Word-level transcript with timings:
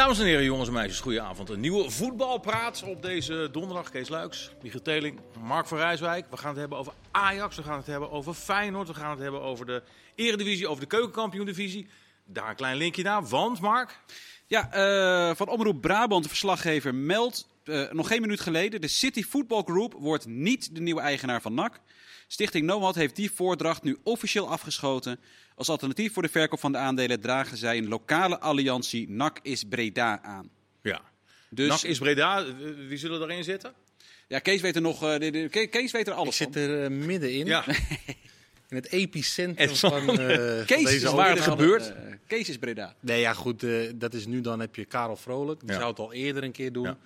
Dames 0.00 0.18
en 0.18 0.24
heren, 0.24 0.44
jongens 0.44 0.68
en 0.68 0.74
meisjes, 0.74 1.00
goedenavond. 1.00 1.48
Een 1.48 1.60
nieuwe 1.60 1.90
voetbalpraat 1.90 2.82
op 2.82 3.02
deze 3.02 3.48
donderdag. 3.52 3.90
Kees 3.90 4.08
Luiks, 4.08 4.50
Michiel 4.62 4.82
Teling, 4.82 5.20
Mark 5.40 5.66
van 5.66 5.78
Rijswijk. 5.78 6.26
We 6.30 6.36
gaan 6.36 6.50
het 6.50 6.58
hebben 6.58 6.78
over 6.78 6.92
Ajax, 7.10 7.56
we 7.56 7.62
gaan 7.62 7.76
het 7.76 7.86
hebben 7.86 8.10
over 8.10 8.34
Feyenoord, 8.34 8.88
we 8.88 8.94
gaan 8.94 9.10
het 9.10 9.18
hebben 9.18 9.40
over 9.40 9.66
de 9.66 9.82
Eredivisie, 10.14 10.68
over 10.68 10.80
de 10.80 10.88
Keukenkampioen-divisie. 10.88 11.86
Daar 12.24 12.48
een 12.48 12.56
klein 12.56 12.76
linkje 12.76 13.02
naar, 13.02 13.26
want 13.26 13.60
Mark... 13.60 14.00
Ja, 14.46 14.72
eh, 14.72 15.36
van 15.36 15.48
Omroep 15.48 15.80
Brabant, 15.80 16.22
de 16.22 16.28
verslaggever, 16.28 16.94
meldt 16.94 17.48
uh, 17.64 17.90
nog 17.90 18.06
geen 18.06 18.20
minuut 18.20 18.40
geleden... 18.40 18.80
de 18.80 18.88
City 18.88 19.22
Football 19.22 19.62
Group 19.62 19.94
wordt 19.98 20.26
niet 20.26 20.74
de 20.74 20.80
nieuwe 20.80 21.00
eigenaar 21.00 21.40
van 21.40 21.54
NAC. 21.54 21.80
Stichting 22.32 22.66
Nomad 22.66 22.94
heeft 22.94 23.16
die 23.16 23.30
voordracht 23.30 23.82
nu 23.82 23.98
officieel 24.02 24.48
afgeschoten... 24.48 25.18
Als 25.54 25.68
alternatief 25.68 26.12
voor 26.12 26.22
de 26.22 26.28
verkoop 26.28 26.60
van 26.60 26.72
de 26.72 26.78
aandelen 26.78 27.20
dragen 27.20 27.56
zij 27.56 27.78
een 27.78 27.88
lokale 27.88 28.38
alliantie 28.38 29.10
NAC 29.10 29.38
is 29.42 29.64
Breda 29.64 30.22
aan. 30.22 30.50
Ja. 30.82 31.00
Dus, 31.50 31.68
NAC 31.68 31.82
is 31.82 31.98
Breda, 31.98 32.44
wie 32.88 32.96
zullen 32.96 33.22
erin 33.22 33.44
zitten? 33.44 33.72
Ja, 34.28 34.38
Kees 34.38 34.60
weet 34.60 34.76
er 34.76 34.82
nog. 34.82 35.02
Uh, 35.02 35.18
de, 35.18 35.30
de, 35.30 35.66
Kees 35.70 35.92
weet 35.92 36.06
er 36.06 36.12
alles 36.12 36.40
Ik 36.40 36.42
van. 36.44 36.52
zit 36.52 36.62
er 36.70 36.90
uh, 36.90 37.06
middenin. 37.06 37.46
Ja. 37.46 37.64
In 38.68 38.76
het 38.76 38.88
epicentrum 38.88 39.76
van, 39.76 40.10
uh, 40.10 40.16
Kees 40.16 40.66
van 40.66 40.84
deze 40.84 41.06
is 41.06 41.12
waar 41.12 41.30
het 41.30 41.40
gebeurt. 41.40 41.92
Kees 42.26 42.48
is 42.48 42.58
Breda. 42.58 42.94
Nee, 43.00 43.20
ja, 43.20 43.32
goed. 43.32 43.64
dat 43.94 44.14
is 44.14 44.26
nu 44.26 44.40
dan 44.40 44.60
heb 44.60 44.74
je 44.74 44.84
Karel 44.84 45.16
Vrolijk. 45.16 45.60
Die 45.60 45.68
Ja. 45.70 45.76
zou 45.76 45.88
het 45.90 45.98
al 45.98 46.12
eerder 46.12 46.42
een 46.44 46.52
keer 46.52 46.72
doen. 46.72 46.84
Ja. 46.84 46.98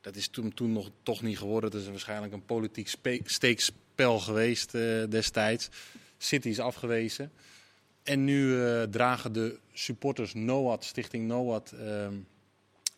Dat 0.00 0.16
is 0.16 0.28
toen, 0.28 0.54
toen 0.54 0.72
nog 0.72 0.90
toch 1.02 1.22
niet 1.22 1.38
geworden. 1.38 1.70
Het 1.70 1.80
is 1.80 1.88
waarschijnlijk 1.88 2.32
een 2.32 2.44
politiek 2.44 2.88
spe- 2.88 3.20
steekspel 3.96 4.18
geweest 4.18 4.74
eh, 4.74 4.82
destijds. 5.10 5.68
City 6.18 6.48
is 6.48 6.60
afgewezen. 6.60 7.32
En 8.02 8.24
nu 8.24 8.64
eh, 8.64 8.82
dragen 8.82 9.32
de 9.32 9.58
supporters 9.72 10.34
NOAD, 10.34 10.84
Stichting 10.84 11.26
NOAD, 11.26 11.72
ehm, 11.72 12.14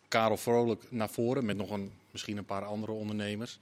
Karel 0.07 0.37
Vrolijk 0.37 0.83
naar 0.89 1.09
voren. 1.09 1.45
Met 1.45 1.57
nog 1.57 1.69
een, 1.69 1.91
misschien 2.11 2.37
een 2.37 2.45
paar 2.45 2.65
andere 2.65 2.91
ondernemers. 2.91 3.59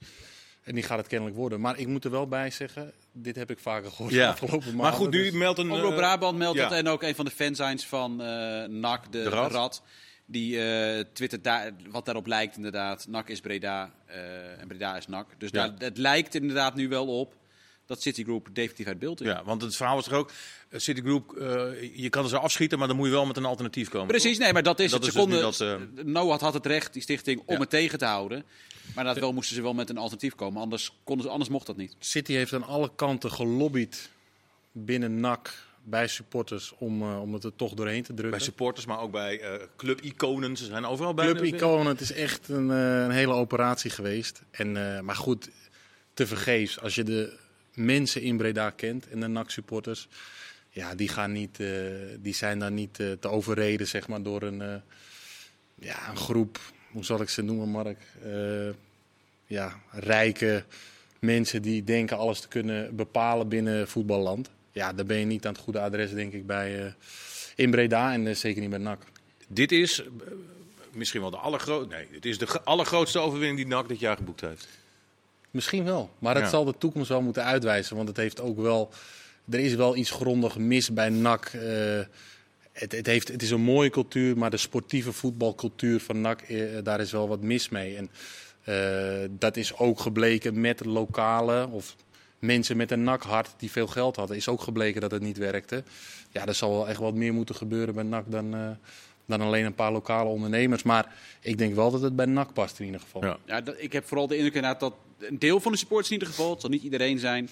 En 0.62 0.74
die 0.74 0.82
gaat 0.82 0.98
het 0.98 1.06
kennelijk 1.06 1.36
worden. 1.36 1.60
Maar 1.60 1.78
ik 1.78 1.86
moet 1.86 2.04
er 2.04 2.10
wel 2.10 2.28
bij 2.28 2.50
zeggen, 2.50 2.92
dit 3.12 3.36
heb 3.36 3.50
ik 3.50 3.58
vaker 3.58 3.90
gehoord 3.90 4.12
Ja. 4.12 4.24
de 4.24 4.30
afgelopen 4.32 4.58
maanden. 4.58 4.76
Maar 4.76 4.92
goed, 4.92 5.10
nu 5.10 5.22
dus- 5.22 5.32
meldt 5.32 5.58
een... 5.58 5.70
Omroep 5.70 5.90
eh, 5.90 5.96
Brabant 5.96 6.38
meldt 6.38 6.58
ja. 6.58 6.68
dat. 6.68 6.78
En 6.78 6.88
ook 6.88 7.02
een 7.02 7.14
van 7.14 7.24
de 7.24 7.30
fansigns 7.30 7.86
van 7.86 8.22
eh 8.22 8.64
NAC, 8.68 9.12
de, 9.12 9.22
De 9.22 9.28
Rad. 9.28 9.50
Rad. 9.50 9.82
Die 10.30 10.60
eh 10.62 11.04
twittert 11.12 11.44
daar, 11.44 11.72
wat 11.90 12.04
daarop 12.04 12.26
lijkt 12.26 12.56
inderdaad. 12.56 13.06
NAC 13.08 13.28
is 13.28 13.40
Breda 13.40 13.92
eh, 14.06 14.60
en 14.60 14.68
Breda 14.68 14.96
is 14.96 15.06
NAC. 15.06 15.26
Dus 15.38 15.50
Ja. 15.50 15.68
daar, 15.68 15.88
het 15.88 15.96
lijkt 15.98 16.34
inderdaad 16.34 16.74
nu 16.74 16.88
wel 16.88 17.06
op 17.20 17.34
dat 17.86 18.02
Citigroup 18.02 18.48
definitief 18.52 18.86
uit 18.86 18.98
beeld 18.98 19.20
is. 19.20 19.26
Ja, 19.26 19.44
want 19.44 19.62
het 19.62 19.76
verhaal 19.76 19.94
was 19.94 20.06
er 20.06 20.14
ook, 20.14 20.30
eh, 20.68 20.80
Citigroup, 20.80 21.32
eh, 21.36 21.96
je 21.96 22.08
kan 22.08 22.22
er 22.22 22.28
zo 22.28 22.36
afschieten, 22.36 22.78
maar 22.78 22.88
dan 22.88 22.96
moet 22.96 23.06
je 23.06 23.12
wel 23.12 23.26
met 23.26 23.36
een 23.36 23.44
alternatief 23.44 23.88
komen. 23.88 24.06
Precies, 24.06 24.38
nee, 24.38 24.52
maar 24.52 24.62
dat 24.62 24.80
is 24.80 24.90
Dat 24.90 25.04
het. 25.04 25.08
is 25.08 25.14
dus 25.14 25.22
Ze 25.22 25.28
nu 25.28 25.40
konden, 25.40 25.96
dat, 25.96 26.06
Noah 26.06 26.40
had 26.40 26.54
het 26.54 26.66
recht, 26.66 26.92
die 26.92 27.02
stichting, 27.02 27.42
om 27.46 27.54
Ja. 27.54 27.60
het 27.60 27.70
tegen 27.70 27.98
te 27.98 28.04
houden. 28.04 28.44
Maar 28.94 29.04
dat 29.04 29.18
wel 29.18 29.32
moesten 29.32 29.56
ze 29.56 29.62
wel 29.62 29.74
met 29.74 29.90
een 29.90 29.98
alternatief 29.98 30.34
komen. 30.34 30.62
Anders, 30.62 30.92
konden 31.04 31.24
ze, 31.24 31.30
anders 31.30 31.50
mocht 31.50 31.66
dat 31.66 31.76
niet. 31.76 31.94
City 31.98 32.32
heeft 32.32 32.52
aan 32.52 32.64
alle 32.66 32.90
kanten 32.96 33.32
gelobbyd 33.32 34.10
binnen 34.72 35.20
NAC 35.20 35.54
bij 35.90 36.08
supporters 36.08 36.74
om, 36.78 37.02
eh, 37.02 37.20
om 37.20 37.34
het 37.34 37.44
er 37.44 37.56
toch 37.56 37.74
doorheen 37.74 38.02
te 38.02 38.12
Bij 38.12 38.20
drukken. 38.20 38.40
supporters, 38.40 38.86
maar 38.86 39.00
ook 39.00 39.10
bij 39.10 39.40
eh 39.40 39.66
club-iconen. 39.76 40.56
Ze 40.56 40.64
zijn 40.64 40.84
overal 40.84 41.14
bij. 41.14 41.26
Club 41.26 41.44
Iconen, 41.44 41.86
het 41.86 42.00
is 42.00 42.12
echt 42.12 42.48
een, 42.48 42.70
eh, 42.70 43.02
een 43.02 43.10
hele 43.10 43.32
operatie 43.32 43.90
geweest. 43.90 44.42
En, 44.50 44.72
maar 45.04 45.16
goed, 45.16 45.50
te 46.14 46.26
vergeefs. 46.26 46.80
Als 46.80 46.94
je 46.94 47.02
de 47.02 47.36
mensen 47.74 48.22
in 48.22 48.36
Breda 48.36 48.70
kent 48.70 49.08
en 49.08 49.20
de 49.20 49.26
NAC-supporters, 49.26 50.08
ja, 50.70 50.94
die, 50.94 51.08
gaan 51.08 51.32
niet, 51.32 51.58
die 52.20 52.34
zijn 52.34 52.58
daar 52.58 52.72
niet 52.72 52.94
te 52.94 53.28
overreden 53.28 53.86
zeg 53.86 54.08
maar, 54.08 54.22
door 54.22 54.42
een, 54.42 54.82
ja, 55.74 56.10
een 56.10 56.16
groep, 56.16 56.60
hoe 56.90 57.04
zal 57.04 57.20
ik 57.20 57.28
ze 57.28 57.42
noemen, 57.42 57.68
Mark? 57.68 57.98
Ja, 59.46 59.80
rijke 59.90 60.64
mensen 61.18 61.62
die 61.62 61.84
denken 61.84 62.16
alles 62.16 62.40
te 62.40 62.48
kunnen 62.48 62.96
bepalen 62.96 63.48
binnen 63.48 63.88
voetballand. 63.88 64.50
Ja, 64.78 64.92
daar 64.92 65.06
ben 65.06 65.16
je 65.18 65.24
niet 65.24 65.46
aan 65.46 65.52
het 65.52 65.62
goede 65.62 65.80
adres, 65.80 66.10
denk 66.12 66.32
ik, 66.32 66.46
bij, 66.46 66.84
eh, 66.84 66.92
in 67.56 67.70
Breda 67.70 68.12
en 68.12 68.26
eh, 68.26 68.34
zeker 68.34 68.60
niet 68.60 68.70
bij 68.70 68.78
NAC. 68.78 69.02
Dit 69.48 69.72
is 69.72 70.00
eh, 70.02 70.06
misschien 70.92 71.20
wel 71.20 71.30
de 71.30 71.36
allergrootste. 71.36 71.94
Nee, 71.94 72.06
dit 72.10 72.24
is 72.24 72.38
de 72.38 72.60
allergrootste 72.64 73.18
overwinning 73.18 73.56
die 73.58 73.66
NAC 73.66 73.88
dit 73.88 74.00
jaar 74.00 74.16
geboekt 74.16 74.40
heeft. 74.40 74.68
Misschien 75.50 75.84
wel. 75.84 76.10
Maar 76.18 76.34
dat 76.34 76.42
Ja. 76.42 76.48
zal 76.48 76.64
de 76.64 76.74
toekomst 76.78 77.08
wel 77.08 77.22
moeten 77.22 77.44
uitwijzen. 77.44 77.96
Want 77.96 78.08
het 78.08 78.16
heeft 78.16 78.40
ook 78.40 78.58
wel. 78.60 78.90
Er 79.50 79.58
is 79.58 79.74
wel 79.74 79.96
iets 79.96 80.10
grondig 80.10 80.58
mis 80.58 80.92
bij 80.92 81.08
NAC. 81.08 81.50
Het, 82.72 82.92
het, 82.92 83.06
heeft, 83.06 83.28
het 83.28 83.42
is 83.42 83.50
een 83.50 83.60
mooie 83.60 83.90
cultuur, 83.90 84.38
maar 84.38 84.50
de 84.50 84.56
sportieve 84.56 85.12
voetbalcultuur 85.12 86.00
van 86.00 86.20
NAC, 86.20 86.40
daar 86.82 87.00
is 87.00 87.12
wel 87.12 87.28
wat 87.28 87.40
mis 87.42 87.68
mee. 87.68 87.96
En 87.96 88.10
dat 89.38 89.56
is 89.56 89.76
ook 89.76 90.00
gebleken 90.00 90.60
met 90.60 90.84
lokale 90.84 91.68
of 91.68 91.96
mensen 92.38 92.76
met 92.76 92.90
een 92.90 93.02
NAC-hart 93.02 93.54
die 93.56 93.70
veel 93.70 93.86
geld 93.86 94.16
hadden. 94.16 94.36
Is 94.36 94.48
ook 94.48 94.60
gebleken 94.60 95.00
dat 95.00 95.10
het 95.10 95.22
niet 95.22 95.38
werkte. 95.38 95.82
Ja, 96.32 96.46
er 96.46 96.54
zal 96.54 96.70
wel 96.70 96.88
echt 96.88 96.98
wat 96.98 97.14
meer 97.14 97.34
moeten 97.34 97.54
gebeuren 97.54 97.94
bij 97.94 98.04
NAC 98.04 98.24
dan, 98.30 98.54
eh, 98.54 98.70
dan 99.26 99.40
alleen 99.40 99.64
een 99.64 99.74
paar 99.74 99.92
lokale 99.92 100.28
ondernemers. 100.28 100.82
Maar 100.82 101.14
ik 101.40 101.58
denk 101.58 101.74
wel 101.74 101.90
dat 101.90 102.02
het 102.02 102.16
bij 102.16 102.26
NAC 102.26 102.52
past 102.52 102.78
in 102.78 102.84
ieder 102.86 103.00
geval. 103.00 103.24
Ja. 103.24 103.38
Ja, 103.46 103.60
dat, 103.60 103.74
ik 103.78 103.92
heb 103.92 104.06
vooral 104.06 104.26
de 104.26 104.36
indruk 104.36 104.54
inderdaad 104.54 104.80
dat 104.80 104.94
een 105.18 105.38
deel 105.38 105.60
van 105.60 105.72
de 105.72 105.78
supporters 105.78 106.10
in 106.10 106.18
ieder 106.18 106.28
geval, 106.28 106.50
het 106.50 106.60
zal 106.60 106.70
niet 106.70 106.82
iedereen 106.82 107.18
zijn, 107.18 107.48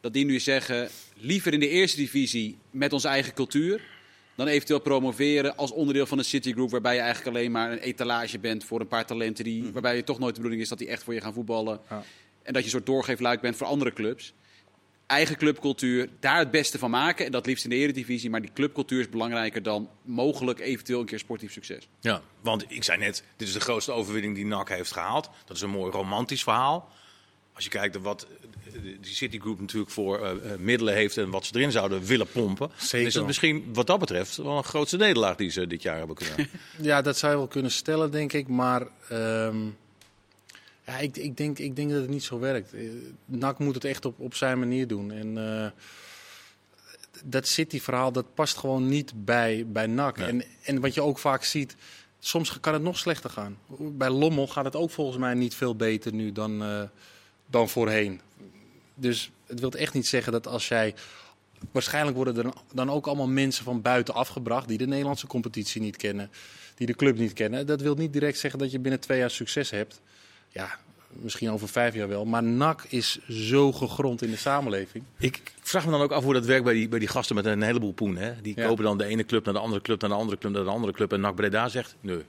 dat 0.00 0.12
die 0.12 0.24
nu 0.24 0.40
zeggen, 0.40 0.88
liever 1.16 1.52
in 1.52 1.60
de 1.60 1.68
eerste 1.68 1.96
divisie 1.96 2.58
met 2.70 2.92
onze 2.92 3.08
eigen 3.08 3.34
cultuur, 3.34 3.80
dan 4.34 4.46
eventueel 4.46 4.80
promoveren 4.80 5.56
als 5.56 5.70
onderdeel 5.70 6.06
van 6.06 6.18
een 6.18 6.24
Citigroup, 6.24 6.70
waarbij 6.70 6.94
je 6.94 7.00
eigenlijk 7.00 7.36
alleen 7.36 7.50
maar 7.52 7.72
een 7.72 7.78
etalage 7.78 8.38
bent 8.38 8.64
voor 8.64 8.80
een 8.80 8.88
paar 8.88 9.06
talenten, 9.06 9.44
die, 9.44 9.72
waarbij 9.72 9.96
je 9.96 10.04
toch 10.04 10.18
nooit 10.18 10.34
de 10.34 10.40
bedoeling 10.40 10.62
is 10.62 10.68
dat 10.68 10.78
die 10.78 10.88
echt 10.88 11.02
voor 11.02 11.14
je 11.14 11.20
gaan 11.20 11.32
voetballen. 11.32 11.80
Ja. 11.90 12.02
En 12.44 12.52
dat 12.52 12.56
je 12.56 12.64
een 12.64 12.70
soort 12.70 12.86
doorgeefluik 12.86 13.40
bent 13.40 13.56
voor 13.56 13.66
andere 13.66 13.92
clubs. 13.92 14.32
Eigen 15.06 15.36
clubcultuur, 15.36 16.08
daar 16.20 16.38
het 16.38 16.50
beste 16.50 16.78
van 16.78 16.90
maken. 16.90 17.26
En 17.26 17.32
dat 17.32 17.46
liefst 17.46 17.64
in 17.64 17.70
de 17.70 17.76
eredivisie. 17.76 18.30
Maar 18.30 18.40
die 18.40 18.52
clubcultuur 18.54 19.00
is 19.00 19.08
belangrijker 19.08 19.62
dan 19.62 19.88
mogelijk 20.02 20.60
eventueel 20.60 21.00
een 21.00 21.06
keer 21.06 21.18
sportief 21.18 21.52
succes. 21.52 21.88
Ja, 22.00 22.22
want 22.40 22.64
ik 22.68 22.84
zei 22.84 22.98
net, 22.98 23.24
dit 23.36 23.48
is 23.48 23.54
de 23.54 23.60
grootste 23.60 23.92
overwinning 23.92 24.34
die 24.34 24.46
NAC 24.46 24.68
heeft 24.68 24.92
gehaald. 24.92 25.30
Dat 25.44 25.56
is 25.56 25.62
een 25.62 25.70
mooi 25.70 25.90
romantisch 25.90 26.42
verhaal. 26.42 26.88
Als 27.54 27.64
je 27.64 27.70
kijkt 27.70 27.94
naar 27.94 28.02
wat 28.02 28.26
die 28.82 29.14
Citigroup 29.14 29.60
natuurlijk 29.60 29.90
voor 29.90 30.24
eh, 30.24 30.30
eh, 30.30 30.58
middelen 30.58 30.94
heeft 30.94 31.16
en 31.16 31.30
wat 31.30 31.46
ze 31.46 31.56
erin 31.56 31.72
zouden 31.72 32.04
willen 32.04 32.26
pompen, 32.26 32.70
Zeker. 32.76 33.06
is 33.06 33.14
het 33.14 33.26
misschien 33.26 33.70
wat 33.72 33.86
dat 33.86 33.98
betreft 33.98 34.36
wel 34.36 34.56
een 34.56 34.64
grootste 34.64 34.96
nederlaag 34.96 35.36
die 35.36 35.50
ze 35.50 35.66
dit 35.66 35.82
jaar 35.82 35.98
hebben 35.98 36.16
kunnen. 36.16 36.48
Ja, 36.80 37.02
dat 37.02 37.18
zou 37.18 37.32
je 37.32 37.38
wel 37.38 37.48
kunnen 37.48 37.70
stellen, 37.70 38.10
denk 38.10 38.32
ik. 38.32 38.48
Maar 38.48 38.86
ehm, 39.08 39.56
ja, 40.86 40.98
ik, 40.98 41.16
ik, 41.16 41.36
denk, 41.36 41.58
ik 41.58 41.76
denk 41.76 41.90
dat 41.90 42.00
het 42.00 42.10
niet 42.10 42.24
zo 42.24 42.38
werkt. 42.38 42.74
Eh, 42.74 42.88
NAC 43.24 43.58
moet 43.58 43.74
het 43.74 43.84
echt 43.84 44.04
op, 44.04 44.20
op 44.20 44.34
zijn 44.34 44.58
manier 44.58 44.86
doen. 44.86 45.12
En 45.12 45.38
eh, 45.38 45.70
dat 47.24 47.46
City-verhaal, 47.46 48.12
dat 48.12 48.34
past 48.34 48.56
gewoon 48.56 48.88
niet 48.88 49.12
bij, 49.24 49.66
bij 49.66 49.86
NAC. 49.86 50.16
Nee. 50.16 50.28
En, 50.28 50.44
en 50.62 50.80
wat 50.80 50.94
je 50.94 51.02
ook 51.02 51.18
vaak 51.18 51.44
ziet, 51.44 51.76
soms 52.18 52.60
kan 52.60 52.72
het 52.72 52.82
nog 52.82 52.98
slechter 52.98 53.30
gaan. 53.30 53.58
Bij 53.78 54.10
Lommel 54.10 54.46
gaat 54.46 54.64
het 54.64 54.76
ook 54.76 54.90
volgens 54.90 55.18
mij 55.18 55.34
niet 55.34 55.54
veel 55.54 55.76
beter 55.76 56.12
nu 56.14 56.32
dan, 56.32 56.62
eh, 56.62 56.82
dan 57.46 57.68
voorheen. 57.68 58.20
Dus 58.94 59.30
het 59.46 59.60
wil 59.60 59.72
echt 59.72 59.94
niet 59.94 60.06
zeggen 60.06 60.32
dat 60.32 60.46
als 60.46 60.68
jij... 60.68 60.94
Waarschijnlijk 61.70 62.16
worden 62.16 62.36
er 62.36 62.52
dan 62.74 62.90
ook 62.90 63.06
allemaal 63.06 63.28
mensen 63.28 63.64
van 63.64 63.82
buiten 63.82 64.14
afgebracht... 64.14 64.68
die 64.68 64.78
de 64.78 64.86
Nederlandse 64.86 65.26
competitie 65.26 65.80
niet 65.80 65.96
kennen, 65.96 66.30
die 66.74 66.86
de 66.86 66.94
club 66.94 67.18
niet 67.18 67.32
kennen. 67.32 67.66
Dat 67.66 67.80
wil 67.80 67.94
niet 67.94 68.12
direct 68.12 68.38
zeggen 68.38 68.58
dat 68.58 68.70
je 68.70 68.78
binnen 68.78 69.00
twee 69.00 69.18
jaar 69.18 69.30
succes 69.30 69.70
hebt. 69.70 70.00
Ja, 70.54 70.78
misschien 71.08 71.50
over 71.50 71.68
vijf 71.68 71.94
jaar 71.94 72.08
wel. 72.08 72.24
Maar 72.24 72.42
NAC 72.42 72.84
is 72.88 73.18
zo 73.28 73.72
gegrond 73.72 74.22
in 74.22 74.30
de 74.30 74.36
samenleving. 74.36 75.04
Ik 75.18 75.42
vraag 75.60 75.84
me 75.84 75.90
dan 75.90 76.00
ook 76.00 76.12
af 76.12 76.24
hoe 76.24 76.32
dat 76.32 76.44
werkt 76.46 76.64
bij 76.64 76.74
die, 76.74 76.88
bij 76.88 76.98
die 76.98 77.08
gasten 77.08 77.34
met 77.36 77.44
een 77.44 77.62
heleboel 77.62 77.92
poen. 77.92 78.16
Hè? 78.16 78.40
Die 78.40 78.52
Ja. 78.56 78.66
kopen 78.66 78.84
dan 78.84 78.98
de 78.98 79.04
ene 79.04 79.24
club 79.24 79.44
naar 79.44 79.54
de 79.54 79.60
andere 79.60 79.80
club, 79.82 80.00
naar 80.00 80.10
de 80.10 80.16
andere 80.16 80.38
club, 80.38 80.52
naar 80.52 80.64
de 80.64 80.70
andere 80.70 80.92
club. 80.92 81.12
En 81.12 81.20
NAC 81.20 81.34
Breda 81.34 81.68
zegt, 81.68 81.96
nee. 82.00 82.22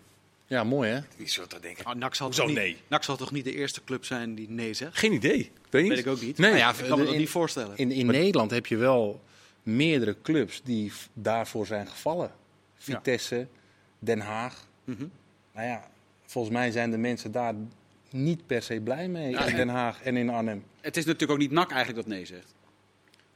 Ja, 0.47 0.63
mooi 0.63 0.89
hè? 0.89 0.99
Wie 1.17 1.27
zou 1.29 1.47
dat 1.49 1.61
denken? 1.61 1.85
Ah, 1.85 1.95
NAC 1.95 2.15
zal, 2.15 2.25
Hoezo 2.25 2.41
toch 2.41 2.51
niet, 2.51 2.59
nee? 2.59 2.77
NAC 2.87 3.03
zal 3.03 3.15
toch 3.15 3.31
niet 3.31 3.43
de 3.43 3.53
eerste 3.55 3.83
club 3.83 4.05
zijn 4.05 4.35
die 4.35 4.49
nee 4.49 4.73
zegt? 4.73 4.97
Geen 4.97 5.13
idee. 5.13 5.37
Ik 5.39 5.51
weet 5.69 5.81
niet. 5.83 5.91
Weet 5.91 5.99
ik 6.05 6.07
ook 6.07 6.21
niet. 6.21 6.37
Nee. 6.37 6.49
Nou 6.49 6.61
ja, 6.61 6.69
ik 6.69 6.87
kan 6.89 6.97
me 6.99 7.03
dat 7.03 7.13
in- 7.13 7.19
niet 7.19 7.29
voorstellen. 7.29 7.77
In, 7.77 7.91
in 7.91 8.05
Nederland 8.05 8.51
heb 8.51 8.65
je 8.65 8.77
wel 8.77 9.21
meerdere 9.63 10.15
clubs 10.23 10.61
die 10.63 10.91
daarvoor 11.13 11.65
zijn 11.65 11.87
gevallen. 11.87 12.31
Vitesse, 12.77 13.47
Den 13.99 14.19
Haag. 14.19 14.67
Mhm. 14.83 15.05
Nou 15.53 15.67
ja, 15.67 15.87
volgens 16.25 16.53
mij 16.53 16.71
zijn 16.71 16.91
de 16.91 16.97
mensen 16.97 17.31
daar 17.31 17.53
niet 18.15 18.47
per 18.47 18.61
se 18.61 18.79
blij 18.79 19.07
mee 19.07 19.35
in 19.47 19.55
Den 19.55 19.67
Haag 19.69 20.01
en 20.03 20.17
in 20.17 20.29
Arnhem. 20.29 20.63
Het 20.81 20.97
is 20.97 21.05
natuurlijk 21.05 21.31
ook 21.31 21.37
niet 21.37 21.51
NAC 21.51 21.71
eigenlijk 21.71 22.07
dat 22.07 22.15
nee 22.17 22.25
zegt. 22.25 22.53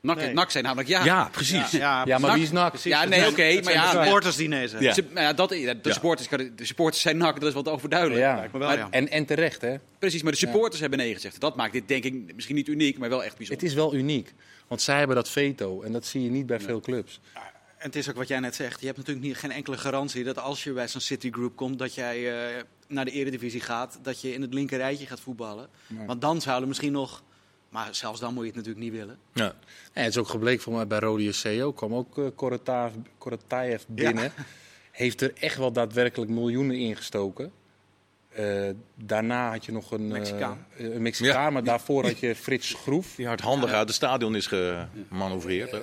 NAC, 0.02 0.18
Nee. 0.18 0.34
NAC 0.34 0.52
zijn 0.52 0.64
namelijk 0.64 0.90
ja. 0.90 1.04
Ja, 1.04 1.30
precies. 1.32 1.72
Ja, 1.72 2.04
Ja, 2.06 2.18
maar 2.18 2.34
wie 2.34 2.44
is 2.44 2.52
NAC? 2.52 2.70
precies. 2.70 2.92
Ja, 2.92 3.06
nee, 3.06 3.28
oké, 3.28 3.42
het 3.42 3.64
maar 3.64 3.74
zijn 3.74 3.86
ja, 3.86 3.92
de 3.92 4.02
supporters 4.04 4.36
die 4.36 4.48
nee 4.48 4.68
zeggen. 4.68 4.88
Ja. 4.88 4.94
Ze- 4.94 5.04
nou 5.10 5.20
ja, 5.26 5.34
dat, 5.34 5.50
de 5.50 5.80
Ja. 5.84 5.92
supporters, 5.94 6.28
de 6.56 6.66
supporters 6.66 7.02
zijn 7.02 7.18
NAC, 7.18 7.40
dat 7.40 7.50
is 7.50 7.54
wat 7.56 7.68
overduidelijk. 7.68 8.20
Ja. 8.22 8.48
Maar- 8.52 8.78
ja. 8.78 8.88
En, 8.92 9.10
en 9.10 9.26
terecht 9.26 9.62
hè. 9.62 9.76
Precies, 10.00 10.24
maar 10.24 10.32
de 10.32 10.38
supporters 10.38 10.82
hebben 10.82 11.00
nee 11.00 11.14
gezegd. 11.14 11.40
Dat 11.40 11.56
maakt 11.56 11.74
dit 11.74 11.88
denk 11.88 12.04
ik 12.04 12.36
misschien 12.36 12.56
niet 12.56 12.68
uniek, 12.68 12.98
maar 12.98 13.10
wel 13.10 13.24
echt 13.24 13.38
bijzonder. 13.38 13.64
Het 13.64 13.72
is 13.74 13.78
wel 13.82 13.96
uniek. 13.96 14.34
Want 14.68 14.82
zij 14.82 14.98
hebben 14.98 15.16
dat 15.16 15.30
veto 15.30 15.82
en 15.82 15.92
dat 15.92 16.06
zie 16.06 16.24
je 16.24 16.30
niet 16.30 16.46
bij 16.46 16.60
veel 16.60 16.80
clubs. 16.80 17.20
En 17.80 17.86
het 17.86 17.96
is 17.96 18.10
ook 18.10 18.16
wat 18.16 18.28
jij 18.28 18.40
net 18.40 18.56
zegt. 18.56 18.80
Je 18.80 18.86
hebt 18.86 18.98
natuurlijk 18.98 19.26
niet, 19.26 19.38
geen 19.38 19.52
enkele 19.52 19.78
garantie 19.78 20.24
dat 20.24 20.38
als 20.40 20.64
je 20.64 20.72
bij 20.72 20.88
zo'n 20.88 21.02
Citigroup 21.02 21.56
komt, 21.56 21.80
dat 21.80 21.94
jij 21.94 22.48
eh, 22.58 22.64
naar 22.88 23.06
de 23.06 23.12
eredivisie 23.12 23.62
gaat, 23.62 24.00
dat 24.02 24.22
je 24.22 24.34
in 24.34 24.42
het 24.42 24.54
linker 24.54 24.78
rijtje 24.78 25.06
gaat 25.06 25.20
voetballen. 25.20 25.68
Nee. 25.88 26.08
Want 26.08 26.22
dan 26.22 26.42
zouden 26.42 26.68
misschien 26.68 26.92
nog, 26.92 27.24
maar 27.70 27.96
zelfs 27.96 28.20
dan 28.20 28.34
moet 28.34 28.42
je 28.42 28.48
het 28.48 28.56
natuurlijk 28.56 28.86
niet 28.86 28.94
willen. 28.94 29.18
Ja. 29.34 29.56
En 29.94 30.04
het 30.04 30.12
is 30.12 30.18
ook 30.18 30.28
gebleken 30.28 30.62
voor 30.64 30.74
mij 30.74 30.88
bij 30.88 31.00
Rode 31.00 31.32
SC 31.32 31.48
ook. 31.62 31.76
kwam 31.76 31.94
ook 31.94 32.18
uh, 32.18 32.28
Korotayev, 32.36 32.94
Korotayev 33.18 33.84
binnen. 33.88 34.32
Heeft 34.92 35.22
er 35.22 35.34
echt 35.40 35.58
wel 35.58 35.72
daadwerkelijk 35.72 36.32
miljoenen 36.32 36.76
ingestoken. 36.76 37.52
Uh, 38.40 38.70
daarna 38.96 39.52
had 39.52 39.66
je 39.66 39.72
nog 39.72 39.92
een 39.92 40.08
Mexicaan, 40.08 40.66
uh, 40.78 40.94
een 40.94 41.02
Mexicaan 41.02 41.42
Ja. 41.44 41.50
maar 41.50 41.64
daarvoor 41.64 42.04
had 42.06 42.20
je 42.20 42.36
Frits 42.36 42.74
Groef. 42.74 43.16
Die 43.16 43.28
hardhandig 43.28 43.72
uit 43.72 43.88
het 43.88 43.96
stadion 43.96 44.36
is 44.36 44.48
gemanoeuvreerd. 44.48 45.72
hè? 45.72 45.80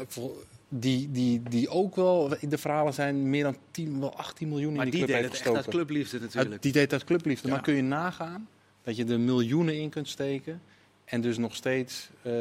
Die, 0.69 1.11
die, 1.11 1.43
die 1.43 1.69
ook 1.69 1.97
wel, 1.97 2.37
de 2.41 2.59
verhalen 2.59 2.95
zijn 2.95 3.31
meer 3.31 3.43
dan 3.43 3.57
10, 3.71 4.01
wel 4.01 4.17
18 4.17 4.49
miljoen 4.49 4.75
Maar 4.75 4.85
in 4.85 4.91
die, 4.91 5.01
die 5.01 5.09
club 5.09 5.23
deed 5.23 5.31
heeft 5.31 5.45
het 5.45 5.47
echt 5.47 5.57
gestoken. 5.57 5.81
uit 5.81 5.87
clubliefde 5.87 6.21
natuurlijk. 6.21 6.53
Uit- 6.53 6.63
die 6.63 6.73
deed 6.73 6.93
uit 6.93 7.05
clubliefde. 7.05 7.49
Ja. 7.49 7.55
Maar 7.55 7.63
kun 7.63 7.75
je 7.75 7.83
nagaan 7.83 8.49
dat 8.83 8.97
je 8.97 9.05
er 9.05 9.21
miljoenen 9.21 9.81
in 9.81 9.91
kunt 9.91 10.09
steken 10.09 10.61
en 11.05 11.21
dus 11.21 11.39
nog 11.39 11.55
steeds 11.55 12.11
eh, 12.23 12.33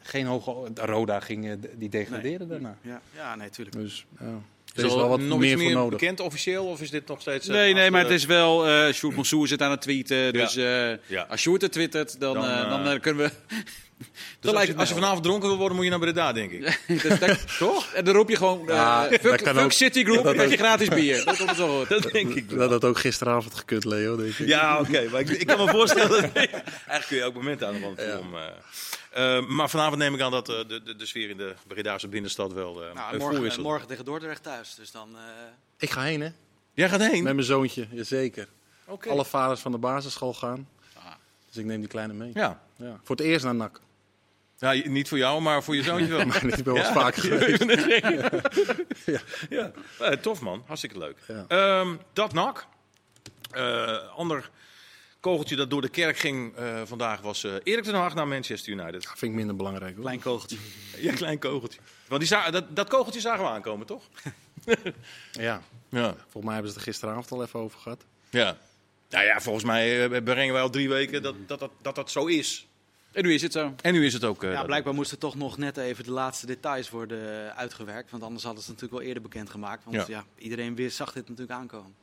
geen 0.00 0.26
hoge... 0.26 0.70
Roda 0.74 1.20
ging, 1.20 1.58
die 1.78 1.88
degradeerde 1.88 2.46
daarna. 2.46 2.76
Ja, 2.82 3.00
ja 3.14 3.34
nee, 3.34 3.46
natuurlijk. 3.46 3.76
Dus 3.76 4.06
ja, 4.20 4.38
er 4.74 4.84
is 4.84 4.94
wel 4.94 5.08
wat 5.08 5.20
nog 5.20 5.38
meer 5.38 5.50
iets 5.52 5.60
voor 5.60 5.70
meer 5.70 5.78
nodig. 5.80 5.98
bekend 5.98 6.20
officieel 6.20 6.64
of 6.66 6.80
is 6.80 6.90
dit 6.90 7.06
nog 7.06 7.20
steeds... 7.20 7.48
eh, 7.48 7.54
Nee, 7.54 7.72
nee, 7.74 7.90
maar 7.90 8.02
het 8.02 8.10
is 8.10 8.24
wel... 8.24 8.66
eh 8.68 8.92
Sjoerd 8.92 9.16
Mansour 9.16 9.48
zit 9.48 9.62
aan 9.62 9.70
het 9.70 9.80
tweeten. 9.80 10.32
Dus 10.32 10.56
eh, 10.56 10.90
Ja. 11.06 11.26
als 11.28 11.40
Sjoerd 11.40 11.62
het 11.62 11.72
twittert, 11.72 12.20
dan, 12.20 12.34
Dan, 12.34 12.84
dan 12.84 13.00
kunnen 13.00 13.24
we... 13.24 13.30
Dus 14.40 14.50
als, 14.50 14.52
lijkt 14.52 14.72
je, 14.72 14.78
als 14.78 14.90
vanavond 14.92 15.22
dronken 15.22 15.48
wil 15.48 15.56
worden, 15.58 15.76
moet 15.76 15.84
je 15.84 15.90
naar 15.90 16.00
Breda, 16.00 16.32
denk 16.32 16.50
ik. 16.50 16.80
Dus 17.02 17.18
Toch? 17.58 17.92
En 17.92 18.04
dan 18.04 18.14
roep 18.14 18.28
je 18.28 18.36
gewoon... 18.36 18.68
eh, 18.68 18.74
Ja, 18.74 19.06
fuck 19.10 19.20
fuck 19.20 19.32
ook. 19.32 19.44
Dat 20.14 20.24
dan 20.24 20.34
krijg 20.34 20.50
je 20.50 20.56
gratis 20.56 20.88
bier. 20.88 21.24
Dat 21.24 21.36
komt 21.36 21.48
het 21.48 21.58
zo 21.58 21.78
goed. 21.78 21.88
Dat 21.88 22.12
denk 22.12 22.34
ik. 22.34 22.50
Dat 22.50 22.70
had 22.70 22.84
ook 22.84 22.98
gisteravond 22.98 23.54
gekund, 23.54 23.84
Leo, 23.84 24.16
denk 24.16 24.34
ik. 24.38 24.46
Ja, 24.46 24.78
oké. 24.80 25.08
maar 25.10 25.20
ik, 25.20 25.28
ik 25.28 25.46
kan 25.46 25.64
me 25.64 25.70
voorstellen... 25.70 26.34
Eigenlijk 26.34 27.06
kun 27.06 27.16
je 27.16 27.22
elk 27.22 27.34
moment 27.34 27.64
aan 27.64 27.72
de 27.74 27.80
wand 27.80 28.00
Ja. 28.00 28.18
om... 28.18 28.34
eh, 28.34 28.42
eh, 29.12 29.46
maar 29.46 29.70
vanavond 29.70 29.96
neem 29.98 30.14
ik 30.14 30.20
aan 30.20 30.30
dat 30.30 30.48
eh, 30.48 30.56
de, 30.68 30.82
de, 30.82 30.96
de 30.96 31.06
sfeer 31.06 31.30
in 31.30 31.36
de 31.36 31.54
Bredaanse 31.66 32.08
binnenstad 32.08 32.52
wel 32.52 32.84
eh 32.84 32.94
Nou, 32.94 33.12
een 33.12 33.18
morgen, 33.18 33.20
voorwisselt. 33.36 33.66
morgen 33.66 33.88
tegen 33.88 34.04
Dordrecht 34.04 34.42
thuis. 34.42 34.74
Dus 34.74 34.90
dan. 34.90 35.16
eh, 35.16 35.22
Ik 35.78 35.90
ga 35.90 36.02
heen, 36.02 36.20
hè? 36.20 36.28
Jij 36.74 36.88
gaat 36.88 37.00
heen? 37.00 37.22
Met 37.22 37.34
mijn 37.34 37.46
zoontje, 37.46 37.86
jazeker. 37.90 38.48
Oké. 38.86 39.08
Alle 39.10 39.24
vaders 39.24 39.60
van 39.60 39.72
de 39.72 39.78
basisschool 39.78 40.34
gaan. 40.34 40.68
Dus 41.48 41.56
ik 41.58 41.64
neem 41.64 41.80
die 41.80 41.88
kleine 41.88 42.12
mee. 42.12 42.30
Ja. 42.34 42.60
Ja. 42.76 43.00
Voor 43.04 43.16
het 43.16 43.24
eerst 43.24 43.44
naar 43.44 43.54
NAC. 43.54 43.80
ja, 44.58 44.72
niet 44.72 45.08
voor 45.08 45.18
jou, 45.18 45.40
maar 45.40 45.62
voor 45.62 45.76
je 45.76 45.82
zoontje 45.82 46.06
wel. 46.16 46.26
Maar 46.26 46.44
niet 46.46 46.64
bij 46.64 46.72
ons 46.72 46.82
Ja. 46.88 46.92
vaker 46.92 47.22
geweest. 47.22 47.64
ja. 49.50 49.72
Eh, 49.98 50.12
tof 50.12 50.40
man, 50.40 50.62
hartstikke 50.66 50.98
leuk. 50.98 51.16
Ja. 51.28 51.44
Ehm, 51.48 51.96
dat 52.12 52.32
nak. 52.32 52.66
Eh, 53.50 54.08
ander 54.16 54.50
kogeltje 55.20 55.56
dat 55.56 55.70
door 55.70 55.80
de 55.80 55.88
kerk 55.88 56.18
ging 56.18 56.56
eh, 56.56 56.80
vandaag 56.84 57.20
was 57.20 57.44
eh 57.44 57.54
Erik 57.62 57.84
ten 57.84 57.94
Hag 57.94 58.14
naar 58.14 58.28
Manchester 58.28 58.72
United. 58.72 58.92
Dat 58.92 59.04
vind 59.18 59.22
ik 59.22 59.32
minder 59.32 59.56
belangrijk. 59.56 59.92
Hoor. 59.94 60.02
klein 60.04 60.20
kogeltje. 60.20 60.56
Ja, 60.96 61.12
klein 61.12 61.38
kogeltje. 61.38 61.80
Want 62.08 62.20
die 62.20 62.28
za- 62.30 62.50
dat, 62.50 62.76
dat 62.76 62.88
kogeltje 62.88 63.20
zagen 63.20 63.44
we 63.44 63.50
aankomen, 63.50 63.86
toch? 63.86 64.02
Ja, 65.32 65.62
Ja. 65.88 66.14
volgens 66.18 66.44
mij 66.44 66.52
hebben 66.54 66.72
ze 66.72 66.78
het 66.78 66.86
er 66.86 66.92
gisteravond 66.92 67.30
al 67.32 67.42
even 67.42 67.60
over 67.60 67.80
gehad. 67.80 68.04
ja. 68.30 68.56
Nou 69.10 69.24
ja, 69.24 69.40
volgens 69.40 69.64
mij 69.64 70.04
eh, 70.10 70.22
brengen 70.22 70.52
wij 70.52 70.62
al 70.62 70.70
drie 70.70 70.88
weken 70.88 71.22
dat 71.22 71.34
dat, 71.46 71.58
dat, 71.60 71.70
dat, 71.82 71.94
dat 71.94 72.10
zo 72.10 72.26
is. 72.26 72.66
En 73.12 73.22
nu 73.22 73.34
is 73.34 73.42
het 73.42 73.52
zo. 73.52 73.74
En 73.82 73.92
nu 73.92 74.06
is 74.06 74.12
het 74.12 74.24
ook... 74.24 74.44
eh, 74.44 74.52
Ja, 74.52 74.64
blijkbaar 74.64 74.94
moesten 74.94 75.18
toch 75.18 75.34
nog 75.34 75.56
net 75.58 75.76
even 75.76 76.04
de 76.04 76.10
laatste 76.10 76.46
details 76.46 76.90
worden 76.90 77.54
uitgewerkt. 77.56 78.10
Want 78.10 78.22
anders 78.22 78.44
hadden 78.44 78.62
ze 78.62 78.70
het 78.70 78.80
natuurlijk 78.80 79.02
wel 79.02 79.14
eerder 79.14 79.30
bekendgemaakt. 79.30 79.84
Want 79.84 79.96
Ja. 79.96 80.04
ja. 80.08 80.24
iedereen 80.38 80.74
weer 80.74 80.90
zag 80.90 81.12
dit 81.12 81.28
natuurlijk 81.28 81.58
aankomen. 81.58 81.94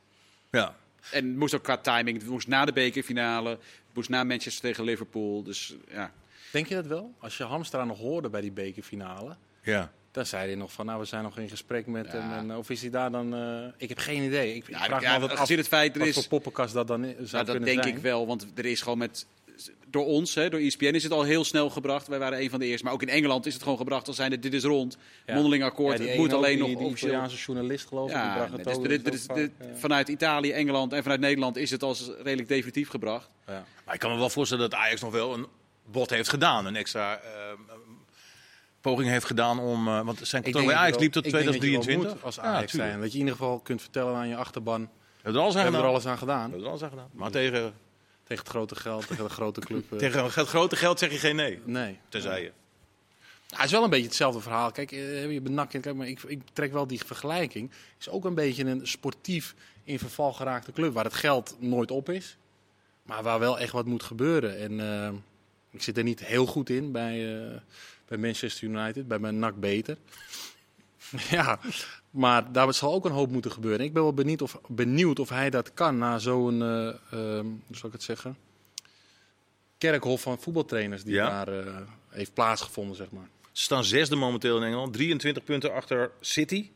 Ja. 0.50 0.76
En 1.12 1.26
het 1.28 1.36
moest 1.36 1.54
ook 1.54 1.62
qua 1.62 1.76
timing. 1.76 2.18
Het 2.18 2.26
moest 2.28 2.48
na 2.48 2.64
de 2.64 2.72
bekerfinale. 2.72 3.50
Het 3.50 3.58
moest 3.94 4.08
na 4.08 4.24
Manchester 4.24 4.62
tegen 4.68 4.84
Liverpool. 4.84 5.42
Dus 5.42 5.74
ja. 5.90 6.12
Denk 6.52 6.66
je 6.66 6.74
dat 6.74 6.86
wel? 6.86 7.14
Als 7.18 7.36
je 7.36 7.44
Hamstra 7.44 7.84
nog 7.84 7.98
hoorde 7.98 8.28
bij 8.28 8.40
die 8.40 8.52
bekerfinale, 8.52 9.36
Ja. 9.62 9.92
dan 10.10 10.26
zei 10.26 10.46
hij 10.46 10.54
nog 10.54 10.72
van, 10.72 10.86
nou, 10.86 10.98
we 11.00 11.04
zijn 11.04 11.22
nog 11.22 11.38
in 11.38 11.48
gesprek 11.48 11.86
met 11.86 12.06
Ja. 12.06 12.12
hem. 12.12 12.32
En, 12.32 12.50
eh, 12.50 12.58
of 12.58 12.70
is 12.70 12.80
hij 12.80 12.90
daar 12.90 13.10
dan... 13.10 13.34
eh, 13.34 13.66
ik 13.76 13.88
heb 13.88 13.98
geen 13.98 14.22
idee. 14.22 14.54
Ik, 14.54 14.68
Ja, 14.68 14.84
vraag 14.84 15.02
ja, 15.02 15.08
me 15.08 15.20
altijd 15.20 15.38
af 15.40 15.48
het 15.48 15.68
feit, 15.68 15.92
er 15.92 15.98
wat 15.98 16.08
is, 16.08 16.14
voor 16.14 16.26
poppenkast 16.28 16.74
dat 16.74 16.86
dan 16.86 17.02
zou 17.02 17.14
Nou, 17.16 17.28
dat 17.30 17.44
kunnen 17.46 17.64
denk 17.64 17.82
zijn. 17.82 17.96
ik 17.96 18.02
wel, 18.02 18.26
want 18.26 18.46
er 18.54 18.66
is 18.66 18.80
gewoon 18.80 18.98
met. 18.98 19.26
Door 19.90 20.04
ons, 20.06 20.34
hè, 20.34 20.48
door 20.50 20.60
ESPN, 20.60 20.84
is 20.94 21.02
het 21.02 21.12
al 21.12 21.22
heel 21.22 21.44
snel 21.44 21.70
gebracht. 21.70 22.06
Wij 22.08 22.18
waren 22.18 22.40
een 22.40 22.50
van 22.50 22.58
de 22.58 22.66
eerste. 22.66 22.84
Maar 22.84 22.92
ook 22.92 23.02
in 23.02 23.08
Engeland 23.08 23.46
is 23.46 23.52
het 23.54 23.62
gewoon 23.62 23.78
gebracht 23.78 24.06
als 24.06 24.16
zijnde: 24.16 24.38
dit 24.38 24.54
is 24.54 24.62
rond. 24.64 24.96
Ja. 25.26 25.34
Mondeling 25.34 25.62
akkoord. 25.62 25.92
Ja, 25.92 25.98
die 25.98 26.08
het 26.08 26.18
moet 26.18 26.32
alleen 26.32 26.56
die- 26.58 26.66
nog 26.68 26.76
die 26.76 26.86
officieel. 26.86 27.10
Italiaanse 27.10 27.36
journalist 27.44 27.86
geloof 27.86 28.08
ik. 28.08 28.14
die 28.14 28.22
Ja, 28.24 28.34
bracht 28.34 28.48
nee, 28.50 28.92
het 28.92 29.04
dus 29.04 29.26
vanuit 29.74 30.08
Italië, 30.08 30.50
Engeland 30.52 30.92
en 30.92 31.02
vanuit 31.02 31.20
Nederland 31.20 31.56
is 31.56 31.70
het 31.70 31.82
als 31.82 32.10
redelijk 32.22 32.48
definitief 32.48 32.88
gebracht. 32.88 33.28
Ja. 33.46 33.64
Maar 33.84 33.94
ik 33.94 34.00
kan 34.00 34.10
me 34.12 34.18
wel 34.18 34.30
voorstellen 34.30 34.70
dat 34.70 34.78
Ajax 34.80 35.00
nog 35.00 35.12
wel 35.12 35.34
een 35.34 35.46
bod 35.90 36.10
heeft 36.10 36.28
gedaan. 36.28 36.66
Een 36.66 36.76
extra 36.76 37.16
eh, 37.16 37.30
poging 38.80 39.08
heeft 39.10 39.24
gedaan 39.26 39.58
om... 39.58 39.88
eh, 39.88 40.00
want 40.04 40.18
zijn 40.22 40.44
Ik 40.44 40.52
contract 40.52 40.54
denk 40.54 40.66
bij 40.66 40.74
Ajax 40.76 40.98
liep 40.98 41.12
tot 41.12 41.22
wel- 41.22 41.40
ik 41.40 41.46
denk 41.46 41.52
dat 41.60 41.62
je 41.64 41.70
wel 41.70 41.80
2023. 41.80 42.12
moet 42.14 42.24
als 42.24 42.36
Ja, 42.36 42.42
Ajax 42.42 42.72
zijn. 42.72 43.00
Dat 43.00 43.06
je 43.12 43.18
in 43.18 43.24
ieder 43.24 43.36
geval 43.38 43.58
kunt 43.60 43.80
vertellen 43.80 44.14
aan 44.14 44.28
je 44.28 44.36
achterban. 44.36 44.80
We 44.80 44.88
hebben 45.22 45.34
er 45.34 45.40
alles 45.40 45.54
We 45.54 45.58
aan 45.58 45.64
hebben 45.64 45.80
er 45.80 45.86
gedaan. 45.86 46.02
alles 46.02 46.06
aan 46.06 46.18
gedaan. 46.18 46.36
We 46.44 46.50
hebben 46.50 46.62
er 46.64 46.68
alles 46.70 46.82
aan 46.82 46.90
gedaan. 46.90 47.08
Maar 47.12 47.30
tegen, 47.30 47.72
Tegen 48.28 48.42
het 48.44 48.48
grote 48.52 48.76
geld, 48.76 49.06
tegen 49.06 49.24
de 49.24 49.30
grote 49.30 49.60
club. 49.60 49.92
eh, 49.92 49.98
tegen 49.98 50.24
het 50.24 50.48
grote 50.48 50.76
geld 50.76 50.98
zeg 50.98 51.12
je 51.12 51.18
geen 51.18 51.36
nee. 51.36 51.60
Nee. 51.64 51.98
Tenzij 52.08 52.42
je. 52.42 52.52
Ja, 53.46 53.56
het 53.56 53.64
is 53.64 53.70
wel 53.70 53.84
een 53.84 53.90
beetje 53.90 54.06
hetzelfde 54.06 54.40
verhaal. 54.40 54.70
Kijk, 54.70 54.92
eh, 54.92 55.32
je 55.32 55.40
benak 55.40 55.72
in, 55.72 55.80
kijk 55.80 55.94
maar 55.96 56.08
ik, 56.08 56.22
ik 56.22 56.42
trek 56.52 56.72
wel 56.72 56.86
die 56.86 57.04
vergelijking. 57.04 57.70
Het 57.70 58.00
is 58.00 58.08
ook 58.08 58.24
een 58.24 58.34
beetje 58.34 58.64
een 58.64 58.86
sportief 58.86 59.54
in 59.84 59.98
verval 59.98 60.32
geraakte 60.32 60.72
club 60.72 60.92
waar 60.92 61.04
het 61.04 61.14
geld 61.14 61.56
nooit 61.58 61.90
op 61.90 62.08
is, 62.10 62.36
maar 63.02 63.22
waar 63.22 63.38
wel 63.38 63.58
echt 63.58 63.72
wat 63.72 63.86
moet 63.86 64.02
gebeuren. 64.02 64.58
En 64.58 64.80
eh, 64.80 65.12
ik 65.70 65.82
zit 65.82 65.96
er 65.96 66.02
niet 66.04 66.24
heel 66.24 66.46
goed 66.46 66.70
in 66.70 66.92
bij, 66.92 67.36
eh, 67.36 67.56
bij 68.08 68.18
Manchester 68.18 68.68
United, 68.68 69.08
bij 69.08 69.18
mijn 69.18 69.38
NAC 69.38 69.60
beter. 69.60 69.96
ja, 71.30 71.58
maar 72.10 72.52
daar 72.52 72.74
zal 72.74 72.92
ook 72.92 73.04
een 73.04 73.12
hoop 73.12 73.30
moeten 73.30 73.52
gebeuren. 73.52 73.84
Ik 73.86 73.92
ben 73.92 74.02
wel 74.02 74.14
benieuwd 74.14 74.42
of, 74.42 74.60
benieuwd 74.68 75.18
of 75.18 75.28
hij 75.28 75.50
dat 75.50 75.74
kan 75.74 75.98
na 75.98 76.18
zo'n, 76.18 76.62
eh, 76.62 76.88
ehm, 76.88 77.44
hoe 77.66 77.76
zal 77.76 77.86
ik 77.88 77.92
het 77.94 78.02
zeggen, 78.02 78.36
kerkhof 79.78 80.20
van 80.22 80.38
voetbaltrainers 80.38 81.04
die 81.04 81.14
Ja. 81.14 81.44
daar 81.44 81.66
eh, 81.66 81.76
heeft 82.08 82.34
plaatsgevonden, 82.34 82.96
zeg 82.96 83.10
maar. 83.10 83.28
Ze 83.52 83.62
staan 83.62 83.84
zesde 83.84 84.16
momenteel 84.16 84.56
in 84.56 84.62
Engeland. 84.62 84.92
23 84.92 85.44
punten 85.44 85.72
achter 85.74 86.10
City. 86.20 86.70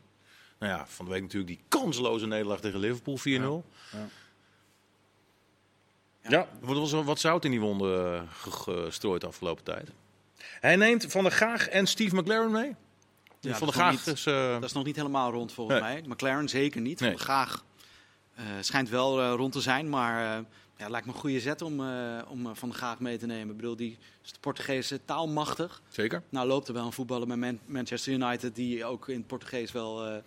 Nou 0.59 0.71
ja, 0.73 0.85
van 0.87 1.05
de 1.05 1.11
week 1.11 1.21
natuurlijk 1.21 1.47
die 1.47 1.61
kansloze 1.67 2.27
nederlaag 2.27 2.59
tegen 2.59 2.79
Liverpool 2.79 3.17
4-0. 3.17 3.21
Ja. 3.91 4.07
Ja, 6.29 6.47
er 6.67 6.73
was 6.75 6.91
wel 6.91 7.03
wat 7.03 7.19
zout 7.19 7.45
in 7.45 7.51
die 7.51 7.59
wonden 7.59 8.13
eh, 8.15 8.21
ge- 8.31 8.83
gestrooid 8.85 9.21
de 9.21 9.27
afgelopen 9.27 9.63
tijd. 9.63 9.89
Hij 10.39 10.75
neemt 10.75 11.05
Van 11.11 11.23
der 11.23 11.31
Gaag 11.31 11.67
en 11.67 11.87
Steve 11.87 12.15
McLaren 12.15 12.51
mee. 12.51 12.75
Ja, 13.51 13.57
van 13.57 13.67
dat 13.67 13.75
der 13.75 14.13
is 14.13 14.23
Gaag 14.23 14.33
eh, 14.35 14.51
Dat 14.53 14.63
is 14.63 14.71
nog 14.73 14.83
niet 14.85 14.95
helemaal 14.95 15.31
rond 15.31 15.51
volgens 15.53 15.79
Nee. 15.81 15.93
mij. 15.93 16.03
McLaren 16.07 16.49
zeker 16.49 16.81
niet. 16.81 16.99
Nee. 16.99 17.09
Van 17.09 17.17
der 17.17 17.27
Gaag 17.27 17.63
eh, 18.35 18.43
schijnt 18.61 18.89
wel 18.89 19.21
eh, 19.21 19.33
rond 19.35 19.51
te 19.51 19.61
zijn. 19.61 19.89
Maar 19.89 20.43
ja, 20.77 20.89
lijkt 20.89 21.05
me 21.07 21.13
een 21.13 21.19
goede 21.19 21.39
zet 21.39 21.61
om, 21.61 21.79
om 22.27 22.55
Van 22.55 22.69
der 22.69 22.77
Gaag 22.77 22.99
mee 22.99 23.17
te 23.17 23.25
nemen. 23.25 23.49
Ik 23.49 23.55
bedoel, 23.55 23.75
die 23.75 23.97
is 24.23 24.31
de 24.31 24.39
Portugese 24.39 24.99
taalmachtig. 25.05 25.81
Zeker. 25.89 26.23
Nou 26.29 26.47
loopt 26.47 26.67
er 26.67 26.73
wel 26.73 26.85
een 26.85 26.91
voetballer 26.93 27.27
Man- 27.37 27.59
Manchester 27.65 28.13
United 28.13 28.55
die 28.55 28.85
ook 28.85 29.09
in 29.09 29.17
het 29.17 29.27
Portugees 29.27 29.71
wel... 29.71 30.01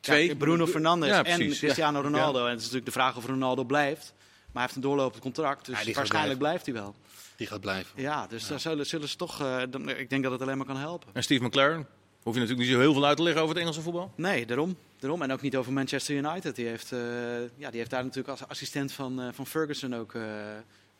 Twee. 0.00 0.28
ja, 0.28 0.34
Bruno 0.34 0.66
Fernandes 0.66 1.08
Ja, 1.08 1.24
en. 1.24 1.38
Cristiano 1.50 2.00
Ronaldo. 2.00 2.38
En 2.44 2.50
het 2.50 2.58
is 2.58 2.64
natuurlijk 2.64 2.84
de 2.94 3.00
vraag 3.00 3.16
of 3.16 3.26
Ronaldo 3.26 3.64
blijft. 3.64 4.12
Maar 4.16 4.52
hij 4.52 4.62
heeft 4.62 4.74
een 4.74 4.80
doorlopend 4.80 5.22
contract, 5.22 5.66
dus 5.66 5.92
waarschijnlijk 5.92 6.38
blijft 6.38 6.66
hij 6.66 6.74
wel. 6.74 6.94
Die 7.36 7.46
gaat 7.46 7.60
blijven. 7.60 8.02
Ja, 8.02 8.26
dus 8.26 8.46
daar 8.48 8.60
zullen, 8.60 8.86
zullen 8.86 9.08
ze 9.08 9.16
toch... 9.16 9.40
eh, 9.40 9.62
dan- 9.70 9.88
ik 9.88 10.10
denk 10.10 10.22
dat 10.22 10.32
het 10.32 10.42
alleen 10.42 10.56
maar 10.56 10.66
kan 10.66 10.76
helpen. 10.76 11.08
En 11.12 11.22
Steve 11.22 11.44
McLaren. 11.44 11.86
Hoef 12.22 12.34
je 12.34 12.40
natuurlijk 12.40 12.68
niet 12.68 12.76
zo 12.76 12.82
heel 12.82 12.92
veel 12.92 13.06
uit 13.06 13.16
te 13.16 13.22
leggen 13.22 13.42
over 13.42 13.54
het 13.54 13.62
Engelse 13.64 13.82
voetbal. 13.82 14.12
Nee, 14.16 14.46
daarom. 14.46 14.76
daarom. 14.98 15.22
En 15.22 15.32
ook 15.32 15.40
niet 15.40 15.56
over 15.56 15.72
Manchester 15.72 16.14
United. 16.16 16.56
Die 16.56 16.66
heeft, 16.66 16.92
eh, 16.92 16.98
ja, 17.40 17.70
die 17.70 17.78
heeft 17.78 17.90
daar 17.90 18.02
natuurlijk 18.02 18.28
als 18.28 18.48
assistent 18.48 18.92
van, 18.92 19.20
eh, 19.20 19.28
van 19.32 19.46
Ferguson 19.46 19.94
ook 19.94 20.14
eh, 20.14 20.22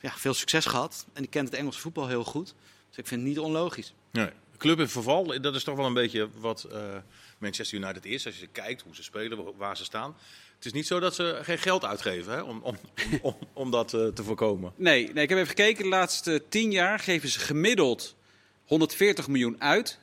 ja, 0.01 0.11
veel 0.11 0.35
succes 0.35 0.67
gehad. 0.67 1.07
En 1.13 1.23
die 1.23 1.31
kent 1.31 1.49
het 1.49 1.59
Engelse 1.59 1.81
voetbal 1.81 2.07
heel 2.09 2.25
goed. 2.25 2.55
Dus 2.89 2.97
ik 2.99 3.07
vind 3.07 3.21
het 3.21 3.29
niet 3.31 3.39
onlogisch. 3.39 3.95
Nee. 4.13 4.31
Club 4.57 4.79
in 4.79 4.89
verval, 4.89 5.41
dat 5.41 5.55
is 5.55 5.65
toch 5.65 5.77
wel 5.77 5.87
een 5.87 5.95
beetje 5.95 6.29
wat 6.39 6.65
eh, 6.65 6.81
Manchester 7.39 7.79
United 7.79 8.05
is. 8.05 8.27
Als 8.27 8.39
je 8.41 8.47
kijkt 8.47 8.83
hoe 8.83 8.95
ze 8.95 9.03
spelen, 9.03 9.45
wa- 9.45 9.51
waar 9.57 9.77
ze 9.77 9.85
staan. 9.85 10.17
Het 10.57 10.65
is 10.65 10.73
niet 10.73 10.87
zo 10.87 11.01
dat 11.01 11.15
ze 11.15 11.39
geen 11.43 11.59
geld 11.59 11.85
uitgeven 11.85 12.33
hè, 12.33 12.41
om, 12.41 12.61
om, 12.63 12.77
om, 13.23 13.37
om, 13.53 13.71
dat 13.71 13.95
eh, 13.95 14.07
te 14.07 14.23
voorkomen. 14.25 14.73
Nee, 14.77 15.13
nee, 15.13 15.23
ik 15.23 15.29
heb 15.29 15.39
even 15.39 15.49
gekeken. 15.57 15.83
De 15.83 15.89
laatste 15.89 16.43
tien 16.49 16.71
jaar 16.71 16.99
geven 16.99 17.29
ze 17.29 17.39
gemiddeld 17.39 18.15
140 18.65 19.29
miljoen 19.29 19.57
uit 19.61 19.99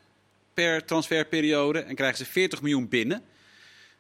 per 0.54 0.86
transferperiode. 0.86 1.80
En 1.80 1.96
krijgen 1.96 2.18
ze 2.18 2.26
40 2.26 2.62
miljoen 2.62 2.88
binnen. 2.90 3.22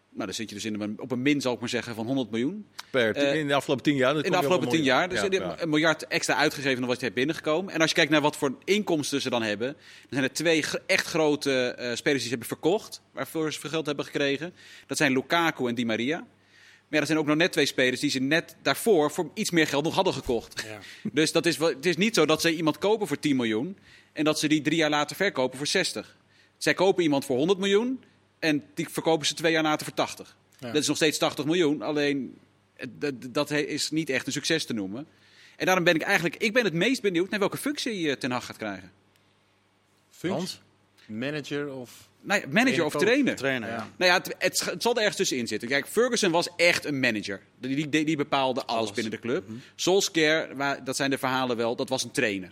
Nou, 0.10 0.25
dan 0.25 0.33
zit 0.33 0.50
je 0.50 0.55
dus 0.55 0.65
in 0.65 0.81
een, 0.81 1.00
op 1.00 1.12
een 1.12 1.22
min, 1.22 1.41
zal 1.41 1.53
ik 1.53 1.60
maar 1.60 1.69
zeggen, 1.69 1.95
van 1.95 2.05
100 2.05 2.29
miljoen. 2.31 2.67
Per, 2.89 3.15
Eh, 3.15 3.36
in 3.39 3.48
de 3.48 3.53
afgelopen 3.53 3.83
tien 3.83 3.95
jaar. 3.95 4.13
dan 4.13 4.24
In 4.24 4.31
de 4.31 4.38
afgelopen 4.38 4.65
een 4.65 4.72
tien 4.74 4.79
miljoen. 4.83 4.98
jaar. 5.00 5.10
Dus 5.10 5.22
Ja, 5.22 5.27
ja. 5.48 5.62
een 5.62 5.69
miljard 5.69 6.07
extra 6.07 6.36
uitgegeven 6.36 6.79
dan 6.79 6.88
wat 6.88 6.98
je 6.98 7.03
hebt 7.03 7.15
binnengekomen. 7.17 7.74
En 7.74 7.79
als 7.81 7.89
je 7.89 7.95
kijkt 7.95 8.12
naar 8.12 8.22
wat 8.22 8.38
voor 8.38 8.55
inkomsten 8.63 9.22
ze 9.22 9.29
dan 9.29 9.41
hebben. 9.41 9.67
Dan 9.74 10.10
zijn 10.10 10.24
er 10.24 10.33
twee 10.33 10.63
echt 10.86 11.05
grote 11.07 11.51
eh, 11.67 11.95
spelers 11.95 12.03
die 12.03 12.19
ze 12.22 12.29
hebben 12.29 12.48
verkocht. 12.48 13.01
Waarvoor 13.12 13.53
ze 13.53 13.60
veel 13.60 13.69
geld 13.69 13.86
hebben 13.86 14.05
gekregen. 14.05 14.53
Dat 14.88 14.98
zijn 14.98 15.12
Lukaku 15.13 15.67
en 15.67 15.75
Di 15.75 15.86
Maria. 15.86 16.27
Maar 16.93 17.01
ja, 17.01 17.07
er 17.07 17.13
zijn 17.13 17.27
ook 17.27 17.33
nog 17.33 17.43
net 17.43 17.51
twee 17.51 17.65
spelers 17.65 18.00
die 18.00 18.09
ze 18.09 18.19
net 18.19 18.55
daarvoor 18.62 19.12
voor 19.12 19.31
iets 19.33 19.51
meer 19.51 19.67
geld 19.67 19.83
nog 19.83 19.95
hadden 19.95 20.13
gekocht. 20.13 20.65
Dus 21.12 21.31
dat 21.31 21.45
is, 21.45 21.57
wel- 21.57 21.69
het 21.69 21.85
is 21.85 21.97
niet 21.97 22.15
zo 22.15 22.25
dat 22.25 22.41
ze 22.41 22.55
iemand 22.55 22.77
kopen 22.77 23.07
voor 23.07 23.19
10 23.19 23.35
miljoen. 23.35 23.77
En 24.12 24.23
dat 24.23 24.39
ze 24.39 24.47
die 24.47 24.62
drie 24.62 24.77
jaar 24.77 24.89
later 24.89 25.15
verkopen 25.15 25.57
voor 25.57 25.67
60. 25.67 26.17
Zij 26.57 26.73
kopen 26.73 27.03
iemand 27.03 27.25
voor 27.25 27.38
100 27.38 27.59
miljoen. 27.59 28.03
En 28.39 28.63
die 28.73 28.89
verkopen 28.89 29.25
ze 29.27 29.33
twee 29.33 29.51
jaar 29.51 29.63
later 29.63 29.85
voor 29.85 29.95
80. 29.95 30.35
Ja. 30.59 30.67
Dat 30.67 30.81
is 30.81 30.88
nog 30.88 30.95
steeds 30.95 31.17
80 31.17 31.45
miljoen. 31.45 31.81
Alleen 31.81 32.38
dat, 33.31 33.51
is 33.51 33.91
niet 33.91 34.09
echt 34.09 34.25
een 34.27 34.33
succes 34.33 34.65
te 34.65 34.73
noemen. 34.73 35.07
En 35.55 35.65
daarom 35.65 35.83
ben 35.83 35.95
ik 35.95 36.01
eigenlijk 36.01 36.35
ik 36.35 36.53
ben 36.53 36.63
het 36.63 36.73
meest 36.73 37.01
benieuwd 37.01 37.29
naar 37.29 37.39
welke 37.39 37.57
functie 37.57 38.09
eh, 38.09 38.15
Ten 38.15 38.31
Hag 38.31 38.45
gaat 38.45 38.57
krijgen. 38.57 38.91
Functie? 40.09 40.59
Manager 41.05 41.73
of... 41.73 42.09
Nou 42.23 42.47
manager 42.49 42.85
of 42.85 42.95
trainer. 42.95 43.35
Trainer, 43.35 43.69
Ja. 43.69 43.87
Nou 43.97 44.11
ja, 44.11 44.17
het, 44.17 44.35
het, 44.37 44.65
het 44.65 44.81
zal 44.81 44.91
er 44.93 44.97
ergens 44.99 45.17
tussenin 45.17 45.47
zitten. 45.47 45.67
Kijk, 45.69 45.87
Ferguson 45.87 46.31
was 46.31 46.49
echt 46.55 46.85
een 46.85 46.99
manager. 46.99 47.41
Die, 47.59 47.87
die, 47.89 48.03
die 48.05 48.17
bepaalde 48.17 48.65
alles, 48.65 48.91
binnen 48.91 49.11
de 49.11 49.19
club. 49.19 49.47
Mhm. 49.47 49.57
Solskjaer, 49.75 50.55
waar, 50.55 50.83
dat 50.83 50.95
zijn 50.95 51.09
de 51.09 51.17
verhalen 51.17 51.57
wel, 51.57 51.75
dat 51.75 51.89
was 51.89 52.03
een 52.03 52.11
trainer. 52.11 52.51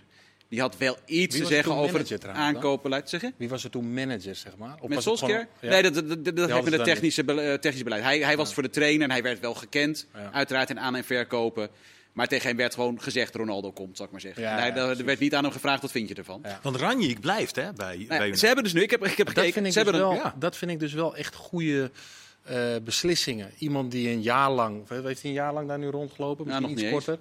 Die 0.49 0.59
had 0.59 0.77
wel 0.77 0.97
iets 1.05 1.37
te 1.37 1.45
zeggen 1.45 1.71
over 1.75 1.91
manager 1.91 2.11
het 2.13 2.21
dan? 2.21 2.33
aankoopbeleid. 2.33 3.09
Zeggen? 3.09 3.33
Wie 3.37 3.49
was 3.49 3.63
er 3.63 3.69
toen 3.69 3.93
manager, 3.93 4.35
zeg 4.35 4.57
maar? 4.57 4.75
Of 4.79 4.89
Met 4.89 5.01
Solskjaer? 5.01 5.47
ja. 5.61 5.69
Nee, 5.69 5.81
dat, 5.81 5.93
dat, 5.93 6.07
dat, 6.09 6.35
dat 6.35 6.49
heeft 6.51 6.63
met 6.63 6.73
het 6.73 6.83
technische, 6.83 7.25
eh, 7.25 7.53
technische 7.53 7.83
beleid. 7.83 8.03
Hij, 8.03 8.19
hij 8.19 8.37
was 8.37 8.53
voor 8.53 8.63
de 8.63 8.69
trainer 8.69 9.03
en 9.03 9.11
hij 9.11 9.23
werd 9.23 9.39
wel 9.39 9.53
gekend. 9.53 10.07
Uiteraard 10.31 10.69
in 10.69 10.79
aan- 10.79 10.95
en 10.95 11.03
verkopen. 11.03 11.69
Maar 12.13 12.27
tegen 12.27 12.47
hem 12.47 12.57
werd 12.57 12.73
gewoon 12.73 13.01
gezegd, 13.01 13.35
Ronaldo 13.35 13.71
komt, 13.71 13.97
zal 13.97 14.05
ik 14.05 14.11
maar 14.11 14.21
zeggen. 14.21 14.41
Ja, 14.43 14.51
En 14.51 14.57
hij, 14.57 14.67
ja, 14.67 14.75
er 14.75 14.85
precies. 14.85 15.03
werd 15.05 15.19
niet 15.19 15.35
aan 15.35 15.43
hem 15.43 15.51
gevraagd, 15.51 15.81
wat 15.81 15.91
vind 15.91 16.07
je 16.07 16.13
ervan? 16.15 16.39
Ja. 16.43 16.59
Want 16.63 16.75
Ranjik 16.75 17.19
blijft 17.19 17.55
hè, 17.55 17.73
bij, 17.73 18.05
Nou 18.07 18.35
ze 18.35 18.45
hebben 18.45 18.63
dus 18.63 18.73
nu, 18.73 18.81
ik 18.81 18.91
heb, 18.91 19.05
ik 19.05 19.17
heb 19.17 19.25
Dat 19.25 19.35
gekeken, 19.35 19.53
vind, 19.53 19.65
ik 19.65 19.73
ze 19.73 19.83
dus 19.83 19.91
hebben 19.91 20.09
wel, 20.09 20.11
een, 20.19 20.23
ja. 20.23 20.35
dat 20.39 20.57
vind 20.57 20.71
ik 20.71 20.79
dus 20.79 20.93
wel 20.93 21.15
echt 21.15 21.35
goede 21.35 21.91
eh, 22.43 22.57
beslissingen. 22.83 23.51
Iemand 23.57 23.91
die 23.91 24.09
een 24.09 24.21
jaar 24.21 24.51
lang, 24.51 24.89
heeft 24.89 25.03
hij 25.03 25.15
een 25.23 25.31
jaar 25.31 25.53
lang 25.53 25.67
daar 25.67 25.79
nu 25.79 25.87
rondgelopen? 25.87 26.45
Ja, 26.45 26.59
Misschien 26.59 26.61
nog 26.61 26.71
iets 26.71 27.07
niet 27.07 27.07
eens. 27.09 27.19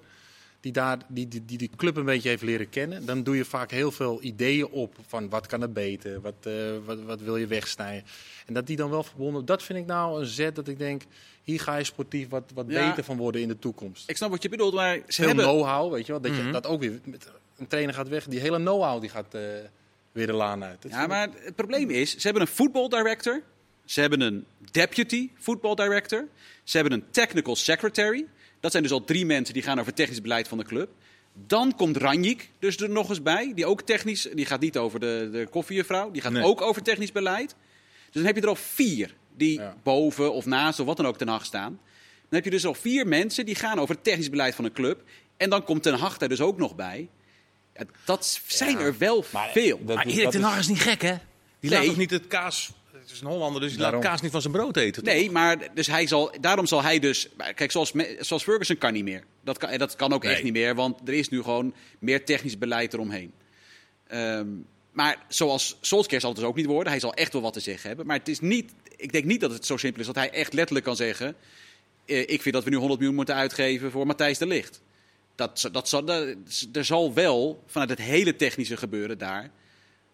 Die, 0.61 0.73
daar, 0.73 0.99
die, 1.09 1.29
die, 1.29 1.45
die 1.45 1.59
die 1.59 1.71
club 1.77 1.97
een 1.97 2.05
beetje 2.05 2.29
heeft 2.29 2.43
leren 2.43 2.69
kennen. 2.69 3.07
Dan 3.07 3.23
doe 3.23 3.37
je 3.37 3.45
vaak 3.45 3.71
heel 3.71 3.91
veel 3.91 4.23
ideeën 4.23 4.67
op 4.67 4.95
van 5.07 5.29
wat 5.29 5.47
kan 5.47 5.63
er 5.63 5.73
beter, 5.73 6.21
wat, 6.21 6.35
eh, 6.43 6.53
wat, 6.85 7.03
wat 7.03 7.21
wil 7.21 7.37
je 7.37 7.47
wegsnijden. 7.47 8.05
En 8.47 8.55
dat 8.55 8.67
die 8.67 8.77
dan 8.77 8.91
wel 8.91 9.03
verbonden, 9.03 9.45
dat 9.45 9.63
vind 9.63 9.79
ik 9.79 9.87
nou 9.87 10.21
een 10.21 10.27
zet 10.27 10.55
dat 10.55 10.69
ik 10.69 10.79
denk, 10.79 11.03
hier 11.43 11.61
ga 11.61 11.77
je 11.77 11.85
sportief 11.85 12.29
wat, 12.29 12.51
wat 12.55 12.65
Ja. 12.69 12.89
beter 12.89 13.05
van 13.05 13.17
worden 13.17 13.41
in 13.41 13.49
de 13.49 13.59
toekomst. 13.59 14.11
ik 14.11 14.17
snap 14.17 14.31
wat 14.31 14.43
je 14.43 14.49
bedoelt, 14.49 14.75
maar 14.75 14.95
ze 14.97 15.03
Veel 15.09 15.27
hebben... 15.27 15.45
know-how, 15.45 15.93
weet 15.93 16.07
je 16.07 16.13
wel. 16.13 16.21
Dat, 16.21 16.31
Mhm. 16.33 16.47
je, 16.47 16.53
dat 16.53 16.67
ook 16.67 16.81
weer, 16.81 17.01
met, 17.05 17.31
een 17.59 17.67
trainer 17.67 17.95
gaat 17.95 18.09
weg, 18.09 18.25
die 18.27 18.41
hele 18.41 18.57
know-how 18.57 19.01
die 19.01 19.11
gaat 19.11 19.35
eh, 19.35 19.41
weer 20.13 20.27
de 20.27 20.33
laan 20.33 20.65
uit. 20.65 20.83
Dat 20.83 20.91
Ja, 20.91 21.03
ik- 21.03 21.09
maar 21.09 21.29
het 21.39 21.55
probleem 21.57 21.91
is, 21.91 22.11
ze 22.11 22.21
hebben 22.23 22.43
een 22.43 22.49
football 22.49 22.89
director, 22.89 23.43
ze 23.85 24.01
hebben 24.01 24.21
een 24.21 24.45
deputy 24.71 25.31
football 25.39 25.75
director, 25.75 26.27
ze 26.65 26.77
hebben 26.79 26.95
een 26.99 27.05
technical 27.11 27.57
secretary. 27.57 28.27
Dat 28.61 28.71
zijn 28.71 28.83
dus 28.83 28.93
al 28.93 29.05
drie 29.05 29.27
mensen 29.27 29.55
die 29.55 29.63
gaan 29.63 29.75
over 29.75 29.87
het 29.87 29.97
technisch 29.97 30.21
beleid 30.21 30.49
van 30.49 30.59
de 30.59 30.65
club. 30.65 30.91
Dan 31.47 31.75
komt 31.77 31.97
Ranjik 31.97 32.51
dus 32.59 32.77
er 32.77 32.91
nog 32.91 33.09
eens 33.09 33.23
bij, 33.23 33.53
die 33.55 33.67
ook 33.67 33.83
technisch, 33.83 34.29
die 34.35 34.47
gaat 34.47 34.61
niet 34.61 34.79
over 34.79 35.01
de, 35.01 35.29
de 35.33 35.47
koffiejuffrouw, 35.51 36.11
die 36.11 36.23
gaat 36.23 36.33
Nee. 36.33 36.43
ook 36.43 36.61
over 36.61 36.83
technisch 36.83 37.13
beleid. 37.13 37.55
Dus 38.05 38.15
dan 38.15 38.25
heb 38.25 38.35
je 38.37 38.43
er 38.43 38.49
al 38.49 38.55
vier 38.55 39.15
die 39.37 39.59
Ja. 39.59 39.77
boven 39.83 40.33
of 40.33 40.47
naast 40.47 40.81
of 40.81 40.87
wat 40.87 40.97
dan 40.97 41.07
ook 41.07 41.19
ten 41.19 41.29
Hag 41.29 41.45
staan. 41.45 41.81
Dan 42.29 42.39
heb 42.41 42.45
je 42.45 42.51
dus 42.51 42.67
al 42.67 42.75
vier 42.75 43.07
mensen 43.07 43.47
die 43.47 43.55
gaan 43.55 43.79
over 43.79 43.95
het 43.95 44.05
technisch 44.05 44.31
beleid 44.31 44.55
van 44.55 44.65
een 44.65 44.73
club. 44.73 45.03
En 45.37 45.51
dan 45.51 45.65
komt 45.65 45.83
Ten 45.83 45.95
Hag 45.95 46.19
daar 46.19 46.29
dus 46.29 46.41
ook 46.41 46.57
nog 46.59 46.75
bij. 46.75 47.09
Ja, 47.75 47.85
dat 48.05 48.41
zijn 48.47 48.79
Ja. 48.79 48.85
er 48.85 48.99
wel 48.99 49.25
Maar 49.33 49.49
veel. 49.51 49.77
dat- 49.85 49.97
Maar 49.97 50.05
dat 50.05 50.15
Erik 50.15 50.31
ten 50.31 50.41
is- 50.41 50.47
Hag 50.47 50.59
is 50.59 50.69
niet 50.69 50.81
gek, 50.81 51.03
hè? 51.03 51.15
Die 51.61 51.71
Nee. 51.71 51.79
laat 51.79 51.89
toch 51.89 51.97
niet 51.97 52.11
het 52.11 52.27
kaas... 52.27 52.73
Het 53.11 53.19
is 53.19 53.25
een 53.25 53.33
Hollander, 53.33 53.61
dus 53.61 53.71
die 53.71 53.81
Daarom. 53.81 54.01
laat 54.01 54.11
kaas 54.11 54.21
niet 54.21 54.31
van 54.31 54.41
zijn 54.41 54.53
brood 54.53 54.77
eten. 54.77 55.05
toch? 55.05 55.15
Nee, 55.15 55.31
maar 55.31 55.75
dus 55.75 55.87
hij 55.87 56.07
zal, 56.07 56.33
daarom 56.41 56.67
zal 56.67 56.83
hij 56.83 56.99
dus. 56.99 57.29
Kijk, 57.55 57.71
zoals, 57.71 57.93
zoals 58.21 58.43
Ferguson 58.43 58.79
kan 58.79 58.93
niet 58.93 59.05
meer. 59.05 59.25
Dat 59.45 59.59
kan, 59.59 59.79
dat 59.79 59.97
kan 59.97 60.13
ook 60.13 60.23
Nee. 60.23 60.33
echt 60.33 60.43
niet 60.43 60.53
meer, 60.53 60.75
want 60.75 61.01
er 61.09 61.15
is 61.15 61.29
nu 61.29 61.43
gewoon 61.43 61.75
meer 61.99 62.25
technisch 62.25 62.59
beleid 62.59 62.93
eromheen. 62.95 63.33
Ehm, 64.07 64.47
maar 64.93 65.17
zoals 65.29 65.77
Solskjaer 65.81 66.21
zal 66.21 66.31
het 66.31 66.39
dus 66.39 66.49
ook 66.49 66.57
niet 66.57 66.67
worden. 66.67 66.93
Hij 66.93 67.01
zal 67.01 67.15
echt 67.15 67.33
wel 67.33 67.43
wat 67.43 67.53
te 67.53 67.61
zeggen 67.61 67.89
hebben. 67.89 68.07
Maar 68.07 68.19
het 68.19 68.29
is 68.29 68.41
niet, 68.41 68.73
ik 68.97 69.13
denk 69.13 69.25
niet 69.25 69.41
dat 69.41 69.51
het 69.53 69.67
zo 69.67 69.77
simpel 69.77 70.01
is 70.01 70.07
dat 70.07 70.15
hij 70.15 70.31
echt 70.31 70.53
letterlijk 70.53 70.85
kan 70.87 70.97
zeggen... 70.97 71.35
eh, 72.07 72.21
ik 72.21 72.43
vind 72.43 72.55
dat 72.55 72.65
we 72.65 72.71
nu 72.71 72.77
100 72.77 72.99
miljoen 72.99 73.17
moeten 73.17 73.35
uitgeven 73.35 73.91
voor 73.91 74.07
Matthijs 74.07 74.39
de 74.39 74.47
Ligt. 74.47 74.81
Dat, 75.35 75.69
dat 75.73 75.89
zal, 75.89 76.05
dat, 76.05 76.35
er 76.73 76.85
zal 76.85 77.15
wel 77.15 77.63
vanuit 77.67 77.91
het 77.91 77.99
hele 77.99 78.37
technische 78.37 78.77
gebeuren 78.77 79.19
daar 79.19 79.51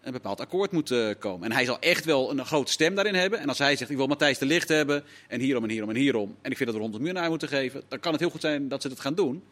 een 0.07 0.13
bepaald 0.13 0.39
akkoord 0.41 0.71
moeten 0.71 1.17
komen. 1.17 1.49
En 1.49 1.55
hij 1.55 1.65
zal 1.65 1.79
echt 1.79 2.05
wel 2.05 2.31
een 2.31 2.45
grote 2.45 2.71
stem 2.71 2.95
daarin 2.95 3.15
hebben. 3.15 3.39
En 3.39 3.47
als 3.47 3.57
hij 3.57 3.75
zegt, 3.75 3.89
ik 3.91 3.97
wil 3.97 4.07
Matthijs 4.07 4.37
de 4.37 4.45
Licht 4.45 4.67
hebben, 4.69 5.03
en 5.27 5.39
hierom 5.39 5.63
en 5.63 5.69
hierom 5.69 5.89
en 5.89 5.95
hierom, 5.95 6.35
en 6.41 6.51
ik 6.51 6.57
vind 6.57 6.69
dat 6.69 6.75
we 6.77 6.81
100 6.83 7.03
miljoen 7.03 7.21
aan 7.23 7.29
moeten 7.29 7.47
geven, 7.47 7.83
dan 7.87 7.99
kan 7.99 8.11
het 8.11 8.21
heel 8.21 8.29
goed 8.29 8.41
zijn 8.41 8.67
dat 8.67 8.81
ze 8.81 8.89
dat 8.89 8.99
gaan 8.99 9.15
doen. 9.15 9.43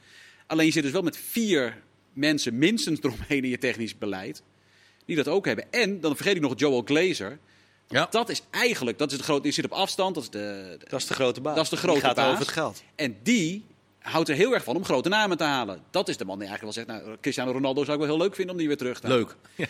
Alleen 0.48 0.66
je 0.66 0.72
zit 0.72 0.84
dus 0.84 0.92
wel 0.92 1.02
met 1.02 1.18
vier 1.18 1.82
mensen 2.14 2.58
minstens 2.58 3.00
eromheen 3.02 3.44
in 3.44 3.50
je 3.50 3.58
technisch 3.58 3.98
beleid, 3.98 4.42
die 5.06 5.16
dat 5.16 5.28
ook 5.28 5.46
hebben. 5.46 5.72
En 5.72 6.02
dan 6.02 6.16
vergeet 6.16 6.36
ik 6.36 6.42
nog 6.42 6.54
Joel 6.56 6.82
Glazer. 6.86 7.40
Ja. 7.88 8.08
Dat 8.10 8.30
is 8.30 8.42
eigenlijk, 8.52 8.98
dat 8.98 9.12
is 9.12 9.18
de 9.18 9.24
grote, 9.24 9.42
die 9.42 9.52
zit 9.52 9.66
op 9.66 9.72
afstand, 9.72 10.16
dat 10.16 10.24
is 10.24 10.30
de, 10.30 10.76
de- 10.80 10.86
Dat 10.90 11.00
is 11.00 11.08
de 11.08 11.14
grote 11.14 11.42
baas. 11.42 11.56
Dat 11.56 11.64
is 11.64 11.70
de 11.70 11.76
Die 11.76 11.86
grote 11.86 12.00
gaat 12.06 12.16
baas. 12.16 12.28
over 12.28 12.40
het 12.40 12.48
geld. 12.54 12.84
en 12.96 13.18
die 13.24 13.66
houdt 14.00 14.30
er 14.30 14.36
heel 14.36 14.54
erg 14.54 14.64
van 14.64 14.76
om 14.76 14.86
grote 14.86 15.10
namen 15.10 15.38
te 15.38 15.44
halen. 15.44 15.82
Dat 15.92 16.10
is 16.10 16.18
de 16.18 16.26
man 16.26 16.40
die 16.40 16.48
eigenlijk 16.48 16.78
wel 16.78 16.86
zegt, 16.86 17.04
nou, 17.06 17.18
Cristiano 17.22 17.52
Ronaldo 17.52 17.84
zou 17.84 17.98
ik 18.02 18.06
wel 18.08 18.16
heel 18.16 18.24
leuk 18.26 18.36
vinden 18.36 18.52
om 18.54 18.60
die 18.60 18.68
weer 18.68 18.78
terug 18.78 19.00
te 19.00 19.08
halen. 19.08 19.28
Leuk. 19.56 19.68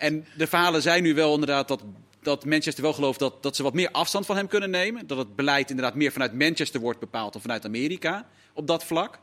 En 0.00 0.26
de 0.36 0.46
verhalen 0.46 0.82
zijn 0.82 1.02
nu 1.02 1.14
wel 1.14 1.32
inderdaad 1.34 1.68
dat, 1.68 1.82
dat 2.22 2.44
Manchester 2.44 2.82
wel 2.82 2.92
gelooft 2.92 3.18
dat, 3.18 3.42
dat 3.42 3.56
ze 3.56 3.62
wat 3.62 3.74
meer 3.74 3.90
afstand 3.90 4.26
van 4.26 4.36
hem 4.36 4.48
kunnen 4.48 4.70
nemen. 4.70 5.06
Dat 5.06 5.18
het 5.18 5.36
beleid 5.36 5.70
inderdaad 5.70 5.94
meer 5.94 6.12
vanuit 6.12 6.32
Manchester 6.32 6.80
wordt 6.80 7.00
bepaald 7.00 7.32
dan 7.32 7.42
vanuit 7.42 7.64
Amerika 7.64 8.26
op 8.52 8.66
dat 8.66 8.84
vlak. 8.84 9.18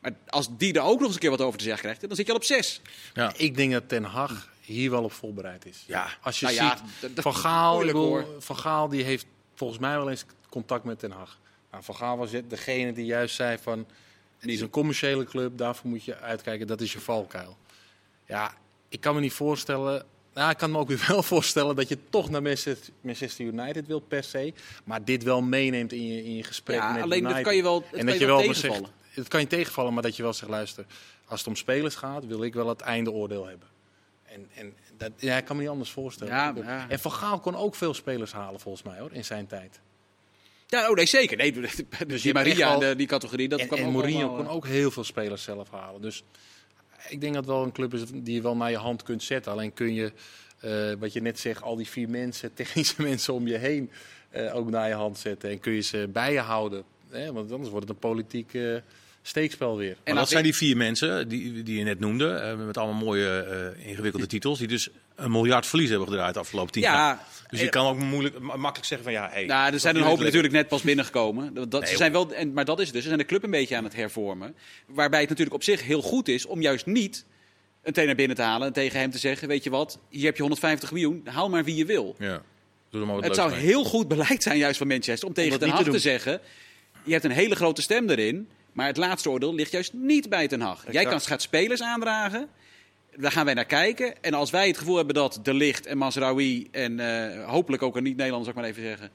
Maar 0.00 0.12
als 0.28 0.48
die 0.56 0.72
er 0.72 0.82
ook 0.82 0.98
nog 0.98 1.06
eens 1.06 1.14
een 1.14 1.20
keer 1.20 1.30
wat 1.30 1.40
over 1.40 1.58
te 1.58 1.64
zeggen 1.64 1.82
krijgt, 1.82 2.00
dan 2.00 2.16
zit 2.16 2.26
je 2.26 2.32
al 2.32 2.38
op 2.38 2.44
zes. 2.44 2.80
Ja. 3.14 3.32
Ik 3.36 3.56
denk 3.56 3.72
dat 3.72 3.88
Ten 3.88 4.04
Hag 4.04 4.52
hier 4.60 4.90
wel 4.90 5.04
op 5.04 5.12
voorbereid 5.12 5.66
is. 5.66 5.84
Ja. 5.86 6.08
Als 6.22 6.40
je 6.40 6.46
Nou 6.46 6.56
ja, 6.56 6.76
ziet, 7.00 7.10
Van 7.22 7.34
Gaal. 7.34 8.24
Van 8.38 8.56
Gaal 8.56 8.88
die 8.88 9.02
heeft 9.02 9.26
volgens 9.54 9.78
mij 9.78 9.96
wel 9.96 10.10
eens 10.10 10.24
contact 10.48 10.84
met 10.84 10.98
Ten 10.98 11.10
Hag. 11.10 11.38
Nou, 11.70 11.84
van 11.84 11.94
Gaal 11.94 12.16
was 12.16 12.32
het 12.32 12.50
degene 12.50 12.92
die 12.92 13.04
juist 13.04 13.34
zei 13.34 13.58
van, 13.58 13.86
het 14.38 14.50
is 14.50 14.60
een 14.60 14.70
commerciële 14.70 15.24
club, 15.24 15.58
daarvoor 15.58 15.90
moet 15.90 16.04
je 16.04 16.16
uitkijken, 16.16 16.66
dat 16.66 16.80
is 16.80 16.92
je 16.92 17.00
valkuil. 17.00 17.56
Ja, 18.26 18.54
ik 18.88 19.00
kan 19.00 19.14
me 19.14 19.20
niet 19.20 19.32
voorstellen, 19.32 20.04
nou, 20.34 20.50
ik 20.50 20.56
kan 20.56 20.70
me 20.70 20.78
ook 20.78 20.88
weer 20.88 21.04
wel 21.08 21.22
voorstellen 21.22 21.76
dat 21.76 21.88
je 21.88 21.98
toch 22.10 22.30
naar 22.30 22.42
Manchester, 23.00 23.44
United 23.44 23.86
wil 23.86 24.00
per 24.00 24.24
se, 24.24 24.52
maar 24.84 25.04
dit 25.04 25.22
wel 25.22 25.42
meeneemt 25.42 25.92
in 25.92 26.06
je, 26.06 26.24
in 26.24 26.36
je 26.36 26.44
gesprek 26.44 26.76
Ja, 26.76 26.92
met 26.92 27.02
alleen 27.02 27.22
dat 27.22 27.40
kan 27.40 27.56
je 27.56 27.62
wel, 27.62 27.84
en 27.92 27.96
kan 27.96 28.06
dat 28.06 28.18
je 28.18 28.26
wel 28.26 28.38
zegt, 28.38 28.60
tegenvallen. 28.60 28.90
het 29.10 29.28
kan 29.28 29.40
je 29.40 29.46
tegenvallen, 29.46 29.94
maar 29.94 30.02
dat 30.02 30.16
je 30.16 30.22
wel 30.22 30.32
zegt, 30.32 30.50
luister, 30.50 30.86
als 31.26 31.38
het 31.38 31.48
om 31.48 31.56
spelers 31.56 31.94
gaat, 31.94 32.26
wil 32.26 32.42
ik 32.42 32.54
wel 32.54 32.68
het 32.68 32.80
einde 32.80 33.12
oordeel 33.12 33.46
hebben. 33.46 33.68
En, 34.24 34.48
en 34.54 34.74
dat, 34.96 35.10
ja, 35.16 35.36
ik 35.36 35.44
kan 35.44 35.56
me 35.56 35.62
niet 35.62 35.70
anders 35.70 35.90
voorstellen. 35.90 36.34
Ja. 36.34 36.88
En 36.88 36.98
Van 36.98 37.12
Gaal 37.12 37.40
kon 37.40 37.56
ook 37.56 37.74
veel 37.74 37.94
spelers 37.94 38.32
halen, 38.32 38.60
volgens 38.60 38.84
mij, 38.84 38.98
hoor, 38.98 39.12
in 39.12 39.24
zijn 39.24 39.46
tijd. 39.46 39.80
Ja, 40.66 40.90
oh 40.90 40.94
nee, 40.94 41.06
zeker. 41.06 41.36
Nee, 41.36 41.52
dus 42.06 42.22
die 42.22 42.32
Maria, 42.32 42.78
de, 42.78 42.96
die 42.96 43.06
categorie, 43.06 43.48
dat 43.48 43.60
en 43.60 43.66
kwam 43.66 43.78
en 43.78 43.86
ook 43.86 43.92
Mourinho 43.92 44.36
kon 44.36 44.48
ook 44.48 44.66
heel 44.66 44.90
veel 44.90 45.04
spelers 45.04 45.42
zelf 45.42 45.70
halen. 45.70 46.02
Dus 46.02 46.24
ik 47.08 47.20
denk 47.20 47.34
dat 47.34 47.44
het 47.44 47.52
wel 47.54 47.62
een 47.62 47.72
club 47.72 47.94
is 47.94 48.02
die 48.14 48.34
je 48.34 48.42
wel 48.42 48.56
naar 48.56 48.70
je 48.70 48.76
hand 48.76 49.02
kunt 49.02 49.22
zetten. 49.22 49.52
Alleen 49.52 49.72
kun 49.72 49.94
je, 49.94 50.12
eh, 50.60 50.92
wat 50.98 51.12
je 51.12 51.20
net 51.20 51.38
zegt, 51.38 51.62
al 51.62 51.76
die 51.76 51.88
vier 51.88 52.08
mensen, 52.08 52.54
technische 52.54 53.02
mensen 53.02 53.34
om 53.34 53.46
je 53.46 53.56
heen 53.56 53.90
eh, 54.30 54.56
ook 54.56 54.70
naar 54.70 54.88
je 54.88 54.94
hand 54.94 55.18
zetten. 55.18 55.50
En 55.50 55.60
kun 55.60 55.72
je 55.72 55.80
ze 55.80 56.08
bij 56.12 56.32
je 56.32 56.38
houden. 56.38 56.84
Hè? 57.10 57.32
Want 57.32 57.52
anders 57.52 57.70
wordt 57.70 57.88
het 57.88 57.94
een 57.94 58.08
politiek 58.08 58.54
eh, 58.54 58.76
steekspel 59.22 59.76
weer. 59.76 59.96
En 60.02 60.14
dat 60.14 60.28
zijn 60.28 60.42
die 60.42 60.54
vier 60.54 60.76
mensen 60.76 61.28
die, 61.28 61.62
die 61.62 61.78
je 61.78 61.84
net 61.84 62.00
noemde, 62.00 62.54
met 62.66 62.76
allemaal 62.76 63.04
mooie 63.04 63.40
eh, 63.40 63.88
ingewikkelde 63.88 64.26
titels, 64.26 64.58
die 64.58 64.68
dus 64.68 64.88
een 65.18 65.30
miljard 65.30 65.66
verlies 65.66 65.88
hebben 65.88 66.08
gedraaid 66.08 66.34
de 66.34 66.40
afgelopen 66.40 66.72
tien 66.72 66.82
jaar. 66.82 66.94
Ja, 66.94 67.24
Dus 67.50 67.60
je 67.60 67.68
kan 67.68 67.86
ook 67.86 67.98
moeilijk, 67.98 68.38
ma- 68.38 68.56
makkelijk 68.56 68.86
zeggen 68.86 69.02
van 69.02 69.12
ja, 69.12 69.28
hey, 69.32 69.44
Nou, 69.44 69.72
er 69.72 69.80
zijn 69.80 69.96
een 69.96 70.02
hoop 70.02 70.20
natuurlijk 70.20 70.52
net 70.52 70.68
pas 70.68 70.82
binnengekomen. 70.82 71.54
Dat, 71.54 71.80
Nee, 71.80 71.90
ze 71.90 71.96
zijn 71.96 72.12
wel, 72.12 72.32
en, 72.32 72.52
maar 72.52 72.64
dat 72.64 72.78
is 72.78 72.84
het 72.84 72.92
dus. 72.92 73.02
Ze 73.02 73.08
zijn 73.08 73.20
de 73.20 73.26
club 73.26 73.42
een 73.42 73.50
beetje 73.50 73.76
aan 73.76 73.84
het 73.84 73.94
hervormen. 73.94 74.56
Waarbij 74.86 75.20
het 75.20 75.28
natuurlijk 75.28 75.56
op 75.56 75.62
zich 75.62 75.82
heel 75.82 76.02
goed 76.02 76.28
is 76.28 76.46
om 76.46 76.60
juist 76.60 76.86
niet 76.86 77.24
een 77.82 77.92
trainer 77.92 78.16
binnen 78.16 78.36
te 78.36 78.42
halen 78.42 78.66
en 78.66 78.72
tegen 78.72 79.00
hem 79.00 79.10
te 79.10 79.18
zeggen: 79.18 79.48
Weet 79.48 79.64
je 79.64 79.70
wat, 79.70 79.98
hier 80.08 80.24
heb 80.24 80.34
je 80.34 80.40
150 80.42 80.92
miljoen, 80.92 81.22
haal 81.24 81.48
maar 81.48 81.64
wie 81.64 81.74
je 81.76 81.84
wil. 81.84 82.14
Ja, 82.18 82.42
doe 82.90 83.04
maar 83.04 83.14
wat 83.14 83.24
Het 83.24 83.34
zou 83.34 83.50
mee. 83.50 83.60
heel 83.60 83.84
goed 83.84 84.08
beleid 84.08 84.42
zijn, 84.42 84.58
juist 84.58 84.78
van 84.78 84.86
Manchester, 84.86 85.28
om 85.28 85.34
tegen 85.34 85.58
Ten 85.58 85.68
Hag 85.70 85.82
te 85.84 85.98
zeggen: 85.98 86.40
Je 87.02 87.12
hebt 87.12 87.24
een 87.24 87.30
hele 87.30 87.54
grote 87.54 87.82
stem 87.82 88.10
erin, 88.10 88.48
maar 88.72 88.86
het 88.86 88.96
laatste 88.96 89.30
oordeel 89.30 89.54
ligt 89.54 89.70
juist 89.72 89.92
niet 89.92 90.28
bij 90.28 90.48
Ten 90.48 90.60
Hag. 90.60 90.84
Jij 90.90 91.04
kan, 91.04 91.20
gaat 91.20 91.42
spelers 91.42 91.82
aandragen. 91.82 92.48
Daar 93.20 93.32
gaan 93.32 93.44
wij 93.44 93.54
naar 93.54 93.64
kijken. 93.64 94.22
En 94.22 94.34
als 94.34 94.50
wij 94.50 94.66
het 94.66 94.78
gevoel 94.78 94.96
hebben 94.96 95.14
dat 95.14 95.40
De 95.42 95.54
Licht 95.54 95.86
en 95.86 95.98
Masraoui 95.98 96.68
en 96.70 97.00
eh, 97.00 97.48
hopelijk 97.48 97.82
ook 97.82 97.96
een 97.96 98.02
niet-Nederlander, 98.02 98.52
zou 98.52 98.66
ik 98.66 98.74
maar 98.74 98.84
even 98.84 98.98
zeggen, 98.98 99.10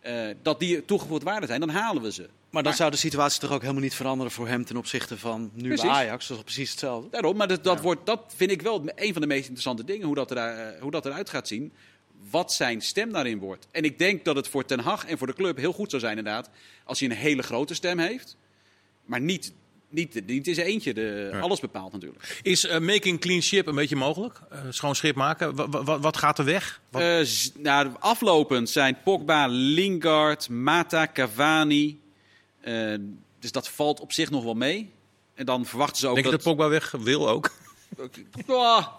eh, 0.00 0.36
dat 0.42 0.58
die 0.58 0.84
toegevoegde 0.84 1.24
waarde 1.24 1.46
zijn, 1.46 1.60
dan 1.60 1.68
halen 1.68 2.02
we 2.02 2.12
ze. 2.12 2.28
Maar 2.50 2.62
dan 2.62 2.74
zou 2.74 2.90
de 2.90 2.96
situatie 2.96 3.40
toch 3.40 3.52
ook 3.52 3.60
helemaal 3.60 3.82
niet 3.82 3.94
veranderen 3.94 4.32
voor 4.32 4.48
hem 4.48 4.64
ten 4.64 4.76
opzichte 4.76 5.18
van 5.18 5.50
nu 5.54 5.76
bij. 5.76 5.88
Ajax. 5.88 6.26
Dat 6.26 6.36
is 6.36 6.42
precies 6.42 6.70
hetzelfde. 6.70 7.10
Daarom, 7.10 7.36
maar 7.36 7.48
dat, 7.48 7.64
dat, 7.64 7.80
wordt, 7.80 8.06
dat 8.06 8.32
vind 8.36 8.50
ik 8.50 8.62
wel 8.62 8.82
een 8.94 9.12
van 9.12 9.22
de 9.22 9.28
meest 9.28 9.42
interessante 9.42 9.84
dingen, 9.84 10.06
hoe 10.06 10.14
dat, 10.14 10.30
er, 10.30 10.36
eh, 10.36 10.80
hoe 10.80 10.90
dat 10.90 11.06
eruit 11.06 11.30
gaat 11.30 11.48
zien. 11.48 11.72
Wat 12.30 12.52
zijn 12.52 12.80
stem 12.80 13.12
daarin 13.12 13.38
wordt. 13.38 13.66
En 13.70 13.84
ik 13.84 13.98
denk 13.98 14.24
dat 14.24 14.36
het 14.36 14.48
voor 14.48 14.64
Ten 14.64 14.80
Hag 14.80 15.06
en 15.06 15.18
voor 15.18 15.26
de 15.26 15.34
club 15.34 15.56
heel 15.56 15.72
goed 15.72 15.90
zou 15.90 16.02
zijn 16.02 16.18
inderdaad, 16.18 16.50
als 16.84 17.00
hij 17.00 17.10
een 17.10 17.16
hele 17.16 17.42
grote 17.42 17.74
stem 17.74 17.98
heeft. 17.98 18.36
Maar 19.04 19.20
niet, 19.20 19.52
niet, 19.88 20.26
niet 20.26 20.46
in 20.46 20.54
zijn 20.54 20.66
eentje 20.66 20.94
de, 20.94 21.28
Ja. 21.32 21.38
alles 21.38 21.60
bepaalt 21.60 21.92
natuurlijk. 21.92 22.40
Is 22.42 22.66
eh, 22.66 22.78
making 22.80 23.20
clean 23.20 23.42
ship 23.42 23.66
een 23.66 23.74
beetje 23.74 23.96
mogelijk? 23.96 24.40
Eh, 24.50 24.58
schoon 24.70 24.94
schip 24.94 25.14
maken? 25.16 25.54
Wa- 25.54 25.68
wa- 25.68 25.82
wa- 25.84 25.98
wat 25.98 26.16
gaat 26.16 26.38
er 26.38 26.44
weg? 26.44 26.80
Wat- 26.90 27.52
nou, 27.58 27.88
aflopend 27.98 28.70
zijn 28.70 28.98
Pogba, 29.04 29.46
Lingard, 29.48 30.48
Mata, 30.48 31.06
Cavani. 31.12 32.00
Dus 33.40 33.52
dat 33.52 33.68
valt 33.68 34.00
op 34.00 34.12
zich 34.12 34.30
nog 34.30 34.44
wel 34.44 34.54
mee. 34.54 34.90
En 35.34 35.46
dan 35.46 35.66
verwachten 35.66 35.96
ze 35.98 36.06
ook 36.08 36.14
Denk 36.14 36.26
je 36.26 36.32
dat 36.32 36.42
Pogba 36.42 36.68
weg 36.68 36.90
wil 36.90 37.28
ook? 37.28 37.50
Ja, 38.46 38.92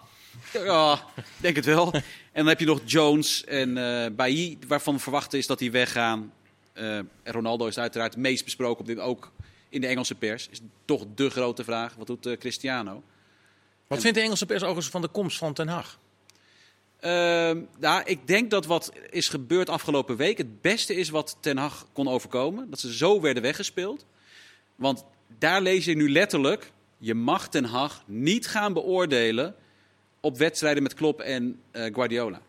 ja, 0.53 1.03
denk 1.38 1.56
het 1.56 1.65
wel. 1.65 1.94
En 1.94 2.03
dan 2.34 2.48
heb 2.48 2.60
je 2.60 2.65
nog 2.65 2.79
Jones 2.86 3.44
en 3.44 3.74
Bailly, 4.15 4.58
waarvan 4.67 5.00
verwacht 5.00 5.34
is 5.34 5.48
dat 5.48 5.60
die 5.60 5.72
weggaan. 5.72 6.34
En 6.74 7.10
Ronaldo 7.24 7.65
is 7.67 7.77
uiteraard 7.77 8.13
het 8.13 8.22
meest 8.24 8.44
besproken 8.44 8.79
op 8.79 8.86
dit, 8.86 9.00
ook 9.00 9.32
in 9.69 9.81
de 9.81 9.88
Engelse 9.88 10.15
pers. 10.15 10.47
Is 10.51 10.59
toch 10.86 11.05
de 11.15 11.29
grote 11.29 11.63
vraag. 11.63 11.95
Wat 11.95 12.07
doet 12.07 12.25
eh, 12.25 12.38
Cristiano? 12.38 13.03
Wat 13.88 14.01
vindt 14.01 14.17
de 14.17 14.24
Engelse 14.24 14.45
pers 14.45 14.62
overigens 14.62 14.89
van 14.89 15.01
de 15.01 15.07
komst 15.07 15.38
van 15.38 15.53
Ten 15.53 15.67
Hag? 15.67 16.00
Ehm, 17.00 17.62
nou, 17.79 18.01
ik 18.05 18.27
denk 18.27 18.51
dat 18.51 18.65
wat 18.65 18.91
is 19.09 19.29
gebeurd 19.29 19.69
afgelopen 19.69 20.15
week 20.15 20.38
het 20.38 20.62
beste 20.62 20.95
is 20.95 21.09
wat 21.09 21.38
Ten 21.39 21.57
Hag 21.57 21.88
kon 21.93 22.07
overkomen. 22.07 22.69
Dat 22.69 22.79
ze 22.79 22.93
zo 22.93 23.21
werden 23.21 23.43
weggespeeld. 23.43 24.05
Want 24.75 25.05
daar 25.38 25.62
lees 25.62 25.86
je 25.86 25.95
nu 25.95 26.12
letterlijk, 26.12 26.71
je 26.97 27.13
mag 27.13 27.50
Ten 27.50 27.65
Hag 27.65 28.03
niet 28.05 28.47
gaan 28.47 28.74
beoordelen 28.74 29.55
op 30.19 30.38
wedstrijden 30.38 30.83
met 30.83 30.93
Klopp 30.93 31.19
en 31.19 31.62
eh, 31.71 31.93
Guardiola. 31.93 32.41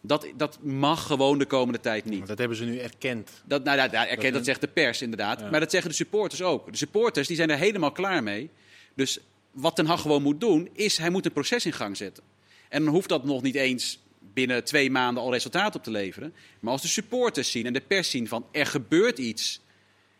Dat, 0.00 0.26
dat 0.36 0.58
mag 0.62 1.06
gewoon 1.06 1.38
de 1.38 1.46
komende 1.46 1.80
tijd 1.80 2.04
niet. 2.04 2.26
Dat 2.26 2.38
hebben 2.38 2.56
ze 2.56 2.64
nu 2.64 2.78
erkend. 2.78 3.30
Dat, 3.44 3.64
nou, 3.64 3.76
ja, 3.76 3.88
ja, 3.90 4.06
erken, 4.06 4.32
dat 4.32 4.44
zegt 4.44 4.60
de 4.60 4.68
pers 4.68 5.02
inderdaad. 5.02 5.40
Ja. 5.40 5.50
Maar 5.50 5.60
dat 5.60 5.70
zeggen 5.70 5.90
de 5.90 5.96
supporters 5.96 6.42
ook. 6.42 6.70
De 6.70 6.76
supporters 6.76 7.26
die 7.26 7.36
zijn 7.36 7.50
er 7.50 7.58
helemaal 7.58 7.92
klaar 7.92 8.22
mee. 8.22 8.50
Dus 8.94 9.18
wat 9.50 9.76
Ten 9.76 9.86
Hag 9.86 10.00
gewoon 10.00 10.22
moet 10.22 10.40
doen, 10.40 10.68
is 10.72 10.98
hij 10.98 11.10
moet 11.10 11.26
een 11.26 11.32
proces 11.32 11.66
in 11.66 11.72
gang 11.72 11.96
zetten. 11.96 12.24
En 12.68 12.84
dan 12.84 12.94
hoeft 12.94 13.08
dat 13.08 13.24
nog 13.24 13.42
niet 13.42 13.54
eens 13.54 13.98
binnen 14.34 14.64
twee 14.64 14.90
maanden 14.90 15.22
al 15.22 15.32
resultaat 15.32 15.74
op 15.74 15.82
te 15.82 15.90
leveren. 15.90 16.34
Maar 16.60 16.72
als 16.72 16.82
de 16.82 16.88
supporters 16.88 17.50
zien 17.50 17.66
en 17.66 17.72
de 17.72 17.80
pers 17.80 18.10
zien 18.10 18.28
van 18.28 18.46
er 18.52 18.66
gebeurt 18.66 19.18
iets 19.18 19.60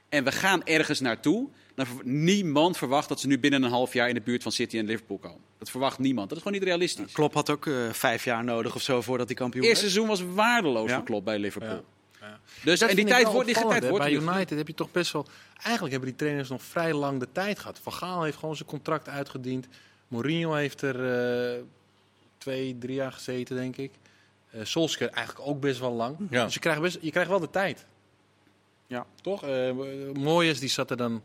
en 0.08 0.24
we 0.24 0.32
gaan 0.32 0.64
ergens 0.64 1.00
naartoe, 1.00 1.48
dan 1.74 1.86
niemand 2.04 2.76
verwacht 2.76 3.08
dat 3.08 3.20
ze 3.20 3.26
nu 3.26 3.38
binnen 3.38 3.62
een 3.62 3.70
half 3.70 3.92
jaar 3.92 4.08
in 4.08 4.14
de 4.14 4.20
buurt 4.20 4.42
van 4.42 4.52
City 4.52 4.78
en 4.78 4.86
Liverpool 4.86 5.18
komen. 5.18 5.40
Dat 5.58 5.70
verwacht 5.70 5.98
niemand. 5.98 6.28
Dat 6.28 6.38
is 6.38 6.42
gewoon 6.44 6.58
niet 6.58 6.68
realistisch. 6.68 7.12
Klopp 7.12 7.34
had 7.34 7.50
ook 7.50 7.66
eh, 7.66 7.74
vijf 7.92 8.24
jaar 8.24 8.44
nodig 8.44 8.74
of 8.74 8.82
zo 8.82 9.00
voordat 9.02 9.26
hij 9.26 9.36
kampioen 9.36 9.62
Het 9.62 9.70
eerste 9.70 9.84
werd. 9.84 10.08
seizoen 10.08 10.34
was 10.34 10.44
waardeloos 10.44 10.88
Ja. 10.90 10.96
voor 10.96 11.04
Klopp 11.04 11.24
bij 11.24 11.38
Liverpool. 11.38 11.70
Ja. 11.70 11.82
Ja. 12.20 12.40
Dus, 12.64 12.78
Dat 12.80 12.88
en 12.90 12.96
die 12.96 13.04
tijd 13.04 13.26
wordt, 13.32 13.46
die 13.46 13.54
tijd 13.54 13.88
wordt 13.88 14.04
Bij 14.04 14.12
United 14.14 14.58
heb 14.58 14.66
je 14.66 14.74
toch 14.74 14.90
best 14.90 15.12
wel... 15.12 15.26
Eigenlijk 15.56 15.90
hebben 15.90 16.08
die 16.10 16.18
trainers 16.18 16.48
nog 16.48 16.62
vrij 16.62 16.92
lang 16.94 17.20
de 17.20 17.28
tijd 17.32 17.58
gehad. 17.58 17.80
Van 17.82 17.92
Gaal 17.92 18.22
heeft 18.22 18.36
gewoon 18.38 18.56
zijn 18.56 18.68
contract 18.68 19.08
uitgediend. 19.08 19.66
Mourinho 20.08 20.54
heeft 20.54 20.82
er 20.82 21.12
eh, 21.54 21.60
twee, 22.38 22.78
drie 22.78 22.94
jaar 22.94 23.12
gezeten, 23.12 23.56
denk 23.56 23.76
ik. 23.76 23.90
Eh 24.50 24.60
Solskjaer 24.64 25.10
eigenlijk 25.10 25.48
ook 25.48 25.60
best 25.60 25.80
wel 25.80 25.92
lang. 25.92 26.16
Ja. 26.30 26.44
Dus 26.44 26.54
je 26.54 26.60
krijgt, 26.60 26.80
best, 26.80 26.98
je 27.00 27.10
krijgt 27.10 27.30
wel 27.30 27.40
de 27.40 27.50
tijd. 27.50 27.86
Ja. 28.88 29.06
Toch? 29.22 29.42
Eh 29.42 29.70
Moyes 30.14 30.60
die 30.60 30.68
zat 30.68 30.90
er 30.90 30.96
dan 30.96 31.22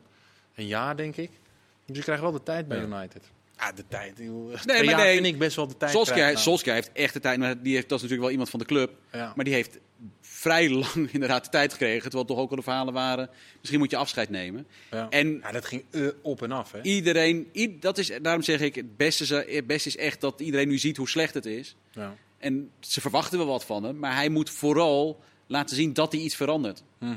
een 0.56 0.68
jaar, 0.68 0.96
denk 0.98 1.16
ik. 1.16 1.30
Dus 1.86 1.98
je 1.98 2.04
krijgt 2.04 2.22
wel 2.22 2.32
de 2.32 2.44
tijd 2.44 2.68
bij 2.68 2.78
Ja. 2.78 2.84
United. 2.84 3.24
Ah, 3.56 3.76
de 3.76 3.84
tijd. 3.88 4.18
joh. 4.18 4.64
Nee, 4.64 4.84
maar 4.84 4.96
nee. 4.96 5.14
vind 5.14 5.26
ik 5.26 5.38
best 5.38 5.56
wel 5.56 5.68
de 5.68 5.78
tijd. 5.78 5.92
Solskjaer. 5.92 6.38
Solskjaer 6.38 6.76
heeft 6.76 6.92
echt 6.94 7.14
de 7.14 7.20
tijd, 7.20 7.40
maar 7.40 7.62
die 7.62 7.74
heeft, 7.76 7.90
dat 7.90 7.98
is 7.98 8.02
natuurlijk 8.04 8.22
wel 8.22 8.32
iemand 8.32 8.50
van 8.50 8.60
de 8.60 8.66
club. 8.66 8.92
Ja. 9.12 9.34
Maar 9.36 9.46
die 9.46 9.54
heeft 9.54 9.80
vrij 10.22 10.70
lang 10.70 11.10
inderdaad 11.14 11.44
de 11.44 11.50
tijd 11.50 11.72
gekregen. 11.72 12.02
Terwijl 12.02 12.26
toch 12.26 12.38
ook 12.38 12.50
al 12.50 12.56
de 12.56 12.62
verhalen 12.62 12.94
waren, 12.94 13.30
misschien 13.60 13.80
moet 13.80 13.92
je 13.92 13.98
afscheid 13.98 14.30
nemen. 14.30 14.68
Ja. 14.92 15.10
En 15.10 15.38
Ja, 15.42 15.52
dat 15.52 15.66
ging 15.66 15.84
eh, 15.92 16.08
op 16.22 16.42
en 16.42 16.52
af, 16.52 16.72
hè? 16.72 16.82
iedereen, 16.82 17.48
dat 17.80 17.98
is, 17.98 18.12
daarom 18.22 18.42
zeg 18.42 18.60
ik, 18.60 18.76
het 18.76 18.98
beste, 18.98 19.24
is- 19.24 19.56
het 19.56 19.68
beste 19.68 19.88
is 19.88 19.98
echt 19.98 20.22
dat 20.22 20.40
iedereen 20.40 20.68
nu 20.68 20.78
ziet 20.78 20.98
hoe 20.98 21.10
slecht 21.10 21.34
het 21.34 21.46
is. 21.46 21.76
Ja. 21.92 22.16
En 22.38 22.72
ze 22.80 23.02
verwachten 23.02 23.38
wel 23.38 23.48
wat 23.48 23.66
van 23.66 23.84
hem, 23.84 24.00
maar 24.00 24.16
hij 24.16 24.30
moet 24.30 24.50
vooral 24.50 25.20
laten 25.48 25.76
zien 25.76 25.94
dat 25.94 26.12
hij 26.12 26.22
iets 26.22 26.36
verandert. 26.36 26.84
Mhm. 27.00 27.16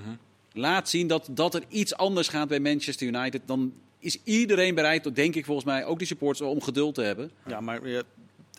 Laat 0.57 0.89
zien 0.89 1.07
dat, 1.07 1.29
dat 1.31 1.55
er 1.55 1.63
iets 1.69 1.95
anders 1.95 2.29
gaat 2.29 2.49
bij 2.49 2.61
Manchester 2.61 3.07
United. 3.07 3.41
Dan 3.47 3.73
is 3.99 4.19
iedereen 4.25 4.75
bereid, 4.75 5.15
denk 5.15 5.35
ik 5.35 5.45
volgens 5.45 5.67
mij, 5.67 5.85
ook 5.85 5.99
die 5.99 6.07
supporters, 6.07 6.49
om 6.49 6.63
geduld 6.63 6.95
te 6.95 7.03
hebben. 7.03 7.31
Ja, 7.47 7.61
maar 7.61 7.81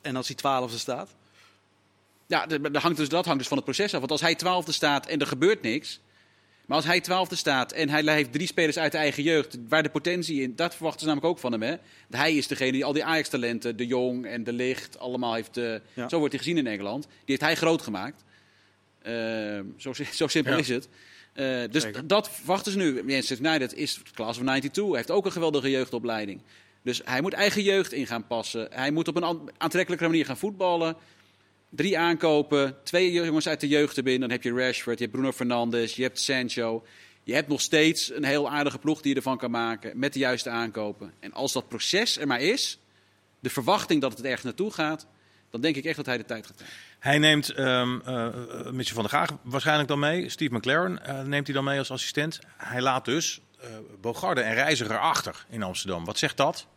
en 0.01 0.15
als 0.15 0.27
hij 0.27 0.35
twaalfde 0.35 0.77
staat? 0.77 1.15
Ja, 2.27 2.45
dat 2.45 2.75
hangt, 2.75 2.97
dus, 2.97 3.09
dat 3.09 3.25
hangt 3.25 3.39
dus 3.39 3.47
van 3.47 3.57
het 3.57 3.65
proces 3.65 3.93
af. 3.93 3.99
Want 3.99 4.11
als 4.11 4.21
hij 4.21 4.35
twaalfde 4.35 4.71
staat 4.71 5.07
en 5.07 5.19
er 5.19 5.27
gebeurt 5.27 5.61
niks. 5.61 5.99
Maar 6.65 6.77
als 6.77 6.85
hij 6.85 7.01
twaalfde 7.01 7.35
staat 7.35 7.71
en 7.71 7.89
hij 7.89 8.13
heeft 8.13 8.31
drie 8.33 8.47
spelers 8.47 8.77
uit 8.77 8.91
de 8.91 8.97
eigen 8.97 9.23
jeugd. 9.23 9.57
waar 9.69 9.83
de 9.83 9.89
potentie 9.89 10.41
in. 10.41 10.55
dat 10.55 10.73
verwachten 10.75 10.99
ze 11.01 11.05
namelijk 11.07 11.31
ook 11.33 11.39
van 11.39 11.51
hem. 11.51 11.61
Hè? 11.61 11.75
Hij 12.09 12.35
is 12.35 12.47
degene 12.47 12.71
die 12.71 12.85
al 12.85 12.93
die 12.93 13.03
Ajax-talenten. 13.05 13.77
de 13.77 13.85
Jong 13.87 14.25
en 14.25 14.43
de 14.43 14.53
Licht. 14.53 14.99
allemaal 14.99 15.33
heeft. 15.33 15.57
eh, 15.57 15.75
Ja. 15.93 16.09
Zo 16.09 16.17
wordt 16.17 16.33
hij 16.33 16.43
gezien 16.43 16.57
in 16.57 16.67
Engeland. 16.67 17.03
Die 17.03 17.11
heeft 17.25 17.41
hij 17.41 17.55
groot 17.55 17.81
gemaakt. 17.81 18.23
Eh, 19.01 19.59
zo, 19.77 19.93
zo 20.13 20.27
simpel 20.27 20.53
Ja. 20.53 20.59
is 20.59 20.67
het. 20.69 20.87
Eh, 21.37 21.63
dus 21.71 21.81
Zeker. 21.83 22.07
dat 22.07 22.29
verwachten 22.29 22.71
ze 22.71 22.77
nu. 22.77 22.93
Manchester 22.93 23.37
United 23.37 23.73
is 23.73 24.01
Class 24.13 24.37
of 24.39 24.43
92. 24.43 24.95
heeft 24.95 25.11
ook 25.11 25.25
een 25.25 25.31
geweldige 25.31 25.69
jeugdopleiding. 25.69 26.41
Dus 26.81 27.01
hij 27.05 27.21
moet 27.21 27.33
eigen 27.33 27.63
jeugd 27.63 27.91
in 27.93 28.07
gaan 28.07 28.27
passen. 28.27 28.67
Hij 28.71 28.91
moet 28.91 29.07
op 29.07 29.15
een 29.15 29.25
aan- 29.25 29.49
aantrekkelijke 29.57 30.05
manier 30.05 30.25
gaan 30.25 30.37
voetballen. 30.37 30.95
Drie 31.69 31.97
aankopen, 31.97 32.75
twee 32.83 33.11
jongens 33.11 33.47
uit 33.47 33.59
de 33.59 33.67
jeugd 33.67 33.97
erin. 33.97 34.19
Dan 34.19 34.29
heb 34.31 34.43
je 34.43 34.53
Rashford, 34.53 34.97
je 34.97 35.03
hebt 35.03 35.15
Bruno 35.15 35.31
Fernandes, 35.31 35.95
je 35.95 36.01
hebt 36.03 36.19
Sancho. 36.19 36.85
Je 37.23 37.33
hebt 37.33 37.47
nog 37.47 37.61
steeds 37.61 38.11
een 38.13 38.23
heel 38.23 38.49
aardige 38.49 38.77
ploeg 38.79 39.01
die 39.01 39.09
je 39.11 39.17
ervan 39.17 39.37
kan 39.37 39.51
maken 39.51 39.99
met 39.99 40.13
de 40.13 40.19
juiste 40.19 40.49
aankopen. 40.49 41.13
En 41.19 41.33
als 41.33 41.53
dat 41.53 41.67
proces 41.67 42.17
er 42.17 42.27
maar 42.27 42.41
is, 42.41 42.79
de 43.39 43.49
verwachting 43.49 44.01
dat 44.01 44.17
het 44.17 44.25
ergens 44.25 44.43
naartoe 44.43 44.71
gaat, 44.71 45.07
dan 45.49 45.61
denk 45.61 45.75
ik 45.75 45.85
echt 45.85 45.95
dat 45.95 46.05
hij 46.05 46.17
de 46.17 46.25
tijd 46.25 46.45
gaat 46.45 46.55
krijgen. 46.55 46.77
Hij 46.99 47.17
neemt 47.17 47.49
ehm 47.49 47.99
eh, 48.05 48.27
eh, 48.27 48.71
Mitchell 48.71 48.95
van 48.95 49.03
der 49.03 49.11
Gaag 49.11 49.29
waarschijnlijk 49.41 49.87
dan 49.87 49.99
mee. 49.99 50.29
Steve 50.29 50.55
McLaren 50.55 51.05
eh, 51.05 51.21
neemt 51.21 51.47
hij 51.47 51.55
dan 51.55 51.63
mee 51.63 51.79
als 51.79 51.91
assistent. 51.91 52.39
Hij 52.57 52.81
laat 52.81 53.05
dus 53.05 53.41
eh 53.59 53.67
Bogarde 54.01 54.41
en 54.41 54.53
Reiziger 54.53 54.99
achter 54.99 55.45
in 55.49 55.63
Amsterdam. 55.63 56.05
Wat 56.05 56.17
zegt 56.17 56.37
dat? 56.37 56.67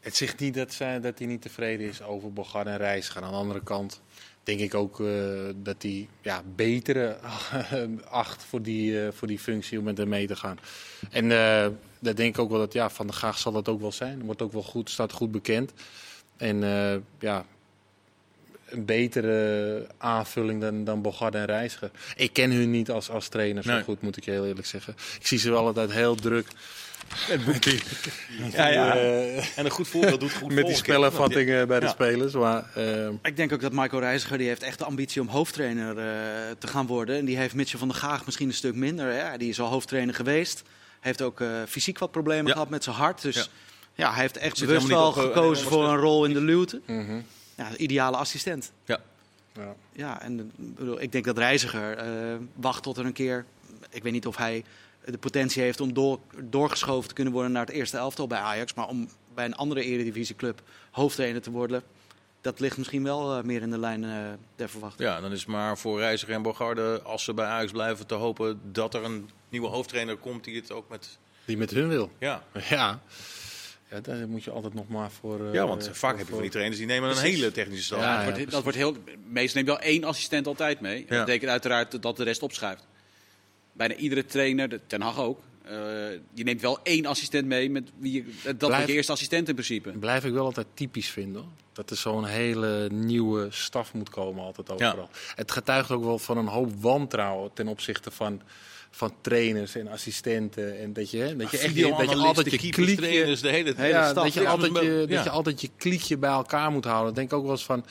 Het 0.00 0.16
zegt 0.16 0.38
niet 0.38 0.54
dat, 0.54 0.72
zij, 0.72 1.00
dat 1.00 1.18
hij 1.18 1.26
niet 1.26 1.42
tevreden 1.42 1.88
is 1.88 2.02
over 2.02 2.32
Bogarde 2.32 2.70
en 2.70 2.76
Reiziger. 2.76 3.22
Aan 3.22 3.30
de 3.30 3.36
andere 3.36 3.62
kant 3.62 4.00
denk 4.42 4.60
ik 4.60 4.74
ook 4.74 5.00
eh, 5.00 5.06
dat 5.56 5.82
hij 5.82 6.08
ja, 6.22 6.42
betere 6.54 7.16
acht 8.08 8.44
voor 8.44 8.62
die, 8.62 9.04
eh, 9.04 9.12
voor 9.12 9.28
die 9.28 9.38
functie 9.38 9.78
om 9.78 9.84
met 9.84 9.98
hem 9.98 10.08
mee 10.08 10.26
te 10.26 10.36
gaan. 10.36 10.58
En 11.10 11.32
eh 11.32 11.66
dat 11.98 12.16
denk 12.16 12.34
ik 12.34 12.40
ook 12.40 12.50
wel 12.50 12.58
dat 12.58 12.72
ja, 12.72 12.90
Van 12.90 13.06
der 13.06 13.14
Gaag 13.14 13.38
zal 13.38 13.52
dat 13.52 13.68
ook 13.68 13.80
wel 13.80 13.92
zijn. 13.92 14.24
Wordt 14.24 14.42
ook 14.42 14.52
wel 14.52 14.62
goed, 14.62 14.90
staat 14.90 15.12
goed 15.12 15.32
bekend. 15.32 15.72
En 16.42 16.62
eh, 16.64 16.94
ja, 17.18 17.44
een 18.68 18.84
betere 18.84 19.86
aanvulling 19.98 20.60
dan, 20.60 20.84
dan 20.84 21.02
Bogarde 21.02 21.38
en 21.38 21.44
Reiziger. 21.44 21.90
Ik 22.16 22.32
ken 22.32 22.50
hun 22.50 22.70
niet 22.70 22.90
als, 22.90 23.10
als 23.10 23.28
trainer 23.28 23.62
zo 23.62 23.80
goed, 23.82 24.02
moet 24.02 24.16
ik 24.16 24.24
je 24.24 24.30
heel 24.30 24.46
eerlijk 24.46 24.66
zeggen. 24.66 24.94
Ik 25.20 25.26
zie 25.26 25.38
ze 25.38 25.50
wel 25.50 25.66
altijd 25.66 25.92
heel 25.92 26.14
druk. 26.14 26.46
Met 27.46 27.62
die, 27.62 27.82
Ja, 28.52 28.66
ja. 28.68 28.94
eh, 28.96 29.58
En 29.58 29.64
een 29.64 29.70
goed 29.70 29.88
voorbeeld 29.88 30.20
doet 30.20 30.32
goed 30.32 30.52
met 30.60 30.66
die 30.66 30.74
spellenvattingen 30.76 31.68
bij 31.68 31.80
de 31.80 31.86
Ja. 31.86 31.92
spelers. 31.92 32.32
Maar, 32.32 32.64
eh, 32.74 33.08
Ik 33.22 33.36
denk 33.36 33.52
ook 33.52 33.60
dat 33.60 33.72
Michael 33.72 34.00
Reiziger 34.02 34.38
die 34.38 34.48
heeft 34.48 34.62
echt 34.62 34.78
de 34.78 34.84
ambitie 34.84 35.20
om 35.20 35.28
hoofdtrainer 35.28 35.98
eh, 35.98 36.04
te 36.58 36.66
gaan 36.66 36.86
worden. 36.86 37.16
En 37.18 37.24
die 37.24 37.36
heeft 37.36 37.54
Mitchell 37.54 37.78
van 37.78 37.88
der 37.88 37.96
Gaag 37.96 38.24
misschien 38.24 38.48
een 38.48 38.54
stuk 38.54 38.74
minder. 38.74 39.12
Hè? 39.12 39.36
Die 39.38 39.48
is 39.48 39.60
al 39.60 39.68
hoofdtrainer 39.68 40.14
geweest. 40.14 40.62
Heeft 41.00 41.22
ook 41.22 41.40
eh, 41.40 41.48
fysiek 41.68 41.98
wat 41.98 42.10
problemen 42.10 42.46
Ja. 42.46 42.52
gehad 42.52 42.68
met 42.68 42.84
zijn 42.84 42.96
hart. 42.96 43.22
Dus 43.22 43.50
Ja. 43.94 44.12
hij 44.12 44.20
heeft 44.20 44.36
echt 44.36 44.56
Zit 44.56 44.66
bewust 44.66 44.86
wel 44.86 45.12
gekozen 45.12 45.66
voor 45.68 45.88
een 45.88 45.96
rol 45.96 46.24
in 46.24 46.32
de 46.32 46.40
luwte. 46.40 46.80
mhm. 46.86 47.20
Ja, 47.56 47.76
ideale 47.76 48.16
assistent. 48.16 48.72
Ja. 48.84 49.00
ja. 49.52 49.74
Ja, 49.92 50.22
en 50.22 50.38
eh, 50.38 50.44
bedoel, 50.56 51.00
ik 51.00 51.12
denk 51.12 51.24
dat 51.24 51.38
Reiziger 51.38 51.96
eh, 51.96 52.36
wacht 52.54 52.82
tot 52.82 52.96
er 52.96 53.06
een 53.06 53.12
keer... 53.12 53.44
Ik 53.90 54.02
weet 54.02 54.12
niet 54.12 54.26
of 54.26 54.36
hij 54.36 54.64
de 55.04 55.18
potentie 55.18 55.62
heeft 55.62 55.80
om 55.80 55.92
door, 55.92 56.18
doorgeschoven 56.42 57.08
te 57.08 57.14
kunnen 57.14 57.32
worden 57.32 57.52
naar 57.52 57.66
het 57.66 57.74
eerste 57.74 57.96
elftal 57.96 58.26
bij 58.26 58.38
Ajax. 58.38 58.74
Maar 58.74 58.88
om 58.88 59.08
bij 59.34 59.44
een 59.44 59.54
andere 59.56 59.82
eredivisieclub 59.84 60.62
hoofdtrainer 60.90 61.42
te 61.42 61.50
worden... 61.50 61.82
Dat 62.40 62.60
ligt 62.60 62.76
misschien 62.76 63.02
wel 63.02 63.36
eh, 63.36 63.42
meer 63.42 63.62
in 63.62 63.70
de 63.70 63.78
lijn 63.78 64.04
eh, 64.04 64.10
der 64.56 64.68
verwachting. 64.68 65.08
Ja, 65.08 65.20
dan 65.20 65.32
is 65.32 65.38
het 65.38 65.48
maar 65.48 65.78
voor 65.78 65.98
Reiziger 65.98 66.34
en 66.34 66.42
Bogarde, 66.42 67.00
als 67.02 67.24
ze 67.24 67.34
bij 67.34 67.46
Ajax 67.46 67.72
blijven, 67.72 68.06
te 68.06 68.14
hopen 68.14 68.60
dat 68.72 68.94
er 68.94 69.04
een 69.04 69.30
nieuwe 69.48 69.68
hoofdtrainer 69.68 70.16
komt 70.16 70.44
die 70.44 70.56
het 70.56 70.72
ook 70.72 70.88
met... 70.88 71.18
Die 71.44 71.56
met 71.56 71.70
hun 71.70 71.88
wil. 71.88 72.10
Ja, 72.18 72.42
Ja. 72.68 73.00
Ja, 73.92 74.00
daar 74.00 74.28
moet 74.28 74.44
je 74.44 74.50
altijd 74.50 74.74
nog 74.74 74.88
maar 74.88 75.10
voor... 75.10 75.46
eh, 75.46 75.52
Ja, 75.52 75.66
want 75.66 75.84
voor- 75.84 75.94
vaak 75.94 76.10
heb 76.10 76.18
je 76.20 76.24
voor- 76.24 76.32
van 76.34 76.42
die 76.42 76.50
trainers 76.50 76.78
die 76.78 76.86
nemen 76.86 77.10
een 77.10 77.16
hele 77.16 77.52
technische 77.52 77.84
stap. 77.84 77.98
Ja, 77.98 78.24
dat, 78.24 78.36
ja, 78.38 78.44
dat 78.44 78.62
wordt 78.62 78.78
heel, 78.78 78.96
meestal 79.28 79.62
neemt 79.62 79.76
wel 79.78 79.86
één 79.88 80.04
assistent 80.04 80.46
altijd 80.46 80.80
mee. 80.80 80.98
Ja. 81.08 81.16
Dat 81.16 81.24
betekent 81.26 81.50
uiteraard 81.50 82.02
dat 82.02 82.16
de 82.16 82.24
rest 82.24 82.42
opschuift. 82.42 82.86
Bijna 83.72 83.94
iedere 83.94 84.24
trainer, 84.26 84.68
de 84.68 84.80
Ten 84.86 85.00
Hag 85.00 85.18
ook, 85.20 85.40
eh, 85.64 85.72
je 86.34 86.44
neemt 86.44 86.60
wel 86.60 86.78
één 86.82 87.06
assistent 87.06 87.46
mee. 87.46 87.70
Met 87.70 87.90
wie 87.98 88.12
je, 88.12 88.22
dat 88.42 88.56
Blijf- 88.58 88.72
wordt 88.74 88.88
je 88.88 88.94
eerste 88.94 89.12
assistent 89.12 89.48
in 89.48 89.54
principe. 89.54 89.90
Blijf 89.90 90.24
ik 90.24 90.32
wel 90.32 90.44
altijd 90.44 90.66
typisch 90.74 91.08
vinden. 91.10 91.42
hoor. 91.42 91.50
Dat 91.72 91.90
er 91.90 91.96
zo'n 91.96 92.24
hele 92.24 92.88
nieuwe 92.90 93.46
staf 93.50 93.94
moet 93.94 94.10
komen 94.10 94.44
altijd 94.44 94.70
overal. 94.70 95.08
Het 95.34 95.50
getuigt 95.50 95.90
ook 95.90 96.04
wel 96.04 96.18
van 96.18 96.36
een 96.38 96.46
hoop 96.46 96.82
wantrouwen 96.82 97.50
ten 97.54 97.68
opzichte 97.68 98.10
van, 98.10 98.40
van 98.94 99.12
trainers 99.20 99.74
en 99.74 99.88
assistenten. 99.88 100.78
En 100.78 100.92
dat 100.92 101.10
je, 101.10 101.18
hè, 101.18 101.36
dat 101.36 101.50
je, 101.50 101.58
echt, 101.58 101.74
dat 101.74 102.10
je 102.10 102.16
altijd 102.16 102.50
je 102.50 102.70
kliekje... 102.70 102.96
trainers, 102.96 103.40
de 103.40 103.48
hele, 103.48 103.72
Hele 103.76 103.88
Ja, 103.94 104.10
staf. 104.10 104.24
dat 104.24 104.34
je, 104.34 104.48
altijd 104.48 104.72
je, 104.72 104.88
wel- 104.88 104.98
dat 105.00 105.08
ja. 105.08 105.22
je 105.22 105.30
altijd 105.30 105.60
je 105.60 105.68
kliekje 105.76 106.16
bij 106.16 106.30
elkaar 106.30 106.70
moet 106.70 106.84
houden. 106.84 107.08
Ik 107.08 107.14
denk 107.14 107.32
ook 107.32 107.42
wel 107.42 107.50
eens 107.50 107.64
van... 107.64 107.84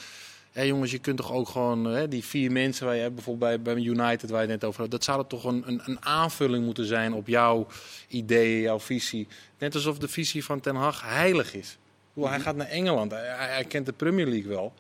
Hé 0.52 0.62
jongens, 0.62 0.92
je 0.92 1.00
kunt 1.00 1.18
toch 1.18 1.32
ook 1.32 1.50
gewoon 1.50 1.86
hè, 1.86 2.08
die 2.08 2.24
vier 2.24 2.52
mensen 2.52 2.86
waar 2.86 2.96
je 2.96 3.02
hebt, 3.02 3.16
bijvoorbeeld 3.16 3.64
bij, 3.64 3.74
bij 3.74 3.84
United 3.84 4.30
waar 4.30 4.42
je 4.44 4.50
het 4.52 4.62
net 4.62 4.70
over 4.70 4.82
had, 4.82 4.92
dat 4.92 5.04
zou 5.04 5.26
toch 5.28 5.44
een, 5.44 5.64
een, 5.66 5.82
een 5.86 6.06
aanvulling 6.06 6.66
moeten 6.66 6.86
zijn 6.86 7.14
op 7.14 7.28
jouw 7.28 7.68
ideeën, 8.08 8.62
jouw 8.62 8.80
visie. 8.80 9.28
Net 9.58 9.76
alsof 9.76 9.98
de 9.98 10.08
visie 10.08 10.44
van 10.46 10.60
Ten 10.60 10.76
Hag 10.76 11.02
heilig 11.06 11.54
is. 11.54 11.78
Hij 12.16 12.40
gaat 12.40 12.56
naar 12.56 12.68
Engeland, 12.68 13.12
hij 13.12 13.66
kent 13.68 13.86
de 13.86 13.92
Premier 13.94 14.28
League 14.28 14.50
wel. 14.50 14.74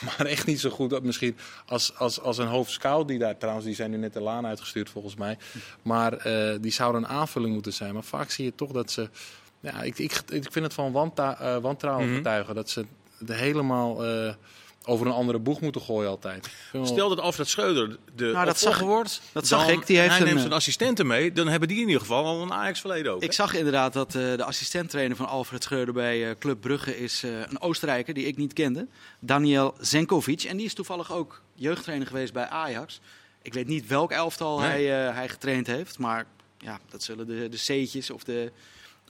Maar 0.18 0.26
echt 0.26 0.46
niet 0.46 0.60
zo 0.60 0.70
goed 0.70 1.02
misschien 1.02 1.36
als, 1.66 1.96
als, 1.98 2.20
als 2.20 2.38
een 2.38 2.46
hoofdscout 2.46 3.08
die 3.08 3.18
daar 3.18 3.38
trouwens, 3.38 3.66
die 3.66 3.74
zijn 3.74 3.90
nu 3.90 3.96
net 3.96 4.12
de 4.12 4.20
laan 4.20 4.46
uitgestuurd 4.46 4.90
volgens 4.90 5.14
mij. 5.14 5.38
Maar 5.82 6.12
eh, 6.12 6.56
die 6.60 6.72
zouden 6.72 7.02
een 7.02 7.08
aanvulling 7.08 7.52
moeten 7.52 7.72
zijn. 7.72 7.94
Maar 7.94 8.02
vaak 8.04 8.30
zie 8.30 8.44
je 8.44 8.54
toch 8.54 8.72
dat 8.72 8.90
ze. 8.90 9.08
Ja, 9.60 9.82
ik, 9.82 9.98
ik, 9.98 10.12
ik 10.28 10.52
vind 10.52 10.64
het 10.64 10.74
van 10.74 10.92
wanta, 10.92 11.38
eh, 11.40 11.56
wantrouwen 11.56 12.06
Mhm. 12.06 12.16
getuigen. 12.16 12.54
Dat 12.54 12.70
ze 12.70 12.84
het 13.18 13.32
helemaal 13.32 14.04
eh, 14.04 14.34
over 14.84 15.06
een 15.06 15.12
andere 15.12 15.38
boeg 15.38 15.60
moeten 15.60 15.80
gooien 15.80 16.10
altijd. 16.10 16.48
Stel 16.82 17.08
dat 17.08 17.20
Alfred 17.20 17.48
Schreuder 17.48 17.98
de 18.14 18.30
Nou, 18.32 18.44
dat 18.46 18.58
zag 18.58 18.80
wordt, 18.80 19.20
dat 19.32 19.46
zag 19.46 19.68
ik. 19.68 19.86
Die 19.86 19.98
heeft 19.98 20.10
hij 20.10 20.18
een, 20.18 20.24
neemt 20.24 20.36
eh, 20.36 20.42
zijn 20.42 20.52
assistenten 20.52 21.06
mee, 21.06 21.32
dan 21.32 21.48
hebben 21.48 21.68
die 21.68 21.80
in 21.80 21.86
ieder 21.86 22.00
geval 22.00 22.24
al 22.24 22.42
een 22.42 22.52
Ajax-verleden 22.52 23.12
ook. 23.12 23.22
Ik 23.22 23.28
hè? 23.28 23.34
zag 23.34 23.54
inderdaad 23.54 23.92
dat 23.92 24.14
eh, 24.14 24.36
de 24.36 24.44
assistenttrainer 24.44 25.16
van 25.16 25.26
Alfred 25.26 25.62
Schreuder 25.62 25.94
bij 25.94 26.28
eh, 26.28 26.34
Club 26.38 26.60
Brugge 26.60 26.98
is 26.98 27.22
eh, 27.22 27.30
een 27.40 27.60
Oostenrijker 27.60 28.14
die 28.14 28.26
ik 28.26 28.36
niet 28.36 28.52
kende. 28.52 28.86
Daniel 29.18 29.74
Zenkovic. 29.80 30.42
En 30.42 30.56
die 30.56 30.66
is 30.66 30.74
toevallig 30.74 31.12
ook 31.12 31.42
jeugdtrainer 31.54 32.06
geweest 32.06 32.32
bij 32.32 32.48
Ajax. 32.48 33.00
Ik 33.42 33.52
weet 33.52 33.66
niet 33.66 33.86
welk 33.86 34.10
elftal 34.10 34.58
Nee. 34.58 34.68
hij, 34.68 35.08
eh, 35.08 35.14
hij 35.14 35.28
getraind 35.28 35.66
heeft. 35.66 35.98
Maar 35.98 36.26
ja, 36.58 36.80
dat 36.90 37.02
zullen 37.02 37.26
de, 37.26 37.48
de 37.48 37.56
C'tjes 37.56 38.10
of 38.10 38.24
de, 38.24 38.52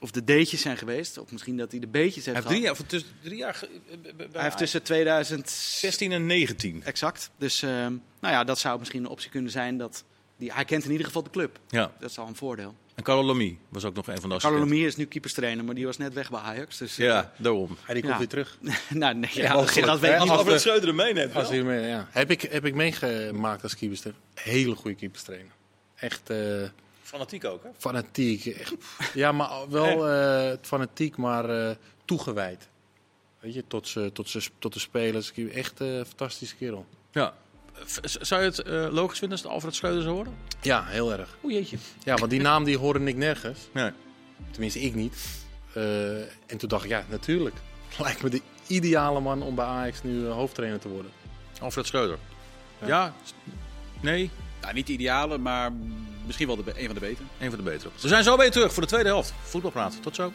of 0.05 0.11
de 0.11 0.25
D'tjes 0.25 0.61
zijn 0.61 0.77
geweest. 0.77 1.19
Of 1.19 1.31
misschien 1.33 1.57
dat 1.57 1.71
hij 1.71 1.81
de 1.81 1.87
B'tjes 1.87 2.15
heeft 2.15 2.25
Hij 2.25 2.35
heeft 2.35 2.47
gehad. 2.47 2.53
drie 2.53 2.63
jaar, 2.63 2.73
of 2.73 2.87
tussen, 2.87 3.11
drie 3.23 3.37
jaar 3.39 3.63
eh, 4.19 4.27
hij 4.33 4.43
heeft 4.43 4.59
tussen 4.59 4.83
2000... 4.83 5.51
16 5.51 6.13
en 6.13 6.27
19. 6.27 6.83
Exact. 6.85 7.31
Dus 7.39 7.63
eh, 7.63 7.71
nou 7.71 7.97
ja, 8.21 8.45
dat 8.45 8.59
zou 8.59 8.79
misschien 8.79 9.05
een 9.05 9.11
optie 9.11 9.31
kunnen 9.31 9.51
zijn. 9.51 9.79
Dat 9.79 10.05
die, 10.37 10.53
hij 10.53 10.65
kent 10.65 10.85
in 10.85 10.91
ieder 10.91 11.07
geval 11.07 11.23
de 11.23 11.31
club. 11.31 11.59
Ja. 11.69 11.93
Dat 12.01 12.11
is 12.11 12.19
al 12.19 12.27
een 12.27 12.37
voordeel. 12.37 12.75
En 12.95 13.03
Carlo 13.03 13.23
Lamy 13.23 13.59
was 13.69 13.85
ook 13.85 13.95
nog 13.95 14.07
een 14.09 14.21
van 14.21 14.31
de 14.31 14.37
Carlo. 14.39 14.59
Lemier 14.59 14.87
is 14.87 14.97
nu 14.97 15.05
keeperstrainer, 15.05 15.65
maar 15.65 15.75
die 15.75 15.87
was 15.87 15.99
net 15.99 16.15
weg 16.15 16.31
bij 16.31 16.41
Ajax. 16.41 16.79
Dus, 16.79 16.99
eh, 16.99 17.07
Ja, 17.07 17.33
daarom. 17.39 17.77
Hij 17.83 17.95
die 17.95 18.03
komt 18.03 18.13
Ja. 18.15 18.19
weer 18.19 18.29
terug. 18.29 18.59
nou, 18.91 19.15
nee, 19.15 19.31
ja, 19.33 19.53
mogelijk. 19.55 19.87
dat 19.87 20.01
weet 20.01 20.13
ik 20.15 20.19
niet. 20.21 20.31
als 20.31 20.43
we- 20.45 20.59
Schreuder 20.59 20.87
hem 20.87 20.97
meeneemt. 20.97 21.35
Als 21.35 21.49
hij 21.49 21.63
mee, 21.63 21.87
ja. 21.87 22.09
heb, 22.11 22.31
ik, 22.31 22.41
heb 22.43 22.65
ik 22.65 22.75
meegemaakt 22.75 23.63
als 23.63 23.77
keeperstrainer. 23.77 24.23
Hele 24.35 24.75
goede 24.75 24.97
keeperstrainer. 24.97 25.53
Echt 25.95 26.31
eh, 26.31 26.37
Fanatiek 27.05 27.45
ook, 27.45 27.63
hè? 27.63 27.69
fanatiek. 27.79 28.47
Echt, 28.47 28.75
ja, 29.15 29.33
maar 29.33 29.51
wel 29.69 30.09
eh, 30.09 30.57
fanatiek, 30.61 31.17
maar 31.17 31.69
eh, 31.69 31.77
toegewijd. 32.05 32.69
Weet 33.41 33.55
je, 33.55 33.65
tot, 33.67 33.89
ze, 33.89 34.11
tot, 34.13 34.29
ze, 34.29 34.51
tot 34.59 34.73
de 34.73 34.79
spelers. 34.79 35.33
Echt 35.33 35.81
eh, 35.81 35.97
een 35.97 36.07
fantastische 36.07 36.57
kerel. 36.57 36.87
Ja. 37.13 37.35
Zou 38.03 38.43
je 38.43 38.49
het 38.49 38.59
eh, 38.59 38.87
logisch 38.91 39.19
vinden 39.19 39.39
als 39.39 39.47
de 39.47 39.53
Alfred 39.53 39.75
Schreuder 39.75 40.03
zou 40.03 40.15
worden? 40.15 40.35
Ja, 40.61 40.85
heel 40.85 41.13
erg. 41.13 41.37
O 41.43 41.49
jeetje. 41.51 41.77
Ja, 42.05 42.15
want 42.15 42.31
die 42.31 42.41
naam 42.41 42.65
die 42.65 42.79
hoorde 42.79 43.05
ik 43.05 43.17
nergens. 43.17 43.59
Nee. 43.73 43.91
Tenminste, 44.51 44.81
ik 44.81 44.95
niet. 44.95 45.17
Eh, 45.75 46.21
en 46.21 46.59
toen 46.59 46.69
dacht 46.69 46.85
ik, 46.85 46.91
ja, 46.91 47.05
natuurlijk. 47.09 47.57
Lijkt 47.99 48.23
me 48.23 48.29
de 48.29 48.43
ideale 48.67 49.21
man 49.21 49.43
om 49.43 49.55
bij 49.55 49.65
Ajax 49.65 50.03
nu 50.03 50.27
eh, 50.27 50.33
hoofdtrainer 50.33 50.81
te 50.81 50.89
worden. 50.89 51.11
Alfred 51.61 51.87
Schreuder. 51.87 52.19
Ja? 52.81 52.87
Ja. 52.87 53.15
Nee? 54.01 54.31
Nou, 54.65 54.77
niet 54.77 54.87
de 54.87 54.93
ideale, 54.93 55.39
maar 55.39 55.73
misschien 56.27 56.47
wel 56.47 56.57
de, 56.57 56.63
een 56.77 56.85
van 56.85 56.95
de 56.95 57.01
betere. 57.01 57.25
Een 57.39 57.49
van 57.49 57.59
de 57.59 57.65
betere. 57.65 57.91
We 58.01 58.09
zijn 58.09 58.25
zo 58.25 58.37
weer 58.37 58.51
terug 58.51 58.73
voor 58.73 58.83
de 58.83 58.89
tweede 58.89 59.09
helft. 59.09 59.35
Voetbalpraat. 59.43 60.03
Tot 60.03 60.15
zo. 60.15 60.33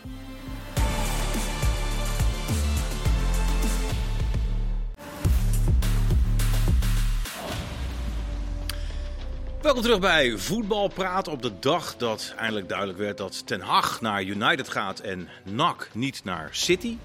Welkom 9.61 9.81
terug 9.81 9.99
bij 9.99 10.37
Voetbalpraat 10.37 11.27
op 11.27 11.41
de 11.41 11.59
dag 11.59 11.97
dat 11.97 12.33
eindelijk 12.37 12.69
duidelijk 12.69 12.97
werd 12.97 13.17
dat 13.17 13.47
Ten 13.47 13.61
Hag 13.61 14.01
naar 14.01 14.23
United 14.23 14.69
gaat 14.69 14.99
en 14.99 15.29
NAC 15.43 15.89
niet 15.93 16.23
naar 16.23 16.49
City. 16.51 16.97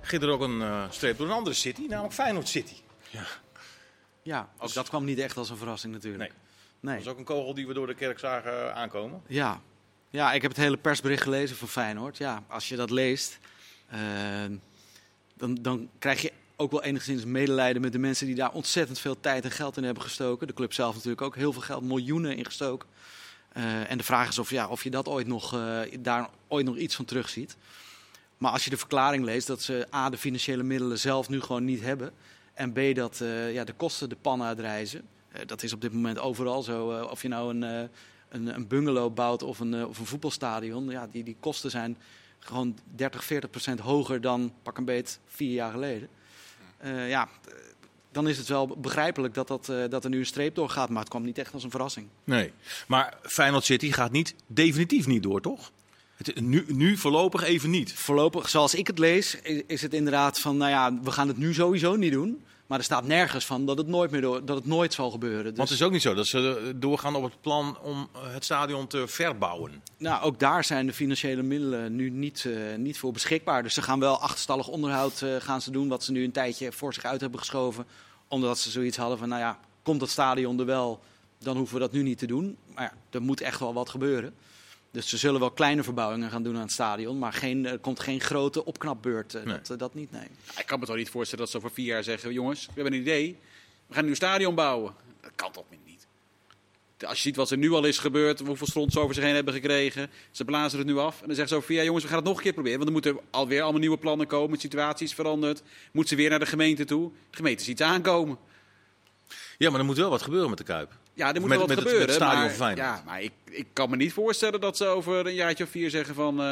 Ging 0.00 0.22
er 0.22 0.28
ook 0.28 0.40
een 0.40 0.62
eh, 0.62 0.82
streep 0.90 1.18
door 1.18 1.26
een 1.26 1.32
andere 1.32 1.56
City, 1.56 1.82
namelijk 1.88 2.14
Feyenoord 2.14 2.48
City. 2.48 2.74
Ja, 3.10 3.26
ook 4.58 4.72
dat 4.72 4.88
kwam 4.88 5.04
niet 5.04 5.18
echt 5.18 5.36
als 5.36 5.50
een 5.50 5.56
verrassing 5.56 5.92
natuurlijk. 5.92 6.22
Nee. 6.22 6.32
Nee. 6.80 6.94
Dat 6.94 7.04
is 7.04 7.10
ook 7.12 7.18
een 7.18 7.24
kogel 7.24 7.54
die 7.54 7.66
we 7.66 7.74
door 7.74 7.86
de 7.86 7.94
kerk 7.94 8.18
zagen 8.18 8.74
aankomen. 8.74 9.22
Ja. 9.26 9.60
ja, 10.10 10.32
ik 10.32 10.42
heb 10.42 10.50
het 10.50 10.60
hele 10.60 10.76
persbericht 10.76 11.22
gelezen 11.22 11.56
van 11.56 11.68
Feyenoord. 11.68 12.16
Ja, 12.16 12.42
als 12.48 12.68
je 12.68 12.76
dat 12.76 12.90
leest, 12.90 13.38
eh, 13.88 14.00
dan, 15.34 15.54
dan 15.54 15.88
krijg 15.98 16.22
je 16.22 16.32
ook 16.56 16.70
wel 16.70 16.82
enigszins 16.82 17.24
medelijden 17.24 17.82
met 17.82 17.92
de 17.92 17.98
mensen 17.98 18.26
die 18.26 18.34
daar 18.34 18.52
ontzettend 18.52 18.98
veel 18.98 19.20
tijd 19.20 19.44
en 19.44 19.50
geld 19.50 19.76
in 19.76 19.84
hebben 19.84 20.02
gestoken. 20.02 20.46
De 20.46 20.52
club 20.52 20.72
zelf 20.72 20.94
natuurlijk 20.94 21.22
ook 21.22 21.36
heel 21.36 21.52
veel 21.52 21.62
geld, 21.62 21.82
miljoenen 21.82 22.36
ingestoken. 22.36 22.88
Eh 23.52 23.90
en 23.90 23.98
de 23.98 24.04
vraag 24.04 24.28
is 24.28 24.38
of, 24.38 24.50
ja, 24.50 24.68
of 24.68 24.82
je 24.82 24.90
dat 24.90 25.08
ooit 25.08 25.26
nog, 25.26 25.54
eh, 25.54 25.80
daar 26.00 26.28
ooit 26.48 26.64
nog 26.64 26.76
iets 26.76 26.94
van 26.94 27.04
terugziet. 27.04 27.56
Maar 28.38 28.52
als 28.52 28.64
je 28.64 28.70
de 28.70 28.76
verklaring 28.76 29.24
leest 29.24 29.46
dat 29.46 29.62
ze 29.62 29.86
A, 29.94 30.10
de 30.10 30.18
financiële 30.18 30.62
middelen 30.62 30.98
zelf 30.98 31.28
nu 31.28 31.40
gewoon 31.40 31.64
niet 31.64 31.80
hebben. 31.80 32.12
En 32.58 32.72
B, 32.72 32.94
dat 32.94 33.20
eh, 33.20 33.52
ja, 33.52 33.64
de 33.64 33.72
kosten 33.72 34.08
de 34.08 34.16
pan 34.16 34.42
uitreizen. 34.42 35.02
Eh, 35.28 35.46
dat 35.46 35.62
is 35.62 35.72
op 35.72 35.80
dit 35.80 35.92
moment 35.92 36.18
overal 36.18 36.62
zo. 36.62 36.92
eh, 36.92 37.10
of 37.10 37.22
je 37.22 37.28
nou 37.28 37.50
een, 37.54 37.62
een, 38.28 38.54
een 38.54 38.66
bungalow 38.66 39.14
bouwt 39.14 39.42
of 39.42 39.58
een, 39.58 39.86
of 39.86 39.98
een 39.98 40.06
voetbalstadion. 40.06 40.90
Ja, 40.90 41.06
die, 41.06 41.24
die 41.24 41.36
kosten 41.40 41.70
zijn 41.70 41.96
gewoon 42.38 42.78
30, 42.94 43.24
40 43.24 43.50
procent 43.50 43.80
hoger 43.80 44.20
dan 44.20 44.52
pak 44.62 44.78
een 44.78 44.84
beet 44.84 45.20
vier 45.26 45.52
jaar 45.52 45.70
geleden. 45.70 46.08
Ja, 47.08 47.28
dan 48.12 48.28
is 48.28 48.38
het 48.38 48.48
wel 48.48 48.66
begrijpelijk 48.66 49.34
dat, 49.34 49.48
dat, 49.48 49.72
dat 49.90 50.04
er 50.04 50.10
nu 50.10 50.18
een 50.18 50.26
streep 50.26 50.54
doorgaat. 50.54 50.88
Maar 50.88 51.00
het 51.00 51.08
kwam 51.08 51.24
niet 51.24 51.38
echt 51.38 51.52
als 51.52 51.64
een 51.64 51.70
verrassing. 51.70 52.06
Nee, 52.24 52.52
maar 52.86 53.18
Feyenoord 53.22 53.64
City 53.64 53.92
gaat 53.92 54.10
niet, 54.12 54.34
definitief 54.46 55.06
niet 55.06 55.22
door, 55.22 55.40
toch? 55.40 55.70
Het, 56.18 56.40
nu, 56.40 56.64
nu 56.68 56.96
voorlopig 56.96 57.42
even 57.42 57.70
niet. 57.70 57.94
Voorlopig, 57.94 58.48
zoals 58.48 58.74
ik 58.74 58.86
het 58.86 58.98
lees, 58.98 59.40
is 59.66 59.82
het 59.82 59.94
inderdaad 59.94 60.40
van, 60.40 60.56
nou 60.56 60.70
ja, 60.70 60.98
we 61.02 61.10
gaan 61.10 61.28
het 61.28 61.38
nu 61.38 61.54
sowieso 61.54 61.96
niet 61.96 62.12
doen. 62.12 62.42
Maar 62.68 62.78
er 62.78 62.84
staat 62.84 63.04
nergens 63.04 63.46
van 63.46 63.66
dat 63.66 63.78
het 63.78 63.86
nooit 63.86 64.10
meer 64.10 64.20
door, 64.20 64.44
dat 64.44 64.56
het 64.56 64.66
nooit 64.66 64.94
zal 64.94 65.10
gebeuren. 65.10 65.44
Dus, 65.44 65.56
Want 65.56 65.68
het 65.68 65.78
is 65.78 65.84
ook 65.84 65.92
niet 65.92 66.02
zo 66.02 66.14
dat 66.14 66.26
ze 66.26 66.62
eh, 66.66 66.72
doorgaan 66.76 67.14
op 67.14 67.22
het 67.22 67.40
plan 67.40 67.78
om 67.82 68.08
eh, 68.12 68.32
het 68.32 68.44
stadion 68.44 68.86
te 68.86 69.08
verbouwen. 69.08 69.82
nou, 69.98 70.22
ook 70.22 70.38
daar 70.38 70.64
zijn 70.64 70.86
de 70.86 70.92
financiële 70.92 71.42
middelen 71.42 71.96
nu 71.96 72.10
niet, 72.10 72.44
eh, 72.44 72.76
niet 72.76 72.98
voor 72.98 73.12
beschikbaar. 73.12 73.62
Dus 73.62 73.74
ze 73.74 73.82
gaan 73.82 74.00
wel 74.00 74.18
achterstallig 74.20 74.68
onderhoud 74.68 75.24
gaan 75.38 75.60
ze 75.60 75.70
doen, 75.70 75.88
wat 75.88 76.04
ze 76.04 76.12
nu 76.12 76.24
een 76.24 76.32
tijdje 76.32 76.72
voor 76.72 76.94
zich 76.94 77.04
uit 77.04 77.20
hebben 77.20 77.38
geschoven. 77.38 77.86
Omdat 78.28 78.58
ze 78.58 78.70
zoiets 78.70 78.96
hadden 78.96 79.18
van, 79.18 79.28
nou 79.28 79.40
ja, 79.40 79.58
komt 79.82 80.00
dat 80.00 80.10
stadion 80.10 80.58
er 80.58 80.66
wel, 80.66 81.00
dan 81.38 81.56
hoeven 81.56 81.74
we 81.74 81.80
dat 81.80 81.92
nu 81.92 82.02
niet 82.02 82.18
te 82.18 82.26
doen. 82.26 82.56
Maar 82.74 82.84
ja, 82.84 82.92
er 83.10 83.22
moet 83.22 83.40
echt 83.40 83.60
wel 83.60 83.74
wat 83.74 83.88
gebeuren. 83.88 84.34
Dus 84.98 85.08
ze 85.08 85.16
zullen 85.16 85.40
wel 85.40 85.50
kleine 85.50 85.82
verbouwingen 85.82 86.30
gaan 86.30 86.42
doen 86.42 86.54
aan 86.54 86.60
het 86.60 86.72
stadion, 86.72 87.18
maar 87.18 87.32
geen, 87.32 87.66
er 87.66 87.78
komt 87.78 88.00
geen 88.00 88.20
grote 88.20 88.64
opknapbeurt. 88.64 89.34
eh, 89.34 89.42
Nee. 89.42 89.56
dat, 89.56 89.70
eh, 89.70 89.78
dat 89.78 89.94
niet, 89.94 90.10
nee. 90.10 90.26
Ik 90.58 90.66
kan 90.66 90.78
me 90.80 90.86
toch 90.86 90.96
niet 90.96 91.10
voorstellen 91.10 91.44
dat 91.44 91.52
ze 91.52 91.56
over 91.58 91.70
vier 91.70 91.86
jaar 91.86 92.04
zeggen: 92.04 92.32
jongens, 92.32 92.66
we 92.66 92.72
hebben 92.74 92.92
een 92.92 93.00
idee. 93.00 93.38
We 93.86 93.94
gaan 93.94 94.04
nu 94.04 94.10
een 94.10 94.16
stadion 94.16 94.54
bouwen. 94.54 94.94
Dat 95.20 95.30
kan 95.36 95.52
toch 95.52 95.64
niet? 95.86 96.06
Als 97.06 97.16
je 97.16 97.22
ziet 97.22 97.36
wat 97.36 97.50
er 97.50 97.56
nu 97.58 97.72
al 97.72 97.84
is 97.84 97.98
gebeurd, 97.98 98.40
hoeveel 98.40 98.66
stront 98.66 98.92
ze 98.92 99.00
over 99.00 99.14
zich 99.14 99.24
heen 99.24 99.34
hebben 99.34 99.54
gekregen. 99.54 100.10
Ze 100.30 100.44
blazen 100.44 100.78
het 100.78 100.86
nu 100.86 100.98
af. 100.98 101.20
En 101.20 101.26
dan 101.26 101.34
zeggen 101.36 101.48
ze 101.48 101.54
over 101.54 101.66
vier 101.66 101.76
jaar: 101.76 101.86
jongens, 101.86 102.04
we 102.04 102.10
gaan 102.10 102.18
het 102.18 102.28
nog 102.28 102.36
een 102.36 102.42
keer 102.42 102.52
proberen. 102.52 102.76
Want 102.78 102.88
er 102.88 102.94
moeten 102.94 103.18
alweer 103.30 103.62
allemaal 103.62 103.80
nieuwe 103.80 103.98
plannen 103.98 104.26
komen. 104.26 104.54
De 104.54 104.60
situatie 104.60 105.06
is 105.06 105.14
veranderd. 105.14 105.62
Moeten 105.92 106.16
ze 106.16 106.22
weer 106.22 106.30
naar 106.30 106.38
de 106.38 106.46
gemeente 106.46 106.84
toe. 106.84 107.10
De 107.30 107.36
gemeente 107.36 107.64
ziet 107.64 107.78
het 107.78 107.88
aankomen. 107.88 108.38
Ja, 109.58 109.70
maar 109.70 109.80
er 109.80 109.86
moet 109.86 109.96
wel 109.96 110.10
wat 110.10 110.22
gebeuren 110.22 110.48
met 110.48 110.58
de 110.58 110.64
Kuip. 110.64 110.92
Ja, 111.18 111.34
er 111.34 111.40
moet 111.40 111.48
Met- 111.48 111.58
wel 111.58 111.66
wat 111.66 111.68
met 111.68 111.76
het- 111.78 111.86
gebeuren. 111.86 112.06
met 112.06 112.20
het 112.20 112.28
stadion 112.28 112.58
maar, 112.58 112.76
ja, 112.76 113.02
maar 113.06 113.22
ik, 113.22 113.32
ik 113.50 113.66
kan 113.72 113.90
me 113.90 113.96
niet 113.96 114.12
voorstellen 114.12 114.60
dat 114.60 114.76
ze 114.76 114.86
over 114.86 115.26
een 115.26 115.34
jaartje 115.34 115.64
of 115.64 115.70
vier 115.70 115.90
zeggen 115.90 116.14
van... 116.14 116.30
eh, 116.40 116.44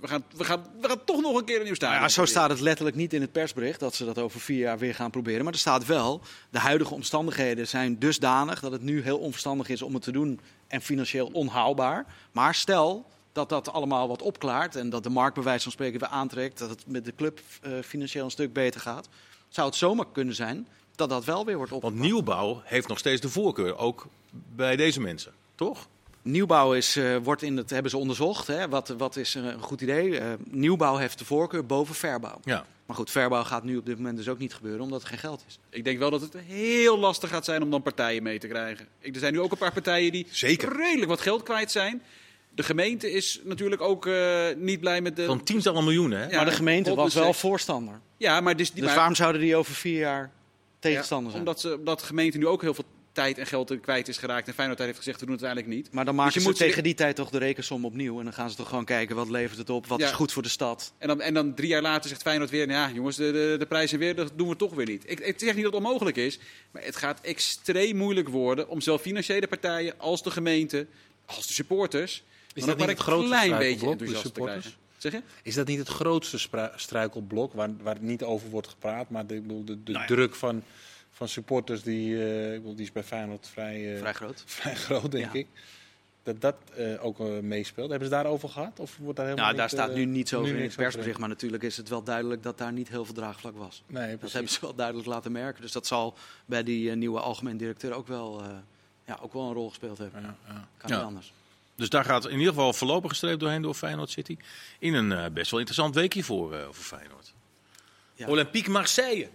we, 0.00 0.06
gaan, 0.08 0.24
we, 0.36 0.44
gaan, 0.44 0.66
we 0.80 0.88
gaan 0.88 1.04
toch 1.04 1.20
nog 1.20 1.36
een 1.36 1.44
keer 1.44 1.58
een 1.58 1.64
nieuw 1.64 1.74
stadion 1.74 2.00
ja, 2.02 2.08
zo 2.08 2.24
staat 2.24 2.50
het 2.50 2.60
letterlijk 2.60 2.96
niet 2.96 3.12
in 3.12 3.20
het 3.20 3.32
persbericht 3.32 3.80
dat 3.80 3.94
ze 3.94 4.04
dat 4.04 4.18
over 4.18 4.40
vier 4.40 4.58
jaar 4.58 4.78
weer 4.78 4.94
gaan 4.94 5.10
proberen. 5.10 5.44
Maar 5.44 5.52
er 5.52 5.58
staat 5.58 5.86
wel, 5.86 6.20
de 6.50 6.58
huidige 6.58 6.94
omstandigheden 6.94 7.68
zijn 7.68 7.98
dusdanig 7.98 8.60
dat 8.60 8.72
het 8.72 8.82
nu 8.82 9.02
heel 9.02 9.18
onverstandig 9.18 9.68
is 9.68 9.82
om 9.82 9.94
het 9.94 10.02
te 10.02 10.12
doen 10.12 10.40
en 10.68 10.80
financieel 10.80 11.30
onhaalbaar. 11.32 12.06
Maar 12.32 12.54
stel 12.54 13.06
dat 13.32 13.48
dat 13.48 13.72
allemaal 13.72 14.08
wat 14.08 14.22
opklaart 14.22 14.76
en 14.76 14.90
dat 14.90 15.02
de 15.02 15.10
markt 15.10 15.34
bij 15.34 15.44
wijze 15.44 15.62
van 15.62 15.72
spreken 15.72 16.00
weer 16.00 16.08
aantrekt, 16.08 16.58
dat 16.58 16.70
het 16.70 16.86
met 16.86 17.04
de 17.04 17.14
club 17.14 17.40
eh, 17.62 17.72
financieel 17.84 18.24
een 18.24 18.30
stuk 18.30 18.52
beter 18.52 18.80
gaat, 18.80 19.08
zou 19.48 19.66
het 19.66 19.76
zomaar 19.76 20.06
kunnen 20.12 20.34
zijn 20.34 20.68
dat 20.98 21.08
dat 21.08 21.24
wel 21.24 21.44
weer 21.44 21.56
wordt 21.56 21.70
Want 21.70 21.82
opgepakt. 21.84 22.08
nieuwbouw 22.10 22.60
heeft 22.64 22.88
nog 22.88 22.98
steeds 22.98 23.20
de 23.20 23.28
voorkeur, 23.28 23.76
ook 23.78 24.06
bij 24.56 24.76
deze 24.76 25.00
mensen, 25.00 25.32
toch? 25.54 25.88
Nieuwbouw 26.22 26.72
is, 26.74 26.96
eh, 26.96 27.16
wordt 27.22 27.42
in 27.42 27.56
het, 27.56 27.70
hebben 27.70 27.90
ze 27.90 27.96
onderzocht. 27.96 28.46
Hè? 28.46 28.68
Wat, 28.68 28.88
wat 28.88 29.16
is 29.16 29.34
een 29.34 29.62
goed 29.62 29.80
idee? 29.80 30.18
Eh, 30.18 30.26
nieuwbouw 30.44 30.96
heeft 30.96 31.18
de 31.18 31.24
voorkeur 31.24 31.66
boven 31.66 31.94
verbouw. 31.94 32.40
Ja. 32.44 32.66
Maar 32.86 32.96
goed, 32.96 33.10
verbouw 33.10 33.42
gaat 33.44 33.64
nu 33.64 33.76
op 33.76 33.86
dit 33.86 33.96
moment 33.96 34.16
dus 34.16 34.28
ook 34.28 34.38
niet 34.38 34.54
gebeuren, 34.54 34.80
omdat 34.80 35.02
er 35.02 35.08
geen 35.08 35.18
geld 35.18 35.44
is. 35.48 35.58
Ik 35.70 35.84
denk 35.84 35.98
wel 35.98 36.10
dat 36.10 36.20
het 36.20 36.34
heel 36.46 36.98
lastig 36.98 37.30
gaat 37.30 37.44
zijn 37.44 37.62
om 37.62 37.70
dan 37.70 37.82
partijen 37.82 38.22
mee 38.22 38.38
te 38.38 38.46
krijgen. 38.46 38.86
Ik- 39.00 39.14
Er 39.14 39.20
zijn 39.20 39.32
nu 39.32 39.40
ook 39.40 39.52
een 39.52 39.58
paar 39.58 39.72
partijen 39.72 40.12
die 40.12 40.26
Zeker. 40.30 40.76
redelijk 40.76 41.08
wat 41.10 41.20
geld 41.20 41.42
kwijt 41.42 41.70
zijn. 41.70 42.02
De 42.54 42.62
gemeente 42.62 43.12
is 43.12 43.40
natuurlijk 43.44 43.80
ook 43.82 44.06
eh, 44.06 44.44
niet 44.56 44.80
blij 44.80 45.00
met 45.00 45.16
de... 45.16 45.24
Van 45.24 45.42
tientallen 45.42 45.84
miljoenen, 45.84 46.18
hè? 46.18 46.28
Ja, 46.28 46.36
maar 46.36 46.44
de 46.44 46.50
gemeente 46.50 46.94
was 46.94 47.14
wel 47.14 47.32
voorstander. 47.32 48.00
Ja, 48.16 48.40
maar, 48.40 48.56
dus, 48.56 48.66
die, 48.66 48.76
Dus 48.76 48.84
maar- 48.86 48.94
waarom 48.96 49.14
zouden 49.14 49.40
die 49.40 49.56
over 49.56 49.74
vier 49.74 49.98
jaar 49.98 50.30
tegenstander 50.78 51.26
Ja, 51.26 51.30
zijn? 51.36 51.46
Omdat, 51.48 51.60
ze, 51.60 51.74
omdat 51.74 52.00
de 52.00 52.06
gemeente 52.06 52.38
nu 52.38 52.46
ook 52.46 52.62
heel 52.62 52.74
veel 52.74 52.84
tijd 53.12 53.38
en 53.38 53.46
geld 53.46 53.70
er 53.70 53.78
kwijt 53.78 54.08
is 54.08 54.16
geraakt. 54.16 54.48
En 54.48 54.54
Feyenoord 54.54 54.78
heeft 54.78 54.96
gezegd, 54.96 55.20
we 55.20 55.26
doen 55.26 55.34
het 55.34 55.44
uiteindelijk 55.44 55.82
niet. 55.84 55.94
Maar 55.94 56.04
dan 56.04 56.14
Dus 56.14 56.22
maken 56.24 56.38
je 56.38 56.40
ze 56.40 56.46
moet 56.50 56.56
ze- 56.58 56.64
tegen 56.64 56.82
die 56.82 56.94
tijd 56.94 57.16
toch 57.16 57.30
de 57.30 57.38
rekensom 57.38 57.84
opnieuw. 57.84 58.18
En 58.18 58.24
dan 58.24 58.32
gaan 58.32 58.50
ze 58.50 58.56
toch 58.56 58.68
gewoon 58.68 58.84
kijken 58.84 59.16
wat 59.16 59.28
levert 59.30 59.58
het 59.58 59.70
op, 59.70 59.86
wat 59.86 59.98
Ja. 60.00 60.06
is 60.06 60.12
goed 60.12 60.32
voor 60.32 60.42
de 60.42 60.48
stad. 60.48 60.92
En 60.98 61.08
dan, 61.08 61.20
en 61.20 61.34
dan 61.34 61.54
drie 61.54 61.68
jaar 61.68 61.82
later 61.82 62.08
zegt 62.08 62.22
Feyenoord 62.22 62.50
weer, 62.50 62.70
ja 62.70 62.90
jongens, 62.90 63.16
de, 63.16 63.32
de, 63.32 63.56
de 63.58 63.66
prijzen 63.66 63.98
weer, 63.98 64.14
dat 64.14 64.32
doen 64.36 64.48
we 64.48 64.56
toch 64.56 64.74
weer 64.74 64.86
niet. 64.86 65.02
Ik, 65.10 65.20
ik 65.20 65.38
zeg 65.38 65.54
niet 65.54 65.64
dat 65.64 65.72
het 65.72 65.82
onmogelijk 65.84 66.16
is, 66.16 66.38
maar 66.70 66.82
het 66.84 66.96
gaat 66.96 67.20
extreem 67.20 67.96
moeilijk 67.96 68.28
worden 68.28 68.68
om 68.68 68.80
zowel 68.80 68.98
financiële 68.98 69.46
partijen 69.48 69.94
als 69.98 70.22
de 70.22 70.30
gemeente, 70.30 70.86
als 71.26 71.46
de 71.46 71.52
supporters, 71.52 72.22
Is 72.54 72.64
dan 72.64 72.78
dat 72.78 72.88
een 72.88 72.96
klein 73.24 73.58
beetje 73.58 73.86
enthousiast 73.90 74.22
te 74.22 74.26
supporters? 74.28 74.60
krijgen. 74.60 74.86
Zeg 74.98 75.12
je? 75.12 75.22
Is 75.42 75.54
dat 75.54 75.66
niet 75.66 75.78
het 75.78 75.88
grootste 75.88 76.38
struikelblok 76.76 77.52
waar, 77.52 77.70
waar 77.82 77.96
niet 78.00 78.22
over 78.22 78.48
wordt 78.50 78.68
gepraat? 78.68 79.10
Maar 79.10 79.26
de, 79.26 79.34
ik 79.34 79.42
bedoel, 79.42 79.64
de, 79.64 79.82
de 79.82 79.92
Nou 79.92 80.02
ja. 80.04 80.14
druk 80.14 80.34
van, 80.34 80.62
van 81.10 81.28
supporters 81.28 81.82
die, 81.82 82.16
eh, 82.24 82.52
ik 82.54 82.60
bedoel, 82.60 82.74
die 82.74 82.84
is 82.84 82.92
bij 82.92 83.02
Feyenoord 83.04 83.48
vrij, 83.48 83.92
eh, 83.94 83.98
Vrij 84.00 84.14
groot. 84.14 84.42
vrij 84.60 84.74
groot, 84.74 85.10
denk 85.10 85.24
Ja. 85.32 85.38
ik. 85.38 85.46
Dat 86.22 86.40
dat 86.40 86.54
eh, 86.76 87.04
ook 87.04 87.18
meespeelt. 87.42 87.90
Hebben 87.90 88.08
ze 88.08 88.14
daarover 88.14 88.48
gehad? 88.48 88.80
Of 88.80 88.96
wordt 88.96 89.16
daar 89.16 89.26
helemaal 89.26 89.46
Nou, 89.54 89.56
daar 89.56 89.70
niet, 89.70 89.80
staat 89.80 89.94
nu 89.94 90.04
niets 90.04 90.34
over 90.34 90.56
in 90.56 90.62
het 90.62 90.76
persbericht. 90.76 91.18
Maar 91.18 91.28
natuurlijk 91.28 91.62
is 91.62 91.76
het 91.76 91.88
wel 91.88 92.02
duidelijk 92.02 92.42
dat 92.42 92.58
daar 92.58 92.72
niet 92.72 92.88
heel 92.88 93.04
veel 93.04 93.14
draagvlak 93.14 93.56
was. 93.56 93.82
Nee, 93.86 94.16
Dat 94.18 94.32
hebben 94.32 94.50
ze 94.52 94.60
wel 94.60 94.74
duidelijk 94.74 95.06
laten 95.08 95.32
merken. 95.32 95.62
Dus 95.62 95.72
dat 95.72 95.86
zal 95.86 96.14
bij 96.46 96.62
die 96.62 96.90
nieuwe 96.90 97.20
algemeen 97.20 97.56
directeur 97.56 97.92
ook 97.92 98.06
wel, 98.06 98.42
eh, 98.42 98.48
ja, 99.06 99.18
ook 99.22 99.32
wel 99.32 99.42
een 99.48 99.52
rol 99.54 99.68
gespeeld 99.68 99.98
hebben. 99.98 100.22
Ja, 100.22 100.36
ja. 100.46 100.68
Kan 100.76 100.90
Ja. 100.90 100.96
niet 100.96 101.04
anders. 101.06 101.32
Dus 101.78 101.88
daar 101.88 102.04
gaat 102.04 102.24
in 102.24 102.38
ieder 102.38 102.48
geval 102.48 102.72
voorlopig 102.72 103.10
gestreept 103.10 103.40
doorheen 103.40 103.62
door 103.62 103.74
Feyenoord 103.74 104.10
City. 104.10 104.36
In 104.78 104.94
een 104.94 105.12
eh, 105.12 105.30
best 105.32 105.50
wel 105.50 105.60
interessant 105.60 105.94
weekje 105.94 106.24
voor, 106.24 106.54
eh, 106.54 106.64
voor 106.64 106.98
Feyenoord. 106.98 107.34
Ja. 108.14 108.26
Olympique 108.26 108.70
Marseille. 108.70 109.28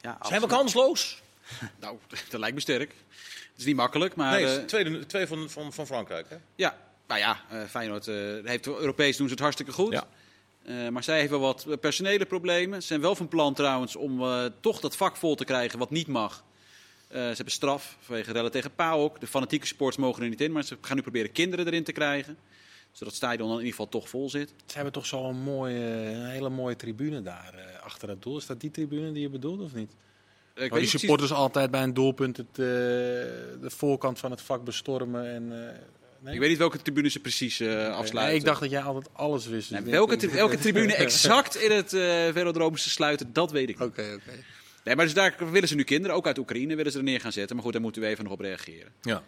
Ja, 0.00 0.18
Zijn 0.22 0.40
we 0.40 0.46
kansloos? 0.46 1.22
Nou, 1.80 1.98
dat 2.30 2.40
lijkt 2.40 2.54
me 2.54 2.60
sterk. 2.60 2.94
Het 3.50 3.58
is 3.58 3.64
niet 3.64 3.76
makkelijk, 3.76 4.14
maar... 4.14 4.32
nee, 4.32 4.44
eh, 4.44 4.50
het 4.50 4.60
is 4.60 4.66
tweede, 4.66 5.06
twee 5.06 5.26
van, 5.26 5.50
van, 5.50 5.72
van 5.72 5.86
Frankrijk. 5.86 6.28
Hè? 6.28 6.36
Ja, 6.54 6.76
nou 7.06 7.20
ja, 7.20 7.40
eh, 7.48 7.62
Feyenoord 7.68 8.08
eh, 8.08 8.14
heeft 8.44 8.66
Europees 8.66 9.16
doen 9.16 9.26
ze 9.26 9.32
het 9.32 9.42
hartstikke 9.42 9.72
goed. 9.72 9.92
Ja. 9.92 10.06
Eh, 10.68 10.88
maar 10.88 11.04
zij 11.04 11.18
heeft 11.18 11.30
wel 11.30 11.40
wat 11.40 11.80
personele 11.80 12.26
problemen. 12.26 12.80
Ze 12.80 12.86
zijn 12.86 13.00
wel 13.00 13.14
van 13.14 13.28
plan 13.28 13.54
trouwens 13.54 13.96
om 13.96 14.22
eh, 14.22 14.44
toch 14.60 14.80
dat 14.80 14.96
vak 14.96 15.16
vol 15.16 15.34
te 15.34 15.44
krijgen 15.44 15.78
wat 15.78 15.90
niet 15.90 16.06
mag. 16.06 16.44
Eh, 17.08 17.20
ze 17.20 17.34
hebben 17.34 17.52
straf 17.52 17.96
vanwege 18.00 18.32
rellen 18.32 18.50
tegen 18.50 18.74
PAOK. 18.74 19.20
De 19.20 19.26
fanatieke 19.26 19.66
sports 19.66 19.96
mogen 19.96 20.22
er 20.22 20.28
niet 20.28 20.40
in, 20.40 20.52
maar 20.52 20.62
ze 20.64 20.76
gaan 20.80 20.96
nu 20.96 21.02
proberen 21.02 21.32
kinderen 21.32 21.66
erin 21.66 21.84
te 21.84 21.92
krijgen. 21.92 22.36
Zodat 22.92 23.08
het 23.08 23.16
stadion 23.16 23.48
dan 23.48 23.58
in 23.58 23.64
ieder 23.64 23.70
geval 23.78 23.88
toch 24.00 24.08
vol 24.08 24.30
zit. 24.30 24.48
Ze 24.66 24.74
hebben 24.74 24.92
toch 24.92 25.06
zo'n 25.06 25.36
mooie, 25.42 25.84
een 25.84 26.26
hele 26.30 26.48
mooie 26.48 26.76
tribune 26.76 27.22
daar 27.22 27.54
eh, 27.54 27.82
achter 27.84 28.08
het 28.08 28.22
doel. 28.22 28.36
Is 28.36 28.46
dat 28.46 28.60
die 28.60 28.70
tribune 28.70 29.12
die 29.12 29.22
je 29.22 29.28
bedoelt 29.28 29.60
of 29.60 29.74
niet? 29.74 29.90
Eh, 30.54 30.64
ik 30.64 30.70
die 30.70 30.78
precies- 30.80 31.00
supporters 31.00 31.32
altijd 31.32 31.70
bij 31.70 31.82
een 31.82 31.94
doelpunt 31.94 32.36
het, 32.36 32.46
eh, 32.50 32.56
de 32.56 33.70
voorkant 33.70 34.18
van 34.18 34.30
het 34.30 34.40
vak 34.40 34.64
bestormen. 34.64 35.30
En, 35.34 35.42
eh, 35.68 35.74
nee? 36.20 36.34
ik 36.34 36.40
weet 36.40 36.48
niet 36.48 36.58
welke 36.58 36.82
tribune 36.82 37.08
ze 37.08 37.20
precies 37.20 37.60
eh, 37.60 37.68
afsluiten. 37.68 38.14
Nee, 38.24 38.34
ik 38.34 38.44
dacht 38.44 38.60
dat 38.60 38.70
jij 38.70 38.82
altijd 38.82 39.08
alles 39.14 39.46
wist. 39.46 39.70
dus 39.70 39.80
welke, 39.80 40.16
tri- 40.16 40.56
tribune 40.56 40.94
exact 41.04 41.56
in 41.56 41.70
het 41.70 41.92
eh 41.92 42.00
velodroom 42.32 42.76
ze 42.76 42.90
sluiten, 42.90 43.32
dat 43.32 43.50
weet 43.50 43.68
ik 43.68 43.78
niet. 43.78 43.88
Oké, 43.88 44.02
oké. 44.14 44.32
Nee, 44.88 44.96
maar 44.96 45.04
dus 45.04 45.14
daar 45.14 45.34
willen 45.50 45.68
ze 45.68 45.74
nu 45.74 45.82
kinderen, 45.84 46.16
ook 46.16 46.26
uit 46.26 46.38
Oekraïne, 46.38 46.74
willen 46.76 46.92
ze 46.92 46.98
er 46.98 47.04
neer 47.04 47.20
gaan 47.20 47.32
zetten. 47.32 47.54
Maar 47.54 47.64
goed, 47.64 47.72
daar 47.72 47.82
moeten 47.82 48.02
we 48.02 48.08
even 48.08 48.24
nog 48.24 48.32
op 48.32 48.40
reageren. 48.40 48.92
Ja. 49.02 49.22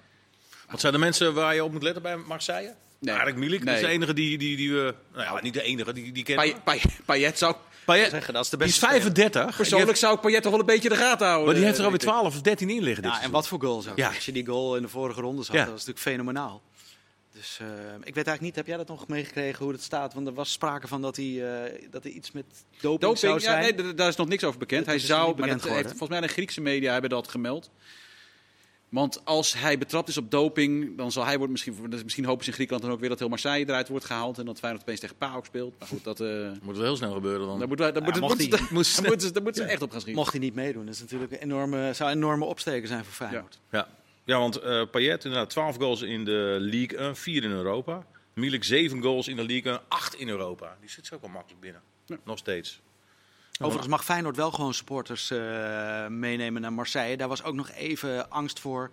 Wat 0.71 0.81
zijn 0.81 0.93
de 0.93 0.99
mensen 0.99 1.35
waar 1.35 1.55
je 1.55 1.65
op 1.65 1.73
moet 1.73 1.83
letten 1.83 2.03
bij 2.03 2.17
Marseille? 2.17 2.75
Nee. 2.99 3.15
Arik 3.15 3.37
Milik, 3.37 3.65
dat 3.67 3.75
is 3.75 3.81
Nee. 3.81 3.89
de 3.91 3.95
enige 3.97 4.15
die, 4.15 4.39
die, 4.39 4.57
die 4.57 4.73
we... 4.73 4.95
Nou 5.13 5.25
ja, 5.25 5.43
niet 5.43 5.55
de 5.55 5.63
enige, 5.63 5.93
die, 5.93 6.13
die 6.13 6.25
kennen 6.25 6.47
we. 6.65 6.81
Payet, 7.05 7.39
zou, 7.39 7.55
Payet, 7.85 8.11
Zeggen, 8.11 8.35
dat 8.35 8.45
is 8.45 8.51
de 8.51 8.57
die 8.57 8.67
is 8.67 8.73
beste 8.79 8.87
35. 8.87 9.57
persoonlijk 9.57 9.97
zou 9.99 10.15
ik 10.15 10.21
Payet 10.21 10.43
toch 10.43 10.51
wel 10.51 10.61
een 10.61 10.67
beetje 10.67 10.89
in 10.89 10.95
de 10.95 11.01
gaten 11.01 11.27
houden. 11.27 11.47
maar 11.47 11.55
die 11.55 11.65
heeft 11.65 11.77
er 11.79 11.85
eh, 11.85 11.91
alweer 11.91 12.01
denk 12.07 12.13
ik. 12.13 12.21
12 12.21 12.37
of 12.37 12.43
13 12.43 12.71
in 12.71 12.83
liggen 12.83 13.03
dit 13.03 13.13
Ja, 13.13 13.23
en 13.23 13.31
wat 13.31 13.49
voor 13.49 13.61
goals 13.61 13.89
ook. 13.89 13.97
Ja. 13.97 14.09
Als 14.15 14.25
je 14.25 14.33
die 14.33 14.47
goal 14.47 14.77
in 14.77 14.83
de 14.83 14.89
vorige 14.89 15.21
ronde 15.21 15.43
zag, 15.43 15.55
Ja. 15.57 15.61
dat 15.65 15.71
was 15.71 15.87
natuurlijk 15.87 16.07
fenomenaal. 16.07 16.63
Dus 17.41 17.59
eh, 17.61 17.67
ik 17.95 18.15
weet 18.15 18.27
eigenlijk 18.27 18.41
niet, 18.41 18.57
heb 18.57 18.67
jij 18.67 18.77
dat 18.77 18.89
nog 18.89 19.09
meegekregen 19.09 19.65
hoe 19.65 19.73
het 19.73 19.83
staat? 19.83 20.15
Want 20.15 20.27
er 20.27 20.33
was 20.35 20.53
sprake 20.53 20.89
van 20.89 21.03
dat 21.03 21.17
hij, 21.17 21.63
eh, 21.65 21.89
dat 21.91 22.03
hij 22.03 22.13
iets 22.13 22.31
met 22.33 22.45
doping, 22.81 23.19
zou 23.19 23.33
Doping, 23.33 23.43
ja, 23.55 23.63
zijn. 23.63 23.77
nee, 23.77 23.93
d- 23.93 23.97
daar 23.97 24.09
is 24.09 24.17
nog 24.17 24.29
niks 24.29 24.45
over 24.45 24.59
bekend. 24.59 24.85
Dat 24.87 24.95
Hij 24.95 25.05
zou, 25.05 25.27
niet 25.29 25.37
maar 25.37 25.47
dat 25.49 25.57
bekend 25.57 25.61
heeft, 25.63 25.69
geworden. 25.77 25.91
volgens 25.99 26.19
mij 26.19 26.29
de 26.29 26.33
Griekse 26.35 26.61
media 26.61 26.93
hebben 26.93 27.11
dat 27.11 27.29
gemeld. 27.29 27.71
Want 28.89 29.25
als 29.25 29.55
hij 29.55 29.79
betrapt 29.79 30.09
is 30.09 30.17
op 30.17 30.31
doping, 30.31 30.97
dan 30.97 31.13
zal 31.13 31.25
hij 31.25 31.37
wordt 31.37 31.53
misschien, 31.53 31.77
misschien 32.05 32.25
hopen 32.25 32.43
ze 32.45 32.49
in 32.51 32.55
Griekenland 32.57 32.85
dan 32.87 32.95
ook 32.95 33.01
weer 33.01 33.09
dat 33.09 33.19
heel 33.19 33.29
Marseille 33.29 33.67
eruit 33.69 33.89
wordt 33.89 34.05
gehaald 34.05 34.39
en 34.39 34.45
dat 34.45 34.59
Feyenoord 34.59 34.83
opeens 34.83 35.01
tegen 35.01 35.17
PAOK 35.17 35.45
speelt. 35.47 35.75
Maar 35.79 35.89
goed, 35.89 36.05
dat, 36.05 36.21
eh 36.21 36.51
Moet 36.63 36.77
wel 36.77 36.85
heel 36.85 36.97
snel 36.97 37.13
gebeuren 37.13 37.47
dan. 37.47 37.59
daar 37.59 37.69
moeten 37.69 37.87
Ja, 37.87 37.93
hij- 37.93 38.01
daar 38.01 38.09
moeten 38.73 39.21
ze- 39.21 39.33
daar 39.33 39.43
moeten 39.43 39.65
ze- 39.65 39.71
echt 39.71 39.83
op 39.83 39.91
gaan 39.91 40.01
schieten. 40.01 40.23
Mocht 40.23 40.33
hij 40.33 40.41
niet 40.41 40.55
meedoen, 40.55 40.85
dat 40.87 40.95
is 40.95 41.01
natuurlijk 41.01 41.33
een 41.33 41.39
enorme, 41.39 41.93
zou 41.95 42.11
een 42.11 42.17
enorme 42.17 42.45
opsteken 42.45 42.89
zijn 42.89 43.05
voor 43.05 43.13
Feyenoord. 43.13 43.59
Ja, 43.71 43.79
ja 43.79 43.89
want 44.39 44.57
eh 44.57 44.83
Payet 44.91 45.25
inderdaad 45.25 45.51
12 45.51 45.77
goals 45.77 46.03
in 46.03 46.25
de 46.25 46.57
League 46.61 46.99
1, 46.99 47.17
4 47.17 47.45
in 47.45 47.51
Europa. 47.51 48.07
Milik 48.35 48.65
7 48.65 49.03
goals 49.03 49.29
in 49.29 49.37
de 49.37 49.47
League 49.47 49.73
1, 49.73 49.81
8 49.89 50.15
in 50.15 50.29
Europa. 50.29 50.77
Die 50.81 50.91
zit 50.91 51.07
zo 51.07 51.15
ook 51.15 51.21
wel 51.21 51.31
makkelijk 51.31 51.61
binnen. 51.61 51.83
Ja. 52.07 52.17
Nog 52.25 52.39
steeds. 52.39 52.81
Overigens 53.59 53.89
mag 53.89 54.05
Feyenoord 54.05 54.37
wel 54.37 54.51
gewoon 54.51 54.75
supporters 54.75 55.31
eh, 55.31 56.07
meenemen 56.07 56.63
naar 56.63 56.73
Marseille. 56.73 57.17
Daar 57.17 57.29
was 57.29 57.43
ook 57.43 57.55
nog 57.55 57.71
even 57.71 58.31
angst 58.31 58.61
voor. 58.61 58.91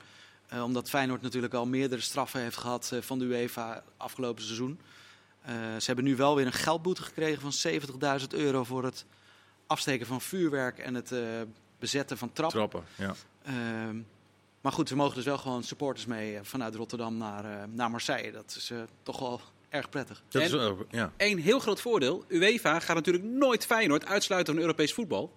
eh, 0.47 0.63
omdat 0.63 0.89
Feyenoord 0.89 1.21
natuurlijk 1.21 1.53
al 1.53 1.65
meerdere 1.65 2.01
straffen 2.01 2.41
heeft 2.41 2.57
gehad 2.57 2.89
eh, 2.93 3.01
van 3.01 3.19
de 3.19 3.25
UEFA 3.25 3.83
afgelopen 3.97 4.43
seizoen. 4.43 4.79
Eh, 5.41 5.53
ze 5.53 5.85
hebben 5.85 6.03
nu 6.05 6.15
wel 6.15 6.35
weer 6.35 6.45
een 6.45 6.51
geldboete 6.53 7.03
gekregen 7.03 7.41
van 7.41 7.71
70.000 8.21 8.27
euro 8.27 8.63
voor 8.63 8.83
het 8.83 9.05
afsteken 9.67 10.07
van 10.07 10.21
vuurwerk 10.21 10.77
en 10.77 10.95
het 10.95 11.11
eh, 11.11 11.19
bezetten 11.79 12.17
van 12.17 12.33
trappen. 12.33 12.57
Trappen, 12.69 12.83
ja. 12.95 13.15
Maar 14.61 14.71
goed, 14.71 14.87
ze 14.87 14.95
mogen 14.95 15.15
dus 15.15 15.25
wel 15.25 15.37
gewoon 15.37 15.63
supporters 15.63 16.05
mee 16.05 16.35
eh, 16.35 16.39
vanuit 16.43 16.75
Rotterdam 16.75 17.17
naar, 17.17 17.45
eh, 17.45 17.63
naar 17.71 17.91
Marseille. 17.91 18.31
Dat 18.31 18.53
is 18.57 18.69
eh, 18.71 18.77
toch 19.03 19.19
wel 19.19 19.41
erg 19.69 19.89
prettig. 19.89 20.23
Dat 20.29 20.41
En- 20.41 20.47
is, 20.47 20.53
wel- 20.53 20.85
ja. 20.91 21.11
Eén 21.17 21.39
heel 21.39 21.59
groot 21.59 21.81
voordeel. 21.81 22.25
UEFA 22.27 22.79
gaat 22.79 22.95
natuurlijk 22.95 23.25
nooit 23.25 23.65
Feyenoord 23.65 24.05
uitsluiten 24.05 24.53
van 24.53 24.61
Europees 24.63 24.93
voetbal. 24.93 25.33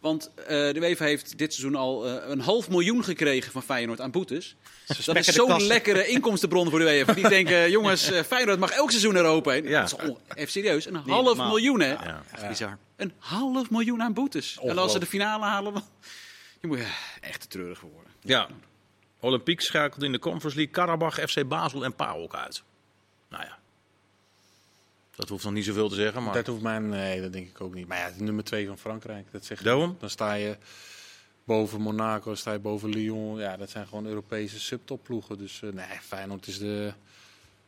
Want 0.00 0.30
eh, 0.34 0.46
de 0.46 0.74
UEFA 0.76 1.04
heeft 1.04 1.38
dit 1.38 1.54
seizoen 1.54 1.74
al 1.80 2.06
eh, 2.06 2.28
een 2.30 2.40
half 2.40 2.68
miljoen 2.68 3.04
gekregen 3.04 3.52
van 3.52 3.62
Feyenoord 3.62 4.00
aan 4.00 4.10
boetes. 4.10 4.56
Dat 4.86 5.16
is 5.16 5.26
zo'n 5.34 5.62
lekkere 5.62 6.06
inkomstenbron 6.06 6.70
voor 6.70 6.78
de 6.78 6.84
UEFA. 6.84 7.12
Die 7.12 7.28
denken, 7.28 7.70
jongens, 7.76 8.10
Feyenoord 8.26 8.58
mag 8.58 8.70
elk 8.70 8.90
seizoen 8.90 9.16
Europa 9.16 9.50
heen. 9.50 9.64
Ja. 9.68 9.80
Dat 9.84 9.92
is 10.02 10.08
on- 10.08 10.18
even 10.34 10.50
serieus, 10.52 10.86
een 10.86 10.94
half 10.94 11.24
normaal. 11.24 11.48
miljoen 11.48 11.80
hè. 11.80 11.92
Ja. 11.92 12.22
Bizar. 12.48 12.78
Een 12.96 13.12
half 13.18 13.70
miljoen 13.70 14.02
aan 14.02 14.12
boetes. 14.12 14.58
En 14.62 14.78
als 14.78 14.92
ze 14.92 14.98
de 14.98 15.06
finale 15.06 15.44
halen, 15.44 15.72
dan... 15.72 15.82
Je 16.60 16.66
moet 16.66 16.78
ja, 16.78 16.84
echt 17.20 17.40
te 17.40 17.46
treurig 17.48 17.80
worden. 17.80 18.05
Ja. 18.28 18.48
Olympique 19.20 19.62
schakelt 19.64 20.02
in 20.02 20.12
de 20.12 20.18
Conference 20.18 20.56
League 20.56 20.74
Karabach, 20.74 21.14
FC 21.14 21.48
Basel 21.48 21.84
en 21.84 21.94
PAOK 21.94 22.34
uit. 22.34 22.62
Nou 23.28 23.44
ja. 23.44 23.58
Dat 25.16 25.28
hoeft 25.28 25.44
nog 25.44 25.52
niet 25.52 25.64
zoveel 25.64 25.88
te 25.88 25.94
zeggen, 25.94 26.22
maar... 26.22 26.34
Dat 26.34 26.46
hoeft 26.46 26.62
mij, 26.62 26.78
nee, 26.78 27.20
dat 27.20 27.32
denk 27.32 27.48
ik 27.48 27.60
ook 27.60 27.74
niet. 27.74 27.88
Maar 27.88 27.98
ja, 27.98 28.10
nummer 28.18 28.44
2 28.44 28.66
van 28.66 28.78
Frankrijk, 28.78 29.26
dat 29.30 29.44
zeg 29.44 29.58
je. 29.58 29.64
Daarom? 29.64 29.96
Dan 30.00 30.10
sta 30.10 30.32
je 30.32 30.56
boven 31.44 31.80
Monaco, 31.80 32.34
sta 32.34 32.52
je 32.52 32.58
boven 32.58 32.88
Lyon. 32.88 33.38
Ja, 33.38 33.56
dat 33.56 33.70
zijn 33.70 33.86
gewoon 33.86 34.06
Europese 34.06 34.60
subtopploegen. 34.60 35.38
Dus 35.38 35.62
eh, 35.62 35.72
nee, 35.72 35.86
Feyenoord 36.02 36.46
is 36.46 36.58
de, 36.58 36.92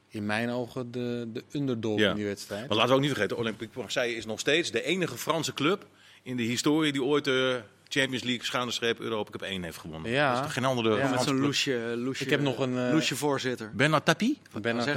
in 0.08 0.26
mijn 0.26 0.50
ogen 0.50 0.90
de, 0.90 1.28
de 1.32 1.44
underdog 1.52 1.98
Ja. 1.98 2.10
in 2.10 2.16
die 2.16 2.24
wedstrijd. 2.26 2.68
Maar 2.68 2.76
laten 2.76 2.90
we 2.90 2.96
ook 2.96 3.02
niet 3.02 3.12
vergeten, 3.12 3.36
Olympique 3.36 3.78
Marseille 3.78 4.16
is 4.16 4.26
nog 4.26 4.40
steeds 4.40 4.70
de 4.70 4.82
enige 4.82 5.16
Franse 5.16 5.54
club 5.54 5.86
in 6.22 6.36
de 6.36 6.42
historie 6.42 6.92
die 6.92 7.02
ooit 7.02 7.24
de 7.24 7.62
Champions 7.88 8.22
League 8.24 8.44
schuine 8.44 8.94
Europa 8.98 9.30
Cup 9.30 9.42
1 9.42 9.62
heeft 9.62 9.78
gewonnen. 9.78 10.10
Ja. 10.10 10.38
Er 10.40 10.46
is 10.46 10.52
geen 10.52 10.64
andere 10.64 10.96
Ja, 10.96 11.10
Met 11.10 11.20
zo'n 11.22 11.40
loesje, 11.40 11.94
loesje, 11.96 12.24
Ik 12.24 12.30
heb 12.30 12.40
nog 12.40 12.58
een, 12.58 12.78
eh, 12.78 12.92
loesje 12.92 13.16
voorzitter. 13.16 13.70
Bernard 13.74 14.04
Tapie? 14.04 14.38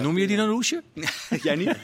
Noem 0.01 0.17
je 0.17 0.27
die 0.27 0.38
dan 0.38 0.47
Loesje? 0.49 0.82
Jij 1.43 1.56
niet? 1.56 1.67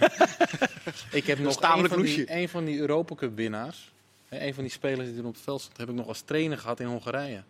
Ik 1.11 1.25
heb 1.25 1.39
nog 1.39 1.55
een 1.61 1.89
van, 1.89 2.01
die, 2.01 2.17
loesje. 2.17 2.23
een 2.35 2.49
van 2.49 2.65
die 2.65 2.79
Europa 2.79 3.15
Cup 3.15 3.35
winnaars. 3.35 3.91
hè, 4.27 4.47
Een 4.47 4.53
van 4.53 4.63
die 4.63 4.71
spelers 4.71 5.09
die 5.09 5.17
er 5.19 5.25
op 5.25 5.33
het 5.33 5.43
veld 5.43 5.61
stond, 5.61 5.77
heb 5.77 5.89
ik 5.89 5.95
nog 5.95 6.07
als 6.07 6.21
trainer 6.21 6.57
gehad 6.57 6.79
in 6.79 6.85
Hongarije. 6.85 7.43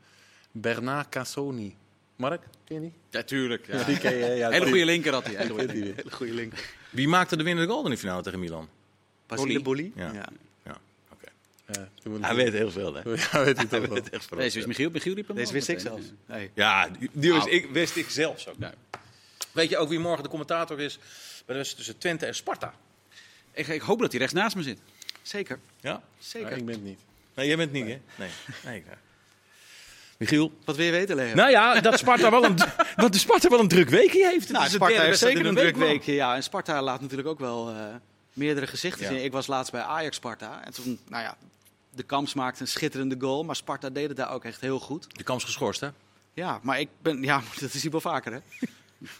Bernard 0.51 1.09
Cassoni. 1.09 1.75
Mark, 2.15 2.41
ken 2.65 2.75
je 2.75 2.81
die? 2.81 2.93
Ja, 3.09 3.23
tuurlijk. 3.23 3.67
Ja. 3.67 3.83
Die 3.83 3.97
ken 3.97 4.15
je, 4.17 4.25
ja, 4.25 4.49
Hele 4.49 4.65
goede 4.67 4.85
linker 4.85 5.13
had 5.13 5.25
hij. 5.25 5.35
Hele 5.35 5.49
goede 5.49 5.73
die 5.73 5.83
weer. 5.83 5.95
Hele 5.95 6.11
goede 6.11 6.33
link. 6.33 6.53
Wie 6.89 7.07
maakte 7.07 7.37
de 7.37 7.43
winnende 7.43 7.71
goal 7.73 7.83
in 7.85 7.91
de 7.91 7.97
finale 7.97 8.21
tegen 8.21 8.39
Milan? 8.39 8.69
Basile 9.27 9.61
Boli. 9.61 9.91
Ja. 9.95 10.11
Ja. 10.13 10.25
Ja, 11.71 11.87
Hij 12.21 12.35
weet 12.35 12.53
heel 12.53 12.71
veel, 12.71 12.93
hè? 12.93 13.01
Ja, 13.31 13.43
weet 13.43 13.61
ik 13.61 13.69
toch 13.69 13.79
wel. 13.79 13.89
weet 13.89 14.09
echt 14.09 14.25
veel. 14.25 14.37
Deze 14.37 14.55
wist 14.55 14.67
Michiel. 14.67 14.89
Michiel 14.89 15.13
riep 15.13 15.27
hem 15.27 15.35
Deze 15.35 15.53
wist 15.53 15.67
ik 15.67 15.79
zelfs. 15.79 16.05
Nee. 16.25 16.51
Ja, 16.53 16.89
die, 16.89 17.09
wist, 17.33 17.45
Nou. 17.45 17.49
ik, 17.49 17.69
wist 17.71 17.95
ik 17.95 18.09
zelfs 18.09 18.47
ook. 18.47 18.55
Weet 19.51 19.69
je 19.69 19.77
ook 19.77 19.89
wie 19.89 19.99
morgen 19.99 20.23
de 20.23 20.29
commentator 20.29 20.79
is 20.79 20.97
bij 20.97 21.05
de 21.45 21.53
wedstrijd 21.53 21.75
tussen 21.77 21.97
Twente 21.97 22.25
en 22.25 22.35
Sparta? 22.35 22.73
Ik, 23.53 23.67
ik 23.67 23.81
hoop 23.81 23.99
dat 23.99 24.11
hij 24.11 24.19
rechts 24.19 24.33
naast 24.35 24.55
me 24.55 24.63
zit. 24.63 24.79
Zeker. 25.21 25.59
Ja? 25.81 26.01
Zeker. 26.19 26.57
Ik 26.57 26.65
ben 26.65 26.75
het 26.75 26.83
niet. 26.83 26.99
Nee, 27.33 27.47
jij 27.47 27.57
bent 27.57 27.71
het 27.73 27.83
niet, 27.83 27.93
hè? 27.93 28.01
Nee. 28.15 28.29
nee. 28.65 28.83
ja. 28.87 28.97
Michiel? 30.17 30.51
Wat 30.65 30.75
wil 30.75 30.85
je 30.85 30.91
weten, 30.91 31.15
Leo? 31.15 31.33
Nou 31.35 31.49
ja, 31.49 31.79
dat 31.81 31.99
Sparta 31.99 32.31
wel 32.31 32.43
een, 32.43 32.55
dat 32.95 33.13
de 33.13 33.19
Sparta 33.19 33.49
wel 33.49 33.59
een 33.59 33.67
druk 33.67 33.89
weekje 33.89 34.25
heeft. 34.25 34.51
Nou, 34.51 34.69
Sparta 34.69 34.87
derde 34.87 35.05
heeft 35.07 35.19
zeker 35.19 35.45
een 35.45 35.55
druk 35.55 35.75
weekje. 35.75 36.13
Ja, 36.13 36.35
en 36.35 36.43
Sparta 36.43 36.81
laat 36.81 37.01
natuurlijk 37.01 37.27
ook 37.29 37.39
wel 37.39 37.69
eh, 37.69 37.75
meerdere 38.33 38.67
gezichten 38.67 39.01
Ja. 39.05 39.11
zien. 39.11 39.23
Ik 39.23 39.31
was 39.31 39.47
laatst 39.47 39.71
bij 39.71 39.81
Ajax 39.81 40.15
Sparta. 40.15 40.61
En 40.65 40.73
toen, 40.73 40.99
nou 41.07 41.23
ja, 41.23 41.37
de 41.97 42.03
Kamps 42.03 42.33
maakte 42.33 42.61
een 42.61 42.67
schitterende 42.67 43.15
goal. 43.19 43.43
Maar 43.43 43.55
Sparta 43.55 43.89
deed 43.89 44.07
het 44.07 44.17
daar 44.17 44.31
ook 44.33 44.43
echt 44.43 44.61
heel 44.61 44.79
goed. 44.79 45.17
De 45.17 45.23
kans 45.23 45.43
geschorst, 45.43 45.79
hè? 45.79 45.89
Ja, 46.33 46.59
maar 46.63 46.79
ik 46.79 46.89
ben, 47.01 47.21
ja, 47.23 47.41
dat 47.59 47.73
is 47.73 47.81
hier 47.81 47.91
wel 47.91 48.01
vaker, 48.01 48.31
hè? 48.33 48.39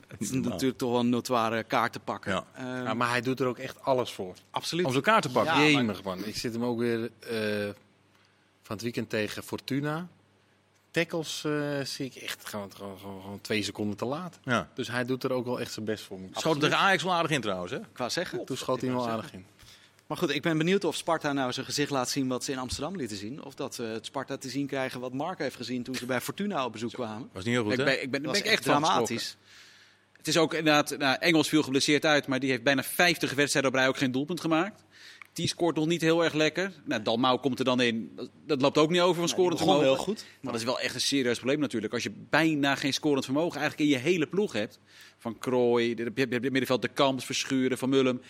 Het 0.08 0.22
is 0.22 0.32
natuurlijk 0.32 0.78
toch 0.78 0.92
wel 0.92 1.00
een 1.00 1.10
notoire 1.10 1.64
kaart 1.64 1.94
te 1.94 2.00
pakken. 2.00 2.32
Ja. 2.32 2.46
Ehm, 2.54 2.84
Ja, 2.84 2.94
maar 2.94 3.10
hij 3.10 3.22
doet 3.22 3.40
er 3.40 3.48
ook 3.48 3.58
echt 3.58 3.82
alles 3.82 4.12
voor. 4.12 4.34
absoluut. 4.52 4.86
Om 4.86 4.92
zijn 4.92 5.04
kaart 5.04 5.22
te 5.22 5.30
pakken. 5.30 5.54
Ja, 5.54 5.60
maar- 5.60 5.70
Jemig, 5.72 6.04
man. 6.04 6.26
Ik 6.26 6.38
zit 6.38 6.54
hem 6.54 6.64
ook 6.64 6.80
weer 6.80 7.10
eh, 7.20 7.74
van 8.62 8.76
het 8.76 8.82
weekend 8.82 9.10
tegen 9.10 9.44
Fortuna. 9.44 10.08
Tackles 10.92 11.44
eh, 11.44 11.80
zie 11.84 12.06
ik 12.06 12.16
echt 12.16 12.48
gewoon, 12.50 12.72
gewoon, 12.76 13.00
gewoon, 13.00 13.22
gewoon 13.22 13.42
twee 13.42 13.64
seconden 13.64 13.98
te 13.98 14.06
laat. 14.06 14.40
Ja. 14.44 14.70
Dus 14.74 14.88
hij 14.88 15.06
doet 15.06 15.24
er 15.24 15.32
ook 15.32 15.46
wel 15.46 15.60
echt 15.60 15.74
zijn 15.74 15.86
best 15.86 16.04
voor. 16.04 16.20
Schoot 16.32 16.60
tegen 16.60 16.78
Ajax 16.78 17.04
wel 17.04 17.14
aardig 17.14 17.32
in 17.32 17.42
trouwens, 17.42 17.72
hè? 17.72 17.80
Wou 17.96 18.10
zeggen. 18.10 18.46
Toen 18.46 18.58
schoot 18.58 18.82
hij 18.82 18.90
hem 18.90 18.98
wel 18.98 19.10
aardig 19.10 19.34
in. 19.34 19.46
Maar 20.08 20.18
goed, 20.18 20.30
ik 20.30 20.42
ben 20.42 20.58
benieuwd 20.58 20.84
of 20.84 20.96
Sparta 20.96 21.34
nou 21.34 21.54
zijn 21.54 21.66
gezicht 21.66 21.92
laat 21.92 22.10
zien 22.10 22.28
wat 22.28 22.44
ze 22.44 22.52
in 22.52 22.58
Amsterdam 22.58 22.96
lieten 22.96 23.18
zien. 23.18 23.44
Of 23.44 23.56
dat 23.56 23.76
we 23.76 23.84
het 23.84 24.06
Sparta 24.06 24.38
te 24.38 24.50
zien 24.50 24.68
krijgen 24.68 25.00
wat 25.00 25.14
Mark 25.14 25.40
heeft 25.40 25.56
gezien 25.56 25.84
toen 25.84 25.96
ze 25.96 26.06
bij 26.06 26.22
Fortuna 26.22 26.66
op 26.66 26.72
bezoek 26.72 26.92
kwamen. 26.92 27.30
Was 27.34 27.44
niet 27.44 27.54
heel 27.54 27.64
goed, 27.64 27.72
Ik 27.72 27.78
hè? 27.78 27.84
ben, 27.84 28.02
ik 28.02 28.12
ben, 28.12 28.24
ik 28.24 28.46
echt 28.46 28.64
dramatisch. 28.64 29.38
Het 30.18 30.28
is 30.28 30.38
ook 30.38 30.54
inderdaad, 30.54 30.98
nou, 30.98 31.18
Engels 31.20 31.50
viel 31.50 31.64
geblesseerd 31.64 32.06
uit, 32.06 32.28
maar 32.28 32.40
die 32.40 32.50
heeft 32.50 32.64
bijna 32.64 32.84
50 32.84 33.34
wedstrijden 33.34 33.72
op 33.72 33.78
rij 33.78 33.88
ook 33.88 33.98
geen 33.98 34.12
doelpunt 34.12 34.42
gemaakt. 34.42 34.84
Die 35.34 35.48
scoort 35.48 35.76
nog 35.76 35.88
niet 35.88 36.02
heel 36.02 36.24
erg 36.24 36.34
lekker. 36.34 36.72
Nou, 36.86 37.02
Dalmau 37.02 37.40
komt 37.40 37.60
er 37.60 37.66
dan 37.66 37.82
in. 37.82 38.20
Dat, 38.46 38.62
loopt 38.62 38.78
ook 38.78 38.90
niet 38.90 39.02
over 39.02 39.16
van 39.16 39.30
scorend 39.30 39.60
begon 39.60 39.68
vermogen. 39.68 39.96
wel 39.96 40.04
goed. 40.04 40.26
Maar 40.42 40.52
dat 40.52 40.62
is 40.62 40.68
wel 40.68 40.80
echt 40.80 40.96
een 40.96 41.02
serieus 41.02 41.38
probleem 41.38 41.60
natuurlijk. 41.60 41.94
Als 41.94 42.04
je 42.04 42.12
bijna 42.30 42.76
geen 42.76 42.94
scorend 42.94 43.26
vermogen 43.26 43.60
eigenlijk 43.60 43.90
in 43.90 43.98
je 43.98 44.04
hele 44.04 44.28
ploeg 44.28 44.54
hebt. 44.54 44.80
Van 45.18 45.40
Krooi, 45.40 45.96
de, 45.96 46.12
je 46.16 46.22
hebt 46.22 46.34
het 46.34 46.42
middenveld 46.42 46.82
de 46.82 46.88
Kamps, 46.88 47.26
Verschuren, 47.26 47.78
Van 47.78 47.90
Mullen. 47.90 48.22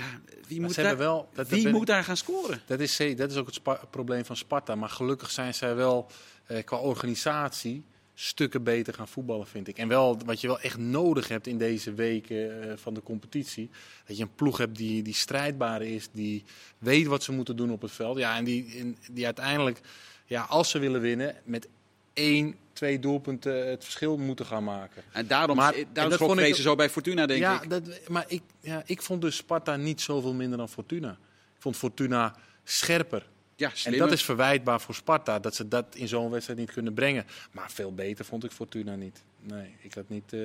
Ja, 0.00 0.20
wie, 0.48 0.60
moet 0.60 0.74
daar, 0.74 0.96
wel- 0.96 1.28
dat- 1.34 1.48
wie 1.48 1.68
moet 1.68 1.80
ik- 1.80 1.86
daar 1.86 2.04
gaan 2.04 2.16
scoren? 2.16 2.60
Dat 2.66 2.80
is, 2.80 2.96
dat 3.16 3.30
is 3.30 3.36
ook 3.36 3.46
het 3.46 3.90
probleem 3.90 4.24
van 4.24 4.36
Sparta. 4.36 4.74
Maar 4.74 4.88
gelukkig 4.88 5.30
zijn 5.30 5.54
zij 5.54 5.74
wel 5.74 6.06
eh, 6.46 6.64
qua 6.64 6.76
organisatie 6.76 7.84
stukken 8.14 8.62
beter 8.62 8.94
gaan 8.94 9.08
voetballen, 9.08 9.46
vind 9.46 9.68
ik. 9.68 9.78
En 9.78 9.88
wel 9.88 10.18
wat 10.24 10.40
je 10.40 10.46
wel 10.46 10.60
echt 10.60 10.78
nodig 10.78 11.28
hebt 11.28 11.46
in 11.46 11.58
deze 11.58 11.94
weken 11.94 12.62
eh, 12.70 12.76
van 12.76 12.94
de 12.94 13.02
competitie. 13.02 13.70
Dat 14.06 14.16
je 14.16 14.22
een 14.22 14.34
ploeg 14.34 14.58
hebt 14.58 14.76
die, 14.76 15.02
die 15.02 15.14
strijdbaar 15.14 15.82
is, 15.82 16.08
die 16.12 16.44
weet 16.78 17.06
wat 17.06 17.22
ze 17.22 17.32
moeten 17.32 17.56
doen 17.56 17.70
op 17.70 17.82
het 17.82 17.92
veld. 17.92 18.18
Ja, 18.18 18.36
en 18.36 18.44
die, 18.44 18.78
en 18.78 18.96
die 19.10 19.24
uiteindelijk, 19.24 19.80
ja, 20.26 20.42
als 20.42 20.70
ze 20.70 20.78
willen 20.78 21.00
winnen, 21.00 21.34
met 21.44 21.68
één, 22.12 22.56
twee 22.72 22.98
doelpunten 22.98 23.68
het 23.68 23.84
verschil 23.84 24.16
moeten 24.18 24.46
gaan 24.46 24.64
maken. 24.64 25.02
En 25.12 25.26
daarom, 25.26 25.56
Maar- 25.56 25.74
en 25.74 25.86
dat 25.92 26.14
vond 26.14 26.38
ik- 26.40 26.54
zo 26.54 26.74
bij 26.74 26.90
Fortuna, 26.90 27.26
denk 27.26 27.40
ja, 27.40 27.62
ik. 27.62 27.70
Dat, 27.70 28.08
maar 28.08 28.24
ik, 28.28 28.42
ja, 28.60 28.82
ik 28.86 29.02
vond 29.02 29.20
dus 29.22 29.36
Sparta 29.36 29.76
niet 29.76 30.00
zoveel 30.00 30.34
minder 30.34 30.58
dan 30.58 30.68
Fortuna. 30.68 31.10
Ik 31.56 31.62
vond 31.62 31.76
Fortuna 31.76 32.34
scherper. 32.64 33.26
Ja, 33.56 33.72
En 33.84 33.98
dat 33.98 34.12
is 34.12 34.22
verwijtbaar 34.24 34.80
voor 34.80 34.94
Sparta, 34.94 35.38
dat 35.38 35.54
ze 35.54 35.68
dat 35.68 35.84
in 35.94 36.08
zo'n 36.08 36.30
wedstrijd 36.30 36.58
niet 36.58 36.72
kunnen 36.72 36.94
brengen. 36.94 37.26
Maar 37.52 37.70
veel 37.70 37.94
beter 37.94 38.24
vond 38.24 38.44
ik 38.44 38.50
Fortuna 38.50 38.94
niet. 38.94 39.22
Nee, 39.40 39.74
ik 39.80 39.94
had 39.94 40.08
niet... 40.08 40.32
eh, 40.32 40.40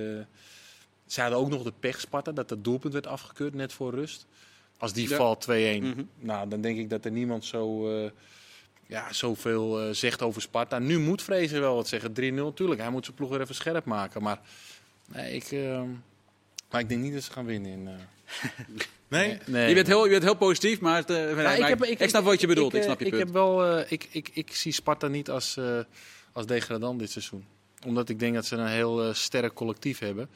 Ze 1.05 1.21
hadden 1.21 1.39
ook 1.39 1.49
nog 1.49 1.63
de 1.63 1.73
pech, 1.79 1.99
Sparta, 1.99 2.31
dat 2.31 2.49
dat 2.49 2.63
doelpunt 2.63 2.93
werd 2.93 3.07
afgekeurd 3.07 3.53
net 3.53 3.73
voor 3.73 3.93
rust. 3.93 4.25
Als 4.77 4.93
die 4.93 5.09
Ja. 5.09 5.15
valt 5.15 5.41
2-1, 5.41 5.83
Mhm. 5.83 6.03
nou, 6.19 6.49
dan 6.49 6.61
denk 6.61 6.77
ik 6.77 6.89
dat 6.89 7.05
er 7.05 7.11
niemand 7.11 7.45
zo, 7.45 7.89
eh, 8.03 8.09
ja, 8.87 9.13
zoveel 9.13 9.81
eh, 9.81 9.89
zegt 9.93 10.21
over 10.21 10.41
Sparta. 10.41 10.79
Nu 10.79 10.99
moet 10.99 11.21
Vrezen 11.21 11.61
wel 11.61 11.75
wat 11.75 11.87
zeggen. 11.87 12.09
3-0, 12.09 12.53
tuurlijk. 12.53 12.81
Hij 12.81 12.89
moet 12.89 13.05
zijn 13.05 13.17
ploeg 13.17 13.29
weer 13.29 13.41
even 13.41 13.55
scherp 13.55 13.85
maken. 13.85 14.23
Maar, 14.23 14.39
nee, 15.07 15.35
ik, 15.35 15.51
eh, 15.51 15.81
maar 16.71 16.81
ik 16.81 16.89
denk 16.89 17.01
niet 17.01 17.13
dat 17.13 17.23
ze 17.23 17.31
gaan 17.31 17.45
winnen. 17.45 17.71
In, 17.71 17.87
eh, 17.87 18.83
Nee? 19.07 19.37
nee. 19.45 19.67
Je, 19.69 19.73
bent 19.73 19.87
heel, 19.87 20.03
je 20.03 20.09
bent 20.09 20.23
heel 20.23 20.35
positief, 20.35 20.79
maar, 20.79 20.97
het, 20.97 21.09
eh, 21.09 21.35
maar 21.35 21.89
ik, 21.89 22.09
snap 22.09 22.23
wat 22.23 22.41
je 22.41 22.47
bedoelt. 22.47 22.73
Ik, 22.73 22.83
snap 22.83 22.99
je 22.99 23.05
ik 23.05 23.11
punt. 23.11 23.23
heb 23.23 23.33
wel, 23.33 23.65
eh, 23.65 23.91
ik, 23.91 24.07
ik, 24.11 24.29
ik 24.33 24.55
zie 24.55 24.71
Sparta 24.71 25.07
niet 25.07 25.29
als, 25.29 25.57
eh, 25.57 25.79
als 26.31 26.45
degradant 26.45 26.99
dit 26.99 27.11
seizoen. 27.11 27.45
Omdat 27.85 28.09
ik 28.09 28.19
denk 28.19 28.33
dat 28.33 28.45
ze 28.45 28.55
een 28.55 28.67
heel 28.67 29.13
sterk 29.13 29.53
collectief 29.53 29.99
hebben. 29.99 30.29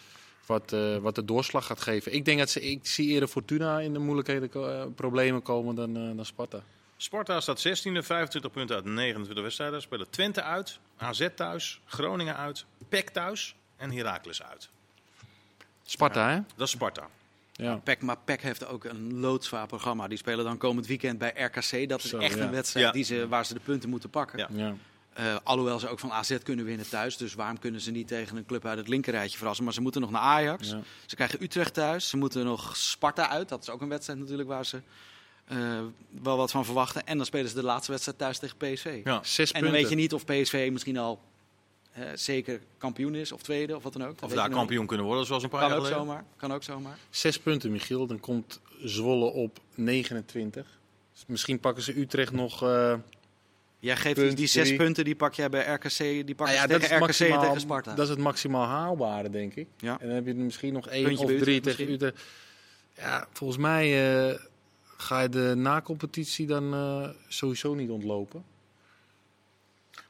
Wat, 0.45 0.75
wat 1.01 1.15
de 1.15 1.25
doorslag 1.25 1.65
gaat 1.65 1.81
geven. 1.81 2.13
Ik 2.13 2.25
denk 2.25 2.39
dat 2.39 2.49
ze, 2.49 2.61
ik 2.61 2.79
zie 2.81 3.07
eerder 3.07 3.29
Fortuna 3.29 3.79
in 3.79 3.93
de 3.93 3.99
moeilijkheden, 3.99 4.49
problemen 4.95 5.41
komen 5.41 5.75
dan, 5.75 5.93
dan 5.93 6.25
Sparta. 6.25 6.63
Sparta 7.01 7.39
staat 7.41 7.67
16e, 7.67 7.71
25 8.01 8.51
punten 8.51 8.75
uit 8.75 8.85
29 8.85 9.43
wedstrijden. 9.43 9.81
Spelen 9.81 10.09
Twente 10.09 10.41
uit, 10.41 10.79
AZ 10.97 11.27
thuis, 11.35 11.81
Groningen 11.85 12.35
uit, 12.35 12.65
PEC 12.89 13.09
thuis 13.09 13.55
en 13.77 13.91
Heracles 13.91 14.43
uit. 14.43 14.69
Sparta, 15.83 16.29
hè? 16.29 16.39
Dat 16.55 16.67
is 16.67 16.73
Sparta. 16.73 17.07
Ja. 17.51 17.75
PEC, 17.75 18.01
maar 18.01 18.17
PEC 18.25 18.41
heeft 18.41 18.65
ook 18.65 18.83
een 18.83 19.19
loodzwaar 19.19 19.67
programma. 19.67 20.07
Die 20.07 20.17
spelen 20.17 20.45
dan 20.45 20.57
komend 20.57 20.87
weekend 20.87 21.17
bij 21.17 21.33
RKC. 21.35 21.89
Dat 21.89 22.03
is 22.03 22.09
Zo, 22.09 22.17
echt 22.17 22.35
ja. 22.35 22.43
een 22.43 22.51
wedstrijd 22.51 22.85
Ja. 22.85 22.91
die 22.91 23.03
ze, 23.03 23.27
waar 23.27 23.45
ze 23.45 23.53
de 23.53 23.59
punten 23.59 23.89
moeten 23.89 24.09
pakken. 24.09 24.39
Ja. 24.39 24.47
ja. 24.51 24.75
Eh, 25.13 25.35
alhoewel 25.43 25.79
ze 25.79 25.87
ook 25.87 25.99
van 25.99 26.11
AZ 26.11 26.37
kunnen 26.43 26.65
winnen 26.65 26.89
thuis. 26.89 27.17
Dus 27.17 27.33
waarom 27.33 27.59
kunnen 27.59 27.81
ze 27.81 27.91
niet 27.91 28.07
tegen 28.07 28.37
een 28.37 28.45
club 28.45 28.65
uit 28.65 28.77
het 28.77 28.87
linkerrijtje 28.87 29.37
verrassen? 29.37 29.63
Maar 29.63 29.73
ze 29.73 29.81
moeten 29.81 30.01
nog 30.01 30.11
naar 30.11 30.21
Ajax. 30.21 30.69
Ja. 30.69 30.79
Ze 31.05 31.15
krijgen 31.15 31.43
Utrecht 31.43 31.73
thuis. 31.73 32.09
Ze 32.09 32.17
moeten 32.17 32.45
nog 32.45 32.77
Sparta 32.77 33.29
uit. 33.29 33.49
Dat 33.49 33.61
is 33.61 33.69
ook 33.69 33.81
een 33.81 33.89
wedstrijd 33.89 34.19
natuurlijk 34.19 34.49
waar 34.49 34.65
ze 34.65 34.81
eh, 35.49 35.79
wel 36.21 36.37
wat 36.37 36.51
van 36.51 36.65
verwachten. 36.65 37.05
En 37.05 37.17
dan 37.17 37.25
spelen 37.25 37.49
ze 37.49 37.55
de 37.55 37.63
laatste 37.63 37.91
wedstrijd 37.91 38.17
thuis 38.17 38.37
tegen 38.39 38.57
PSV. 38.57 39.01
Ja. 39.03 39.19
Zes 39.23 39.51
En 39.51 39.61
dan 39.61 39.71
punten. 39.71 39.71
weet 39.81 39.89
je 39.89 39.95
niet 39.95 40.13
of 40.13 40.25
PSV 40.25 40.69
misschien 40.71 40.97
al 40.97 41.19
eh, 41.91 42.03
zeker 42.15 42.59
kampioen 42.77 43.15
is 43.15 43.31
of 43.31 43.41
tweede 43.41 43.75
of 43.75 43.83
wat 43.83 43.93
dan 43.93 44.01
ook. 44.03 44.19
Dat 44.19 44.29
Of 44.29 44.35
daar 44.35 44.49
kampioen 44.49 44.85
kunnen 44.85 45.05
worden, 45.05 45.25
zoals 45.25 45.43
een 45.43 45.49
paar 45.49 45.59
Kan 45.59 45.69
jaar 45.69 45.77
ook 45.79 45.85
geleden. 45.85 46.05
zomaar. 46.07 46.23
Kan 46.37 46.53
ook 46.53 46.63
zomaar. 46.63 46.97
Zes 47.09 47.39
punten, 47.39 47.71
Michiel. 47.71 48.05
Dan 48.07 48.19
komt 48.19 48.59
Zwolle 48.83 49.25
op 49.25 49.59
29. 49.75 50.65
Misschien 51.27 51.59
pakken 51.59 51.83
ze 51.83 51.99
Utrecht 51.99 52.31
nog... 52.31 52.63
eh, 52.63 52.93
Jij 53.81 53.95
geeft 53.97 54.15
Punt 54.15 54.27
die, 54.27 54.35
die 54.35 54.47
zes 54.47 54.65
drie. 54.65 54.77
punten, 54.77 55.03
die 55.05 55.15
pak 55.15 55.33
jij 55.33 55.49
bij 55.49 55.73
RKC, 55.73 55.97
die 55.97 56.35
pak 56.35 56.47
Nou 56.47 56.59
ja, 56.59 56.67
dat, 56.67 56.81
tegen 56.81 56.85
is 56.85 56.91
RKC 56.91 56.99
maximaal, 56.99 57.39
en 57.39 57.45
tegen 57.45 57.61
Sparta. 57.61 57.93
dat 57.93 58.03
is 58.05 58.09
het 58.09 58.19
maximaal 58.19 58.65
haalbare, 58.67 59.29
denk 59.29 59.55
ik. 59.55 59.67
Ja. 59.77 59.97
En 59.99 60.05
dan 60.07 60.15
heb 60.15 60.25
je 60.25 60.33
misschien 60.33 60.73
nog 60.73 60.87
één 60.87 61.03
Puntje 61.03 61.23
of 61.23 61.29
drie 61.31 61.39
Utrecht 61.57 61.63
tegen 61.77 61.85
misschien. 61.91 62.07
Utrecht. 62.07 62.27
Ja, 62.97 63.27
volgens 63.31 63.59
mij 63.59 63.85
eh, 64.29 64.39
ga 65.01 65.19
je 65.21 65.29
de 65.29 65.53
na-competitie 65.57 66.47
dan 66.47 66.73
eh, 66.73 67.09
sowieso 67.27 67.73
niet 67.73 67.89
ontlopen. 67.89 68.43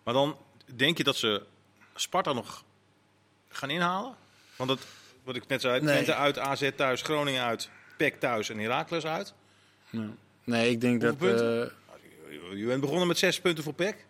Maar 0.04 0.14
dan 0.14 0.38
denk 0.76 0.98
je 0.98 1.04
dat 1.04 1.16
ze 1.16 1.44
Sparta 1.96 2.34
nog 2.34 2.64
gaan 3.50 3.70
inhalen? 3.70 4.16
Want 4.56 4.70
dat, 4.70 4.80
wat 5.24 5.36
ik 5.36 5.48
net 5.48 5.62
zei, 5.62 5.82
Nee. 5.82 6.12
Uit, 6.12 6.38
AZ 6.40 6.70
thuis, 6.76 7.02
Groningen 7.02 7.44
uit, 7.44 7.70
PEC 7.98 8.20
thuis 8.20 8.50
en 8.50 8.58
Heracles 8.60 9.06
uit. 9.06 9.34
Ja. 9.90 10.08
Nee, 10.44 10.70
ik 10.72 10.82
denk 10.82 11.02
Hoeveel 11.04 11.38
dat... 11.38 11.72
eh, 11.72 12.58
Je 12.60 12.66
bent 12.66 12.82
begonnen 12.82 13.08
met 13.08 13.18
zes 13.18 13.40
punten 13.42 13.64
voor 13.64 13.74
PEC. 13.74 14.06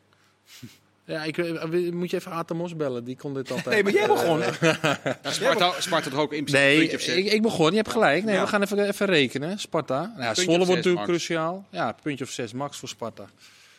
Ja, 1.10 1.24
ik, 1.24 1.38
eh, 1.38 1.92
moet 1.92 2.10
je 2.12 2.18
even 2.18 2.32
Atemos 2.32 2.76
bellen, 2.76 3.04
die 3.04 3.16
kon 3.16 3.34
dit 3.34 3.52
altijd. 3.52 3.70
Nee, 3.76 3.84
maar 3.84 3.94
jij 3.94 4.02
eh, 4.04 4.08
begon. 4.10 4.40
Ja, 4.40 5.32
Sparta, 5.32 5.74
Sparta 5.82 6.10
toch 6.10 6.20
ook 6.20 6.34
in 6.34 6.48
Nee, 6.52 6.78
puntje 6.78 6.96
op 6.98 7.02
zes. 7.04 7.16
ik, 7.16 7.26
ik 7.32 7.42
begon. 7.42 7.70
Je 7.70 7.76
hebt 7.76 7.92
gelijk. 7.92 8.24
Nee, 8.24 8.36
Ja. 8.36 8.42
we 8.42 8.48
gaan 8.48 8.62
even, 8.62 8.88
even 8.88 9.06
rekenen. 9.06 9.60
Sparta. 9.60 10.14
Nou, 10.18 10.36
Zwolle 10.36 10.58
wordt 10.58 10.70
natuurlijk 10.70 10.96
max. 10.96 11.08
cruciaal. 11.10 11.66
Ja, 11.72 11.96
puntje 12.04 12.24
of 12.26 12.32
zes 12.32 12.54
max 12.54 12.78
voor 12.78 12.90
Sparta. 12.90 13.26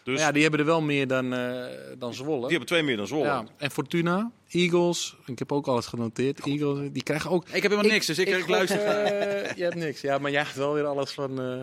Dus 0.04 0.14
Maar 0.14 0.24
ja, 0.26 0.32
die 0.32 0.42
hebben 0.42 0.60
er 0.60 0.66
wel 0.66 0.80
meer 0.82 1.06
dan, 1.06 1.32
eh 1.34 1.64
dan 1.98 2.14
Zwolle. 2.14 2.40
die 2.40 2.48
hebben 2.50 2.66
twee 2.68 2.82
meer 2.82 2.96
dan 2.96 3.06
Zwolle. 3.06 3.24
Ja, 3.24 3.44
en 3.58 3.70
Fortuna, 3.70 4.30
Eagles, 4.48 5.16
ik 5.26 5.38
heb 5.38 5.52
ook 5.52 5.66
alles 5.66 5.86
genoteerd. 5.86 6.46
Eagles, 6.46 6.88
die 6.92 7.02
krijgen 7.02 7.30
ook. 7.30 7.44
Ik 7.48 7.62
heb 7.62 7.70
helemaal 7.70 7.92
niks, 7.92 8.06
dus 8.06 8.18
ik, 8.18 8.48
luister. 8.48 8.78
eh, 8.86 9.56
je 9.56 9.62
hebt 9.62 9.74
niks. 9.74 10.00
Ja, 10.00 10.18
maar 10.18 10.30
jij 10.30 10.42
hebt 10.42 10.54
wel 10.56 10.74
weer 10.74 10.84
alles 10.86 11.10
van, 11.10 11.40
eh 11.40 11.60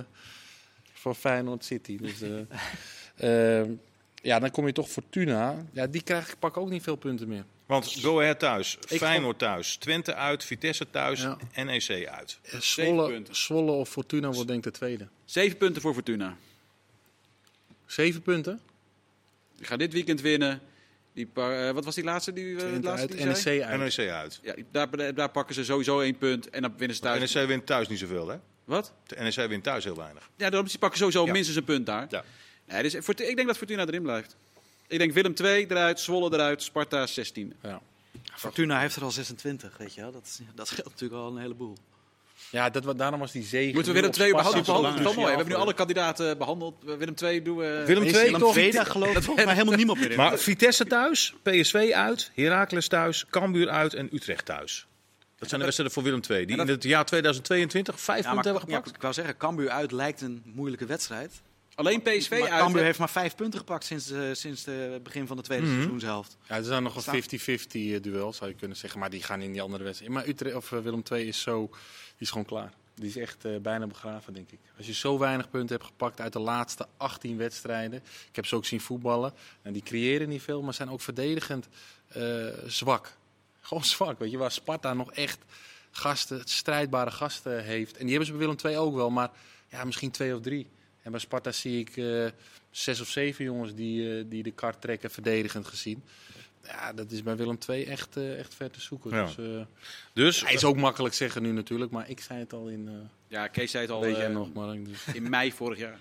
van 0.93 1.15
Feyenoord 1.15 1.65
City. 1.65 1.97
Dus, 1.97 2.21
eh, 3.17 3.59
eh, 3.61 3.67
ja, 4.21 4.39
dan 4.39 4.51
kom 4.51 4.65
je 4.65 4.73
toch 4.73 4.89
Fortuna. 4.89 5.65
Ja, 5.71 5.87
die 5.87 6.01
krijg 6.01 6.27
ik 6.31 6.39
pak 6.39 6.57
ook 6.57 6.69
niet 6.69 6.83
veel 6.83 6.95
punten 6.95 7.27
meer. 7.27 7.45
Want 7.65 7.95
Go 8.01 8.19
Ahead 8.19 8.39
thuis, 8.39 8.77
Ik 8.87 8.97
Feyenoord 8.97 9.39
thuis, 9.39 9.75
Twente 9.75 10.13
uit, 10.15 10.43
Vitesse 10.43 10.89
thuis, 10.89 11.21
Ja. 11.21 11.37
NEC 11.63 12.07
uit. 12.07 12.39
Zwolle, 12.59 13.07
punten. 13.07 13.35
Zwolle 13.35 13.71
of 13.71 13.89
Fortuna 13.89 14.29
wordt 14.31 14.47
denk 14.47 14.65
ik 14.65 14.71
de 14.71 14.77
tweede. 14.79 15.07
Zeven 15.25 15.57
punten 15.57 15.81
voor 15.81 15.93
Fortuna. 15.93 16.37
Zeven 17.85 18.21
punten? 18.21 18.59
Die 19.55 19.65
gaan 19.65 19.77
dit 19.77 19.93
weekend 19.93 20.21
winnen. 20.21 20.61
Die 21.13 21.29
eh, 21.33 21.71
wat 21.71 21.85
was 21.85 21.95
die 21.95 22.03
laatste? 22.03 22.33
Die, 22.33 22.51
eh, 22.53 22.57
Twente 22.59 22.87
laatste 22.87 23.07
uit, 23.07 23.17
die 23.25 23.35
zei? 23.35 23.57
NEC 23.59 23.65
uit. 23.67 23.97
NEC 23.97 24.09
uit. 24.09 24.39
Ja, 24.43 24.53
daar, 24.71 25.13
daar 25.13 25.29
pakken 25.29 25.55
ze 25.55 25.63
sowieso 25.63 25.99
één 25.99 26.17
punt 26.17 26.49
en 26.49 26.61
dan 26.61 26.73
winnen 26.77 26.95
ze 26.95 27.01
thuis. 27.01 27.33
NEC 27.33 27.47
wint 27.47 27.65
thuis 27.65 27.87
niet 27.87 27.99
zoveel, 27.99 28.27
hè? 28.27 28.37
Wat? 28.65 28.93
De 29.07 29.15
NEC 29.15 29.49
wint 29.49 29.63
thuis 29.63 29.83
heel 29.83 29.95
weinig. 29.95 30.29
Ja, 30.35 30.49
daarom 30.49 30.69
die 30.69 30.77
pakken 30.77 30.99
sowieso 30.99 31.25
Ja. 31.25 31.31
minstens 31.31 31.57
een 31.57 31.63
punt 31.63 31.85
daar. 31.85 32.05
Ja. 32.09 32.23
Nee, 32.67 32.83
dus 32.83 32.93
ik 32.93 33.35
denk 33.35 33.47
dat 33.47 33.57
Fortuna 33.57 33.85
erin 33.85 34.01
blijft. 34.01 34.35
Ik 34.87 34.97
denk 34.99 35.13
Willem 35.13 35.33
2 35.35 35.65
eruit, 35.71 35.99
Zwolle 35.99 36.33
eruit, 36.33 36.63
Sparta 36.63 37.05
16. 37.07 37.53
Ja. 37.61 37.81
Fortuna 38.35 38.79
heeft 38.79 38.95
er 38.95 39.03
al 39.03 39.11
26, 39.11 39.77
weet 39.77 39.93
je 39.93 40.01
wel. 40.01 40.11
Dat, 40.11 40.21
is- 40.25 40.39
dat 40.55 40.67
scheelt 40.67 40.89
natuurlijk 40.89 41.21
al 41.21 41.31
een 41.31 41.37
heleboel. 41.41 41.77
Ja, 42.49 42.69
dat, 42.69 42.97
daarom 42.97 43.19
was 43.19 43.31
die 43.31 43.43
zege. 43.43 43.73
Moeten 43.73 43.93
we 43.93 43.93
Willem 43.93 44.09
op 44.09 44.15
2 44.15 44.29
Sparta 44.29 44.49
behandelen? 44.61 44.91
Dat 44.91 44.99
is 44.99 45.03
wel 45.05 45.13
mooi. 45.13 45.25
We 45.31 45.35
hebben 45.37 45.55
nu 45.55 45.61
alle 45.61 45.73
kandidaten 45.73 46.37
behandeld. 46.37 46.75
Willem 46.83 47.15
2 47.15 47.41
doen 47.41 47.57
we... 47.57 47.83
Willem 47.85 48.03
Is 48.03 48.11
2 48.11 48.29
die 48.29 48.39
toch? 48.79 48.91
gelooft 48.91 49.23
volgens 49.25 49.45
mij 49.45 49.53
helemaal 49.53 49.75
niemand 49.77 49.99
meer 49.99 50.11
in. 50.11 50.17
Maar 50.17 50.37
Vitesse 50.37 50.85
thuis, 50.85 51.33
PSV 51.43 51.91
uit, 51.93 52.31
Heracles 52.35 52.87
thuis, 52.87 53.25
Cambuur 53.29 53.69
uit 53.69 53.93
en 53.93 54.09
Utrecht 54.15 54.45
thuis. 54.45 54.85
Dat 55.37 55.47
zijn 55.47 55.59
de 55.59 55.65
wedstrijden 55.65 55.95
voor 55.95 56.03
Willem 56.03 56.21
2. 56.21 56.45
Die 56.45 56.55
dat- 56.57 56.67
in 56.67 56.71
het 56.73 56.83
jaar 56.83 57.05
2022 57.05 57.99
vijf 57.99 58.17
Ja, 58.19 58.25
maar, 58.25 58.33
punten 58.33 58.51
hebben 58.51 58.69
ja, 58.69 58.75
gepakt. 58.77 58.95
ik 58.95 59.01
wou 59.01 59.13
zeggen, 59.13 59.37
Cambuur 59.37 59.69
uit 59.69 59.91
lijkt 59.91 60.21
een 60.21 60.41
moeilijke 60.45 60.85
wedstrijd. 60.85 61.41
Alleen 61.77 62.01
PSV 62.01 62.29
maar 62.39 62.49
uit. 62.49 62.61
Cambuur 62.61 62.83
heeft 62.83 62.99
maar 62.99 63.09
vijf 63.09 63.35
punten 63.35 63.59
gepakt 63.59 63.85
sinds, 63.85 64.11
eh, 64.11 64.21
sinds 64.31 64.65
het 64.65 65.03
begin 65.03 65.27
van 65.27 65.37
de 65.37 65.43
tweede 65.43 65.65
Mhm. 65.65 65.73
seizoenshelft. 65.75 66.37
Ja, 66.47 66.55
er 66.55 66.63
zijn 66.63 66.83
nog 66.83 66.95
een 66.95 67.01
Staan- 67.01 67.13
50-50 67.13 67.93
eh, 67.93 68.01
duel, 68.01 68.33
zou 68.33 68.49
je 68.49 68.55
kunnen 68.55 68.77
zeggen. 68.77 68.99
Maar 68.99 69.09
die 69.09 69.23
gaan 69.23 69.41
in 69.41 69.51
die 69.51 69.61
andere 69.61 69.83
wedstrijd. 69.83 70.11
Maar 70.11 70.27
Utrecht, 70.27 70.55
of 70.55 70.71
eh, 70.71 70.79
Willem 70.79 71.01
II 71.11 71.27
is 71.27 71.41
zo, 71.41 71.67
die 71.67 71.77
is 72.17 72.29
gewoon 72.29 72.45
klaar. 72.45 72.73
Die 72.95 73.07
is 73.09 73.17
echt 73.17 73.45
eh, 73.45 73.57
bijna 73.61 73.87
begraven, 73.87 74.33
denk 74.33 74.51
ik. 74.51 74.59
Als 74.77 74.85
je 74.87 74.93
zo 74.93 75.17
weinig 75.17 75.49
punten 75.49 75.75
hebt 75.75 75.87
gepakt 75.89 76.21
uit 76.21 76.33
de 76.33 76.39
laatste 76.39 76.87
18 76.97 77.37
wedstrijden. 77.37 77.99
Ik 78.29 78.35
heb 78.35 78.45
ze 78.45 78.55
ook 78.55 78.65
zien 78.65 78.81
voetballen. 78.81 79.33
En 79.61 79.73
die 79.73 79.83
creëren 79.83 80.29
niet 80.29 80.41
veel, 80.41 80.61
maar 80.61 80.73
zijn 80.73 80.89
ook 80.89 81.01
verdedigend 81.01 81.67
eh, 82.07 82.45
zwak. 82.67 83.13
Gewoon 83.61 83.83
zwak, 83.85 84.19
weet 84.19 84.31
je. 84.31 84.37
Waar 84.37 84.51
Sparta 84.51 84.93
nog 84.93 85.11
echt 85.11 85.39
gasten, 85.91 86.41
strijdbare 86.45 87.11
gasten 87.11 87.63
heeft. 87.63 87.91
En 87.97 87.99
die 88.01 88.09
hebben 88.09 88.25
ze 88.25 88.31
bij 88.31 88.41
Willem 88.47 88.57
II 88.65 88.77
ook 88.77 88.95
wel, 88.95 89.09
maar 89.09 89.29
ja, 89.69 89.83
misschien 89.83 90.11
twee 90.11 90.35
of 90.35 90.41
drie. 90.41 90.67
En 91.07 91.13
bij 91.13 91.21
Sparta 91.21 91.51
zie 91.51 91.79
ik 91.79 91.97
eh, 91.97 92.25
zes 92.71 92.99
of 93.01 93.07
zeven 93.07 93.45
jongens 93.45 93.73
die, 93.73 94.17
eh, 94.17 94.23
die 94.27 94.43
de 94.43 94.51
kar 94.51 94.79
trekken, 94.79 95.11
verdedigend 95.11 95.67
gezien. 95.67 96.03
Ja, 96.63 96.93
dat 96.93 97.11
is 97.11 97.23
bij 97.23 97.35
Willem 97.35 97.57
II 97.69 97.83
echt, 97.83 98.17
eh, 98.17 98.39
echt 98.39 98.53
ver 98.55 98.71
te 98.71 98.81
zoeken. 98.81 99.11
Ja. 99.11 99.25
Dus, 99.25 99.37
eh, 99.37 99.65
Dus 100.13 100.41
hij 100.43 100.53
is 100.53 100.63
ook 100.63 100.75
makkelijk 100.77 101.13
zeggen 101.15 101.41
nu 101.41 101.51
natuurlijk, 101.51 101.91
maar 101.91 102.09
ik 102.09 102.19
zei 102.19 102.39
het 102.39 102.53
al 102.53 102.67
in, 102.67 102.87
eh 102.87 102.93
Ja, 103.27 103.47
Kees 103.47 103.71
zei 103.71 103.83
het 103.83 103.91
al 103.93 104.01
weet 104.01 104.15
jij 104.17 104.27
nog, 104.27 104.53
Mark. 104.53 104.85
Dus. 104.85 105.03
in 105.13 105.29
mei 105.29 105.51
vorig 105.51 105.77
jaar. 105.77 105.99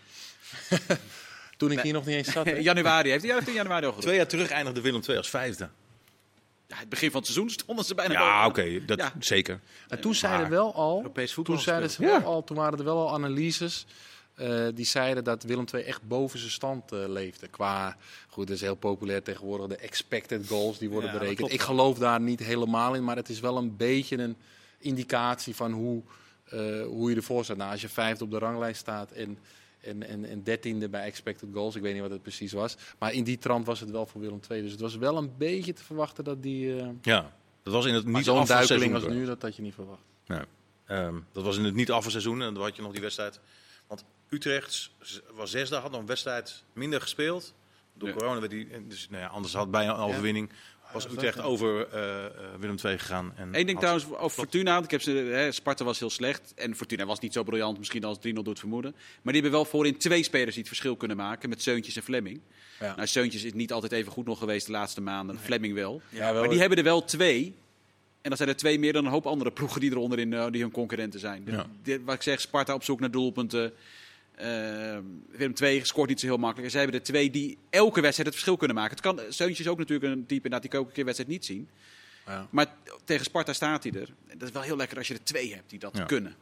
Toen 1.57 1.71
ik 1.71 1.81
hier 1.81 1.93
nog 1.93 2.07
niet 2.07 2.17
eens 2.17 2.33
zat. 2.33 2.47
januari. 2.73 3.11
Heeft 3.11 3.23
hij 3.25 3.33
heeft 3.33 3.47
hij 3.47 3.55
in 3.55 3.61
januari 3.61 3.85
al 3.87 3.91
gedaan. 3.93 4.05
twee 4.05 4.17
jaar 4.17 4.27
terug 4.27 4.51
eindigde 4.51 4.81
Willem 4.81 5.01
2 5.01 5.17
als 5.17 5.31
vijfde. 5.31 5.69
Ja, 6.67 6.77
het 6.77 6.89
begin 6.89 7.11
van 7.11 7.21
het 7.21 7.29
seizoen 7.31 7.51
stonden 7.51 7.85
ze 7.85 7.95
bijna 7.95 8.13
Ja, 8.13 8.47
oké, 8.47 8.85
dat 8.85 8.99
Ja. 8.99 9.13
zeker. 9.19 9.61
En 9.89 10.01
toen 10.01 10.15
zeiden 10.15 10.41
Maar- 10.41 10.51
wel 10.51 10.75
al, 10.75 10.97
Europees 10.97 11.33
voetbal 11.33 11.55
toen, 11.55 11.65
zeiden 11.65 11.91
ze 11.91 12.03
wel 12.03 12.21
al, 12.21 12.45
toen 12.45 12.57
waren 12.57 12.79
er 12.79 12.85
wel 12.85 12.99
al 13.09 13.15
analyses 13.15 13.87
eh, 14.37 14.66
die 14.74 14.84
zeiden 14.84 15.24
dat 15.24 15.43
Willem 15.43 15.64
II 15.74 15.82
echt 15.82 16.09
boven 16.09 16.39
zijn 16.39 16.51
stand 16.51 16.93
eh, 16.93 16.99
leefde. 17.07 17.49
Qua, 17.49 17.97
goed, 18.28 18.47
dat 18.47 18.57
is 18.57 18.62
heel 18.62 18.74
populair 18.74 19.22
tegenwoordig, 19.22 19.66
de 19.66 19.76
expected 19.76 20.49
goals 20.49 20.78
die 20.78 20.91
worden 20.91 21.12
Ja, 21.12 21.18
berekend. 21.18 21.53
Ik 21.53 21.61
geloof 21.61 21.99
daar 21.99 22.20
niet 22.20 22.41
helemaal 22.41 22.95
in, 22.95 23.05
maar 23.05 23.16
het 23.16 23.28
is 23.28 23.41
wel 23.41 23.57
een 23.57 23.76
beetje 23.76 24.18
een 24.18 24.37
indicatie 24.78 25.55
van 25.55 25.72
hoe, 25.72 26.03
eh, 26.45 26.82
hoe 26.82 27.11
je 27.11 27.16
ervoor 27.16 27.45
staat. 27.45 27.57
Nou, 27.57 27.70
als 27.70 27.80
je 27.80 27.89
vijfde 27.89 28.24
op 28.24 28.30
de 28.30 28.39
ranglijst 28.39 28.80
staat 28.80 29.11
en, 29.11 29.39
en, 29.80 30.03
en, 30.03 30.24
en 30.24 30.43
dertiende 30.43 30.89
bij 30.89 31.03
expected 31.03 31.49
goals, 31.53 31.74
ik 31.74 31.82
weet 31.82 31.93
niet 31.93 32.03
wat 32.03 32.11
het 32.11 32.22
precies 32.22 32.53
was. 32.53 32.76
Maar 32.99 33.12
in 33.12 33.24
die 33.24 33.39
trant 33.39 33.66
was 33.66 33.80
het 33.80 33.91
wel 33.91 34.07
voor 34.07 34.20
Willem 34.20 34.41
II. 34.51 34.62
Dus 34.62 34.70
het 34.70 34.80
was 34.80 34.97
wel 34.97 35.16
een 35.16 35.32
beetje 35.39 35.72
te 35.72 35.84
verwachten 35.84 36.24
dat 36.24 36.43
die... 36.43 36.74
Ja, 37.03 37.32
dat 37.62 37.72
was 37.72 37.87
in 37.87 37.95
het 37.95 38.07
niet 38.07 38.24
zo'n 38.24 38.47
duikeling 38.47 38.95
als 38.95 39.07
nu, 39.07 39.24
dat 39.24 39.43
had 39.43 39.57
je 39.57 39.62
niet 39.62 39.74
verwacht. 39.74 40.03
Nee. 40.26 40.41
Ehm, 40.87 41.14
dat 41.32 41.45
was 41.45 41.57
in 41.57 41.64
het 41.64 41.74
niet 41.74 41.91
afvalseizoen 41.91 42.43
en 42.43 42.55
dan 42.55 42.62
had 42.62 42.76
je 42.76 42.82
nog 42.82 42.93
die 42.93 43.01
wedstrijd. 43.01 43.41
Utrecht 44.29 44.91
was 45.35 45.51
zesde, 45.51 45.77
had 45.77 45.91
nog 45.91 46.01
een 46.01 46.07
wedstrijd 46.07 46.62
minder 46.72 47.01
gespeeld. 47.01 47.55
Door 47.95 48.09
Ja. 48.09 48.14
corona 48.14 48.39
werd 48.41 48.53
die, 48.53 48.87
dus 48.89 49.07
nou 49.11 49.22
ja, 49.22 49.29
anders 49.29 49.55
had 49.55 49.70
bij 49.70 49.87
een 49.87 49.95
overwinning 49.95 50.51
was 50.93 51.07
Utrecht 51.07 51.41
over 51.41 51.89
eh, 51.89 52.24
eh, 52.24 52.31
Willem 52.59 52.77
II 52.85 52.99
gegaan. 52.99 53.33
En 53.37 53.49
Eén 53.55 53.66
ding 53.66 53.79
trouwens 53.79 54.07
over 54.14 54.31
Fortuna. 54.31 54.79
Ik 54.83 54.91
heb 54.91 55.03
ze, 55.03 55.11
hè, 55.11 55.53
Sparta 55.53 55.85
was 55.85 55.99
heel 55.99 56.11
slecht. 56.11 56.53
En 56.57 56.77
Fortuna 56.77 57.05
was 57.07 57.18
niet 57.20 57.33
zo 57.33 57.43
briljant, 57.43 57.79
misschien 57.79 58.05
als 58.05 58.18
3-0 58.18 58.43
doet 58.43 58.59
vermoeden. 58.59 58.91
Maar 58.93 59.33
die 59.33 59.43
hebben 59.43 59.51
wel 59.61 59.64
voorin 59.64 59.97
twee 59.99 60.22
spelers 60.22 60.51
die 60.51 60.59
het 60.59 60.68
verschil 60.68 60.97
kunnen 60.97 61.16
maken. 61.16 61.49
Met 61.49 61.62
Seuntjes 61.62 61.97
en 61.97 62.03
Flemming. 62.03 62.41
Ja. 62.81 62.95
Nou, 62.97 63.07
Seuntjes 63.09 63.45
is 63.45 63.53
niet 63.53 63.72
altijd 63.72 63.93
even 63.93 64.12
goed 64.12 64.27
nog 64.27 64.39
geweest 64.39 64.66
de 64.66 64.72
laatste 64.72 65.01
maanden. 65.01 65.39
Flemming 65.39 65.74
wel. 65.74 66.01
Ja, 66.09 66.33
wel 66.33 66.41
Maar 66.41 66.51
die 66.51 66.59
hebben 66.61 66.79
er 66.79 66.85
wel 66.85 67.05
twee. 67.05 67.55
En 68.22 68.29
dat 68.29 68.37
zijn 68.39 68.49
er 68.51 68.57
twee 68.57 68.79
meer 68.79 68.93
dan 68.93 69.05
een 69.05 69.11
hoop 69.11 69.27
andere 69.27 69.51
ploegen 69.51 69.81
die 69.81 69.91
er 69.91 69.97
onderin 69.97 70.33
eh, 70.33 70.47
die 70.51 70.62
hun 70.62 70.70
concurrenten 70.70 71.20
zijn. 71.20 71.43
Ja. 71.47 71.66
Dit- 71.83 72.01
wat 72.05 72.14
ik 72.14 72.22
zeg, 72.22 72.41
Sparta 72.41 72.74
op 72.74 72.85
zoek 72.85 73.01
naar 73.01 73.11
doelpunten. 73.11 73.72
Eh, 74.37 74.49
Willem 75.30 75.53
II 75.62 75.84
scoort 75.84 76.09
niet 76.09 76.20
zo 76.20 76.26
heel 76.26 76.37
makkelijk. 76.37 76.64
En 76.64 76.70
zij 76.70 76.80
hebben 76.80 77.01
er 77.01 77.07
twee 77.07 77.30
die 77.30 77.59
elke 77.70 78.01
wedstrijd 78.01 78.28
het 78.28 78.34
verschil 78.37 78.57
kunnen 78.57 78.76
maken. 78.76 78.91
Het 78.97 79.01
kan 79.01 79.20
Seuntjes 79.28 79.61
is 79.66 79.68
ook 79.72 79.78
natuurlijk 79.78 80.12
een 80.12 80.20
type 80.26 80.34
inderdaad, 80.45 80.70
die 80.70 80.80
ook 80.80 80.87
een 80.87 80.93
keer 80.93 81.05
wedstrijd 81.05 81.30
niet 81.32 81.45
zien. 81.45 81.68
Ja. 82.26 82.47
Maar 82.51 82.66
tegen 83.05 83.24
Sparta 83.24 83.53
staat 83.53 83.82
hij 83.82 83.93
er. 83.93 84.09
Dat 84.39 84.49
is 84.49 84.55
wel 84.55 84.62
heel 84.62 84.76
lekker 84.76 84.99
als 84.99 85.09
je 85.09 85.14
er 85.14 85.24
twee 85.24 85.55
hebt 85.55 85.70
die 85.70 85.78
dat 85.78 85.97
Ja. 85.97 86.05
kunnen. 86.05 86.34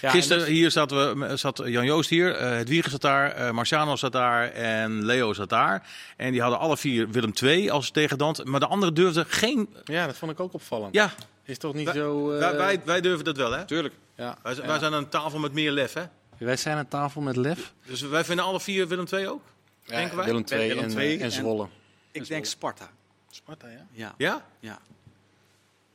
Ja, 0.00 0.10
Gisteren 0.10 0.38
en 0.42 0.48
dat- 0.48 0.54
hier 0.56 0.70
zat, 0.70 0.90
we, 0.90 1.32
zat 1.36 1.62
Jan 1.64 1.84
Joost 1.84 2.10
hier, 2.10 2.34
eh 2.34 2.56
het 2.56 2.68
Wiegen 2.68 2.90
zat 2.90 3.00
daar, 3.00 3.30
eh, 3.32 3.50
Marciano 3.50 3.96
zat 3.96 4.12
daar 4.12 4.50
en 4.52 5.04
Leo 5.04 5.32
zat 5.32 5.48
daar. 5.48 5.88
En 6.16 6.32
die 6.32 6.40
hadden 6.40 6.58
alle 6.58 6.76
vier 6.76 7.10
Willem 7.10 7.32
II 7.42 7.70
als 7.70 7.90
tegendant. 7.90 8.44
Maar 8.44 8.60
de 8.60 8.66
anderen 8.66 8.94
durfden 8.94 9.26
geen... 9.26 9.68
ja, 9.84 10.06
dat 10.06 10.16
vond 10.16 10.32
ik 10.32 10.40
ook 10.40 10.52
opvallend. 10.54 10.94
Ja, 10.94 11.12
Is 11.44 11.58
toch 11.58 11.74
niet 11.74 11.84
wij, 11.84 11.94
zo... 11.94 12.30
eh, 12.32 12.38
wij, 12.38 12.56
wij, 12.56 12.80
wij 12.84 13.00
durven 13.00 13.24
dat 13.24 13.36
wel 13.36 13.52
hè. 13.52 13.64
Tuurlijk. 13.64 13.94
ja. 14.16 14.38
Wij, 14.42 14.54
wij 14.56 14.78
zijn 14.78 14.94
aan 14.94 15.08
tafel 15.08 15.38
met 15.38 15.52
meer 15.52 15.70
lef 15.72 15.92
hè. 15.92 16.02
Wij 16.46 16.56
zijn 16.56 16.76
aan 16.76 16.88
tafel 16.88 17.20
met 17.20 17.36
Lef. 17.36 17.72
Dus 17.86 18.00
wij 18.00 18.24
vinden 18.24 18.44
alle 18.44 18.60
vier 18.60 18.88
Willem 18.88 19.06
II 19.12 19.28
ook. 19.28 19.42
Denken 19.84 20.16
wij? 20.16 20.24
Willem 20.26 20.44
II 20.52 20.70
en, 20.70 20.76
eh, 20.98 21.12
en 21.14 21.20
en- 21.20 21.32
Zwolle. 21.32 21.68
Ik 22.10 22.26
denk 22.28 22.44
Sparta. 22.44 22.90
Sparta, 23.30 23.68
ja? 23.68 23.86
Ja. 24.16 24.44
Ja? 24.60 24.80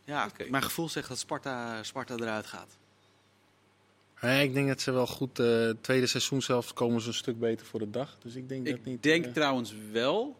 Ja, 0.05 0.29
mijn 0.49 0.63
gevoel 0.63 0.89
zegt 0.89 1.07
dat 1.07 1.17
Sparta, 1.19 1.83
Sparta 1.83 2.15
eruit 2.15 2.45
gaat. 2.45 2.77
Nee, 4.21 4.43
ik 4.47 4.53
denk 4.53 4.67
dat 4.67 4.81
ze 4.81 4.91
wel 4.91 5.07
goed... 5.07 5.39
eh 5.39 5.69
tweede 5.81 6.07
seizoen 6.07 6.41
zelfs 6.41 6.73
komen 6.73 7.01
ze 7.01 7.07
een 7.07 7.13
stuk 7.13 7.39
beter 7.39 7.65
voor 7.65 7.79
de 7.79 7.89
dag. 7.89 8.17
Dus 8.23 8.35
ik 8.35 8.49
denk 8.49 8.65
dat 8.65 8.73
Ik 8.75 8.85
niet... 8.85 9.03
denk 9.03 9.25
eh, 9.25 9.31
trouwens 9.31 9.73
wel. 9.91 10.35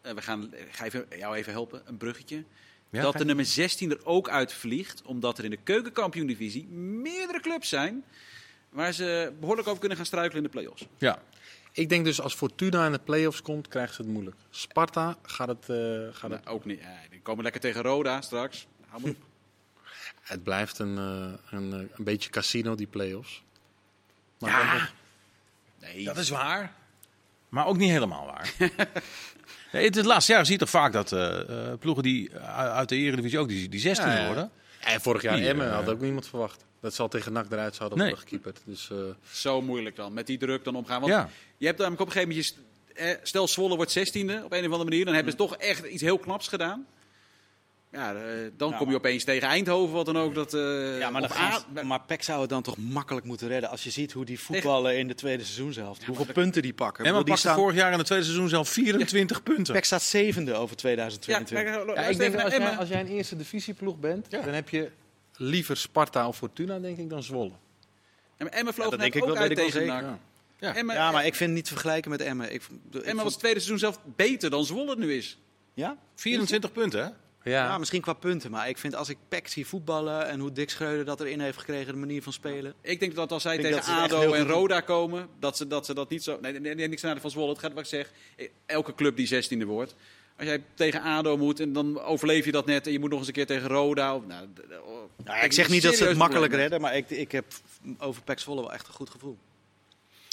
eh, 0.00 0.12
we 0.12 0.22
gaan 0.22 0.54
ik 0.54 0.68
ga 0.74 0.84
even, 0.84 1.06
jou 1.18 1.36
even 1.36 1.52
helpen, 1.52 1.82
een 1.84 1.96
bruggetje. 1.96 2.44
Ja, 2.90 3.02
dat 3.02 3.16
de 3.16 3.24
nummer 3.24 3.44
16 3.44 3.90
er 3.90 4.06
ook 4.06 4.28
uitvliegt. 4.28 5.02
Omdat 5.02 5.38
er 5.38 5.44
in 5.44 5.50
de 5.50 5.56
keukenkampioen-divisie 5.62 6.66
meerdere 6.68 7.40
clubs 7.40 7.68
zijn. 7.68 8.04
Waar 8.70 8.92
ze 8.92 9.32
behoorlijk 9.40 9.68
over 9.68 9.80
kunnen 9.80 9.96
gaan 9.96 10.06
struikelen 10.06 10.36
in 10.36 10.42
de 10.42 10.48
play-offs. 10.58 10.86
Ja. 10.98 11.18
Ik 11.72 11.88
denk 11.88 12.04
dus 12.04 12.20
als 12.20 12.34
Fortuna 12.34 12.86
in 12.86 12.92
de 12.92 12.98
play-offs 12.98 13.42
komt, 13.42 13.68
krijgt 13.68 13.94
ze 13.94 14.02
het 14.02 14.10
moeilijk. 14.10 14.36
Sparta 14.50 15.16
gaat 15.22 15.48
het... 15.48 15.68
eh, 15.68 15.76
gaat 16.12 16.30
het, 16.30 16.46
ook 16.46 16.64
niet. 16.64 16.80
Ja, 16.80 16.96
die 17.10 17.20
komen 17.20 17.42
lekker 17.42 17.60
tegen 17.60 17.82
Roda 17.82 18.20
straks. 18.20 18.66
Hou 18.88 19.02
maar 19.02 19.10
op. 19.10 19.16
het 20.32 20.42
blijft 20.42 20.78
een, 20.78 20.98
eh, 20.98 21.58
een, 21.58 21.72
eh, 21.72 21.78
een 21.78 22.04
beetje 22.04 22.30
casino, 22.30 22.74
die 22.74 22.86
play-offs. 22.86 23.42
Maar 24.38 24.50
Ja. 24.50 24.88
Nee, 25.80 26.04
Dat 26.04 26.16
is 26.16 26.28
waar. 26.28 26.72
Maar 27.48 27.66
ook 27.66 27.76
niet 27.76 27.90
helemaal 27.90 28.26
waar. 28.26 28.52
nee, 29.72 29.84
het, 29.84 29.94
het 29.94 30.04
laatste 30.04 30.32
jaar 30.32 30.44
zie 30.44 30.52
je 30.54 30.58
toch 30.60 30.70
vaak 30.70 30.92
dat 30.92 31.12
eh, 31.12 31.70
eh, 31.70 31.78
ploegen 31.78 32.02
die 32.02 32.34
uit 32.40 32.88
de 32.88 32.96
Eredivisie 32.96 33.38
ook 33.38 33.48
die, 33.48 33.68
die 33.68 33.80
16 33.80 34.08
Ja, 34.08 34.18
ja. 34.18 34.26
worden. 34.26 34.50
En 34.80 35.00
vorig 35.00 35.22
jaar 35.22 35.38
Emmen 35.38 35.72
had 35.72 35.88
ook 35.88 36.00
niemand 36.00 36.28
verwacht. 36.28 36.64
Dat 36.80 36.94
zal 36.94 37.08
tegen 37.08 37.32
NAC 37.32 37.46
eruit 37.52 37.74
zouden 37.74 37.98
Nee. 37.98 38.06
worden 38.08 38.24
gekeeperd. 38.28 38.60
Dus, 38.64 38.90
eh, 38.90 38.96
zo 39.32 39.62
moeilijk 39.62 39.96
dan. 39.96 40.12
Met 40.12 40.26
die 40.26 40.38
druk 40.38 40.64
dan 40.64 40.76
omgaan. 40.76 41.00
Want 41.00 41.12
Ja. 41.12 41.28
je 41.56 41.66
hebt 41.66 41.78
namelijk 41.78 42.02
op 42.02 42.06
een 42.06 42.12
gegeven 42.22 42.34
moment... 42.96 43.16
eh, 43.18 43.26
Stel 43.26 43.48
Zwolle 43.48 43.76
wordt 43.76 43.90
16e 43.90 44.42
op 44.44 44.52
een 44.52 44.58
of 44.58 44.64
andere 44.64 44.84
manier. 44.84 45.04
Dan 45.04 45.14
hebben 45.14 45.32
ze 45.32 45.38
toch 45.38 45.56
echt 45.56 45.84
iets 45.86 46.02
heel 46.02 46.18
knaps 46.18 46.48
gedaan. 46.48 46.86
Ja, 47.92 48.14
eh, 48.14 48.22
dan 48.56 48.70
Ja, 48.70 48.76
kom 48.76 48.90
je 48.90 48.94
opeens 48.96 49.24
tegen 49.24 49.48
Eindhoven, 49.48 49.94
wat 49.94 50.06
dan 50.06 50.18
ook. 50.18 50.34
Dat, 50.34 50.54
eh, 50.54 50.98
Ja, 50.98 51.10
maar, 51.10 51.24
A- 51.24 51.58
ze- 51.74 51.84
maar 51.84 52.00
PEC 52.00 52.22
zou 52.22 52.40
het 52.40 52.50
dan 52.50 52.62
toch 52.62 52.76
makkelijk 52.76 53.26
moeten 53.26 53.48
redden 53.48 53.70
als 53.70 53.84
je 53.84 53.90
ziet 53.90 54.12
hoe 54.12 54.24
die 54.24 54.40
voetballen 54.40 54.98
in 54.98 55.08
de 55.08 55.14
tweede 55.14 55.42
seizoenshelft. 55.44 56.04
Hoeveel 56.04 56.26
punten 56.32 56.62
die 56.62 56.72
pakken. 56.74 57.04
Bedoel, 57.04 57.18
die 57.18 57.26
pakte 57.28 57.40
staan, 57.48 57.56
vorig 57.56 57.76
jaar 57.76 57.92
in 57.92 57.98
het 57.98 58.06
tweede 58.06 58.24
seizoen 58.24 58.48
zelf 58.48 58.68
24 58.68 59.42
punten. 59.42 59.74
PEC 59.74 59.84
staat 59.84 60.02
zevende 60.02 60.52
over 60.54 60.70
Ja, 60.70 60.76
2022. 60.76 61.72
kijk, 61.84 61.96
ja, 61.96 62.02
ik 62.08 62.18
denk 62.18 62.32
dat 62.32 62.42
als 62.42 62.52
jij, 62.56 62.76
als 62.76 62.88
jij 62.88 63.00
een 63.00 63.06
eerste 63.08 63.36
divisieploeg 63.36 63.98
bent, 63.98 64.26
Ja. 64.30 64.40
dan 64.42 64.54
heb 64.54 64.68
je 64.68 64.90
liever 65.38 65.76
Sparta 65.76 66.28
of 66.28 66.36
Fortuna, 66.36 66.78
denk 66.78 66.98
ik, 66.98 67.10
dan 67.10 67.22
Zwolle. 67.22 67.52
Ja, 68.36 68.44
maar 68.44 68.52
Emmen 68.52 68.74
vloog 68.74 68.90
dat 68.90 68.98
net 68.98 69.12
denk 69.12 69.14
ik 69.14 69.30
ook 69.30 69.34
wel, 69.36 69.36
uit 69.42 69.48
weet 69.48 69.66
ik 69.66 69.72
wel 69.72 69.82
tegen. 69.82 70.02
NAC. 70.02 70.18
Ja. 70.60 70.92
Ja, 70.94 71.10
maar 71.10 71.26
ik 71.26 71.34
vind 71.34 71.48
het 71.50 71.58
niet 71.58 71.64
te 71.64 71.72
vergelijken 71.72 72.10
met 72.10 72.20
Emmen. 72.20 72.46
Ik, 72.52 72.62
ik 72.62 72.68
Emmen 72.92 73.04
vond- 73.04 73.22
was 73.22 73.30
het 73.32 73.38
tweede 73.38 73.60
seizoen 73.60 73.78
zelf 73.78 74.00
beter 74.16 74.50
dan 74.50 74.64
Zwolle 74.64 74.90
het 74.90 74.98
nu 74.98 75.12
is. 75.14 75.38
ja? 75.74 75.96
24 76.14 76.72
punten, 76.72 77.00
hè? 77.00 77.06
Ja, 77.50 77.64
Ja, 77.64 77.78
misschien 77.78 78.00
qua 78.00 78.12
punten. 78.12 78.50
Maar 78.50 78.68
ik 78.68 78.78
vind 78.78 78.94
als 78.94 79.08
ik 79.08 79.16
PEC 79.28 79.48
zie 79.48 79.66
voetballen 79.66 80.28
en 80.28 80.40
hoe 80.40 80.52
Dick 80.52 80.70
Schreuder 80.70 81.04
dat 81.04 81.20
erin 81.20 81.40
heeft 81.40 81.58
gekregen, 81.58 81.92
de 81.92 81.98
manier 81.98 82.22
van 82.22 82.32
spelen. 82.32 82.74
Ik 82.80 83.00
denk 83.00 83.14
dat 83.14 83.32
als 83.32 83.42
zij 83.42 83.56
tegen 83.56 83.70
dat 83.70 83.86
ADO 83.88 84.32
en. 84.32 84.46
Roda 84.46 84.80
komen, 84.80 85.28
dat 85.38 85.56
ze 85.56 85.66
dat, 85.66 85.86
ze 85.86 85.94
dat 85.94 86.10
niet 86.10 86.22
zo... 86.22 86.38
Nee, 86.40 86.52
nee, 86.60 86.74
nee, 86.74 86.88
niks 86.88 87.02
naar 87.02 87.20
van 87.20 87.30
Zwolle. 87.30 87.48
Het 87.50 87.58
gaat 87.58 87.72
wat 87.72 87.82
ik 87.82 87.88
zeg. 87.88 88.12
Elke 88.66 88.94
club 88.94 89.16
die 89.16 89.44
16e 89.62 89.64
wordt. 89.66 89.94
Als 90.38 90.46
jij 90.46 90.62
tegen 90.74 91.02
ADO 91.02 91.36
moet 91.36 91.60
en 91.60 91.72
dan 91.72 92.00
overleef 92.00 92.44
je 92.44 92.52
dat 92.52 92.66
net 92.66 92.86
en 92.86 92.92
je 92.92 92.98
moet 92.98 93.10
nog 93.10 93.18
eens 93.18 93.28
een 93.28 93.34
keer 93.34 93.46
tegen 93.46 93.68
Roda. 93.68 94.14
Of, 94.16 94.26
nou, 94.26 94.46
oh, 94.86 94.98
Nou, 95.24 95.44
ik 95.44 95.52
zeg 95.52 95.68
niet 95.68 95.82
dat 95.82 95.94
ze 95.96 96.04
het 96.04 96.16
makkelijk 96.16 96.52
redden, 96.52 96.80
maar 96.80 96.96
ik, 96.96 97.10
ik 97.10 97.32
heb 97.32 97.44
over 97.98 98.22
Pax 98.22 98.44
Volle 98.44 98.60
wel 98.60 98.72
echt 98.72 98.86
een 98.88 98.94
goed 98.94 99.10
gevoel. 99.10 99.38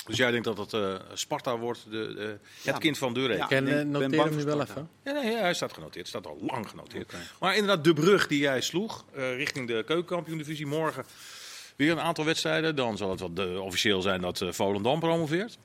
Dus 0.05 0.17
jij 0.17 0.31
denkt 0.31 0.45
dat 0.45 0.57
het 0.57 0.73
eh, 0.73 0.95
Sparta 1.13 1.57
wordt, 1.57 1.83
de, 1.83 2.13
de- 2.13 2.37
het 2.63 2.77
kind 2.77 2.97
van 2.97 3.13
Durek? 3.13 3.37
Ja. 3.37 3.43
Ik 3.49 3.49
ben 3.65 3.91
noteer 3.91 4.09
bang 4.09 4.21
hem 4.23 4.35
nu 4.35 4.41
voor 4.41 4.45
wel 4.45 4.61
Sparta. 4.65 4.71
even. 4.71 4.89
Ja, 5.03 5.11
nee, 5.21 5.31
ja, 5.31 5.39
hij 5.39 5.53
staat 5.53 5.73
genoteerd. 5.73 6.07
staat 6.07 6.27
al 6.27 6.37
lang 6.41 6.69
genoteerd. 6.69 7.13
Maar 7.39 7.55
inderdaad, 7.55 7.83
de 7.83 7.93
brug 7.93 8.27
die 8.27 8.39
jij 8.39 8.61
sloeg 8.61 9.05
eh, 9.13 9.35
richting 9.35 9.67
de 9.67 9.83
keukenkampioen-divisie. 9.85 10.65
Morgen 10.67 11.05
weer 11.75 11.91
een 11.91 11.99
aantal 11.99 12.25
wedstrijden. 12.25 12.75
Dan 12.75 12.97
zal 12.97 13.09
het 13.09 13.19
wel 13.19 13.33
de, 13.33 13.61
officieel 13.61 14.01
zijn 14.01 14.21
dat 14.21 14.41
eh, 14.41 14.51
Volendam 14.51 14.99
promoveert. 14.99 15.57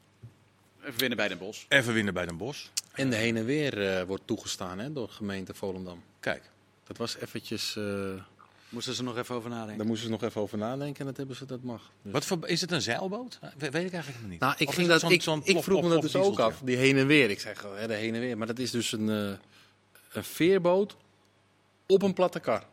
Even 0.85 0.99
winnen 0.99 1.17
bij 1.17 1.29
Den 1.29 1.39
Bosch. 1.39 1.65
Even 1.69 1.93
winnen 1.95 2.15
bij 2.15 2.27
Den 2.27 2.37
Bosch. 2.37 2.67
En 2.93 3.11
de 3.11 3.17
heen 3.17 3.37
en 3.37 3.45
weer 3.45 3.97
eh, 3.97 4.03
wordt 4.03 4.27
toegestaan 4.27 4.79
hè, 4.79 4.93
door 4.93 5.09
gemeente 5.09 5.55
Volendam. 5.55 6.03
Kijk, 6.21 6.43
Dat 6.87 6.97
was 6.97 7.17
eventjes... 7.17 7.77
eh, 7.77 7.85
Moesten 8.69 8.95
ze 8.95 9.03
nog 9.03 9.17
even 9.19 9.35
over 9.35 9.51
nadenken. 9.51 9.77
daar 9.77 9.87
moesten 9.87 10.05
ze 10.07 10.13
nog 10.13 10.23
even 10.23 10.41
over 10.41 10.59
nadenken 10.59 11.01
en 11.01 11.07
dat 11.07 11.17
hebben 11.17 11.37
ze, 11.37 11.47
dat 11.47 11.63
mag. 11.63 11.91
Dus- 12.03 12.13
wat 12.13 12.25
voor, 12.25 12.49
is 12.49 12.61
het 12.61 12.71
een 12.73 12.83
zeilboot? 12.83 13.39
We- 13.41 13.71
Weet 13.71 13.85
ik 13.85 13.93
eigenlijk 13.93 14.21
nog 14.23 14.31
niet. 14.31 14.41
Nou, 14.41 14.55
ik, 14.59 14.69
Of 14.69 14.75
ging 14.75 14.89
dat, 14.89 15.03
ik, 15.03 15.11
ik 15.25 15.43
plof, 15.53 15.65
vroeg 15.65 15.83
me 15.83 15.89
dat 15.89 16.03
dus 16.03 16.15
ook 16.17 16.39
af, 16.39 16.61
die 16.65 16.77
heen 16.77 16.97
en 16.97 17.07
weer. 17.07 17.31
Ik 17.31 17.41
zeg, 17.41 17.63
hè, 17.77 17.87
de 17.87 17.95
heen 17.95 18.15
en 18.15 18.21
weer. 18.21 18.39
Maar 18.39 18.47
dat 18.47 18.59
is 18.59 18.71
dus 18.71 18.93
een, 18.93 19.09
eh, 19.11 19.39
een 20.13 20.25
veerboot 20.25 20.97
op 21.87 22.03
een 22.03 22.15
platte 22.15 22.41
kar. 22.41 22.65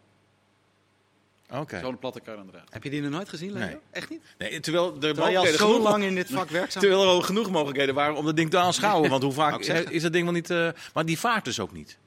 Oké. 1.51 1.79
Zo'n 1.79 1.99
platte 1.99 2.19
kar 2.19 2.37
inderdaad. 2.37 2.67
Heb 2.69 2.83
je 2.83 2.89
die 2.89 3.01
nog 3.01 3.11
nooit 3.11 3.29
gezien, 3.29 3.51
Leo? 3.51 3.65
Nee. 3.65 3.77
Echt 3.91 4.09
niet? 4.09 4.21
Nee, 4.37 4.59
terwijl 4.59 4.93
er 4.93 4.99
Terwijl 4.99 5.29
je 5.29 5.37
al 5.37 5.45
zo 5.45 5.67
genoeg- 5.67 5.83
lang 5.89 6.03
in 6.03 6.15
dit 6.15 6.29
vak 6.31 6.49
werkzaam 6.49 6.81
Terwijl 6.81 7.01
er 7.03 7.07
al 7.07 7.21
genoeg 7.21 7.49
mogelijkheden 7.49 7.95
waren 7.95 8.15
om 8.15 8.25
dat 8.25 8.35
ding 8.35 8.49
te 8.49 8.57
aanschouwen. 8.57 9.09
Want 9.09 9.23
hoe 9.23 9.31
vaak 9.33 9.59
is 9.89 10.01
dat 10.01 10.11
ding 10.13 10.23
wel 10.23 10.33
niet... 10.33 10.49
eh, 10.49 10.69
maar 10.93 11.05
die 11.05 11.19
vaart 11.19 11.45
dus 11.45 11.59
ook 11.59 11.71
niet. 11.71 11.97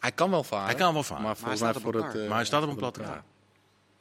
Hij 0.00 0.12
kan 0.12 0.30
wel 0.30 0.44
varen. 0.44 0.66
Hij 0.66 0.74
kan 0.74 0.92
wel 0.92 1.02
varen. 1.02 1.22
Maar 1.22 1.36
Maar, 1.40 1.48
hij 1.48 1.56
staat 1.56 1.76
op 1.76 1.82
voor 1.82 1.94
een 1.94 2.02
het... 2.04 2.16
eh, 2.16 2.30
hij 2.32 2.44
staat 2.44 2.62
op 2.62 2.68
een 2.68 2.76
platte 2.76 3.00
kar. 3.00 3.22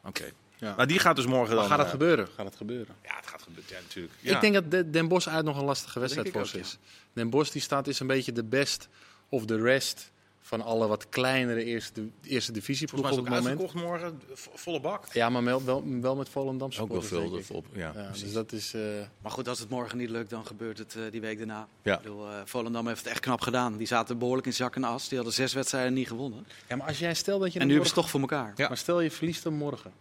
Oké. 0.03 0.23
Ja. 0.57 0.73
Maar 0.78 0.88
die 0.88 0.99
gaat 0.99 1.15
dus 1.15 1.25
morgen 1.25 1.49
dan... 1.55 1.57
Maar 1.57 1.67
gaat 1.67 1.78
het 1.78 1.86
eh, 1.86 1.91
gebeuren? 1.91 2.28
Gaat 2.36 2.45
het 2.45 2.55
gebeuren? 2.55 2.95
Ja, 3.03 3.15
het 3.15 3.28
gaat 3.28 3.41
gebeuren. 3.41 3.69
Ja, 3.75 3.80
natuurlijk. 3.82 4.13
Ik 4.21 4.41
denk 4.41 4.53
dat 4.53 4.71
de- 4.71 4.89
Den 4.89 5.07
Bosch 5.07 5.28
uit 5.28 5.45
nog 5.45 5.57
een 5.57 5.65
lastige 5.65 5.99
wedstrijd 5.99 6.30
voor 6.32 6.45
ze 6.47 6.59
is. 6.59 6.78
Den 7.13 7.30
Bosch 7.30 7.51
die 7.51 7.61
staat 7.61 7.88
is 7.88 7.99
een 7.99 8.07
beetje 8.07 8.32
de 8.32 8.43
best 8.43 8.88
of 9.30 9.45
the 9.45 9.61
rest 9.61 10.11
van 10.47 10.61
alle 10.61 10.87
wat 10.87 11.09
kleinere 11.09 11.63
eerste, 11.63 12.07
eerste 12.23 12.51
divisieploegen 12.51 13.09
Volgens 13.09 13.27
op 13.29 13.33
het 13.35 13.43
moment. 13.43 13.59
uitverkocht 13.61 14.01
morgen. 14.01 14.21
vo- 14.33 14.51
Volle 14.53 14.79
bak. 14.81 15.05
Ja, 15.13 15.29
maar 15.29 15.43
wel, 15.43 15.63
wel, 15.63 15.83
wel 16.01 16.15
met 16.15 16.29
Volendam 16.29 16.69
Ook 16.79 16.91
wel 16.91 17.01
veel. 17.01 17.39
Op, 17.51 17.65
ja, 17.73 17.93
dus 18.11 18.33
dat 18.33 18.51
is... 18.51 18.73
eh, 18.73 18.81
Maar 19.21 19.31
goed, 19.31 19.47
als 19.47 19.59
het 19.59 19.69
morgen 19.69 19.97
niet 19.97 20.09
lukt, 20.09 20.29
dan 20.29 20.45
gebeurt 20.45 20.77
het 20.77 20.95
eh, 20.95 21.01
die 21.11 21.21
week 21.21 21.37
daarna. 21.37 21.67
Ja. 21.81 21.95
Ik 21.95 22.01
bedoel, 22.01 22.27
eh, 22.27 22.35
Volendam 22.45 22.87
heeft 22.87 22.99
het 22.99 23.07
echt 23.07 23.19
knap 23.19 23.41
gedaan. 23.41 23.77
Die 23.77 23.87
zaten 23.87 24.17
behoorlijk 24.17 24.47
in 24.47 24.53
zak 24.53 24.75
en 24.75 24.83
as. 24.83 25.07
Die 25.07 25.17
hadden 25.17 25.35
zes 25.35 25.53
wedstrijden 25.53 25.93
niet 25.93 26.07
gewonnen. 26.07 26.45
Ja, 26.67 26.75
maar 26.75 26.87
als 26.87 26.99
jij 26.99 27.13
stelt 27.13 27.41
dat 27.41 27.53
je 27.53 27.59
En 27.59 27.67
nu 27.67 27.71
hebben 27.73 27.89
ze 27.89 27.95
morgen- 27.95 28.17
het 28.19 28.21
toch 28.21 28.29
voor 28.31 28.39
elkaar. 28.39 28.53
Ja. 28.57 28.67
Maar 28.67 28.77
stel 28.77 29.01
je 29.01 29.11
verliest 29.11 29.43
hem 29.43 29.53
morgen. 29.53 29.91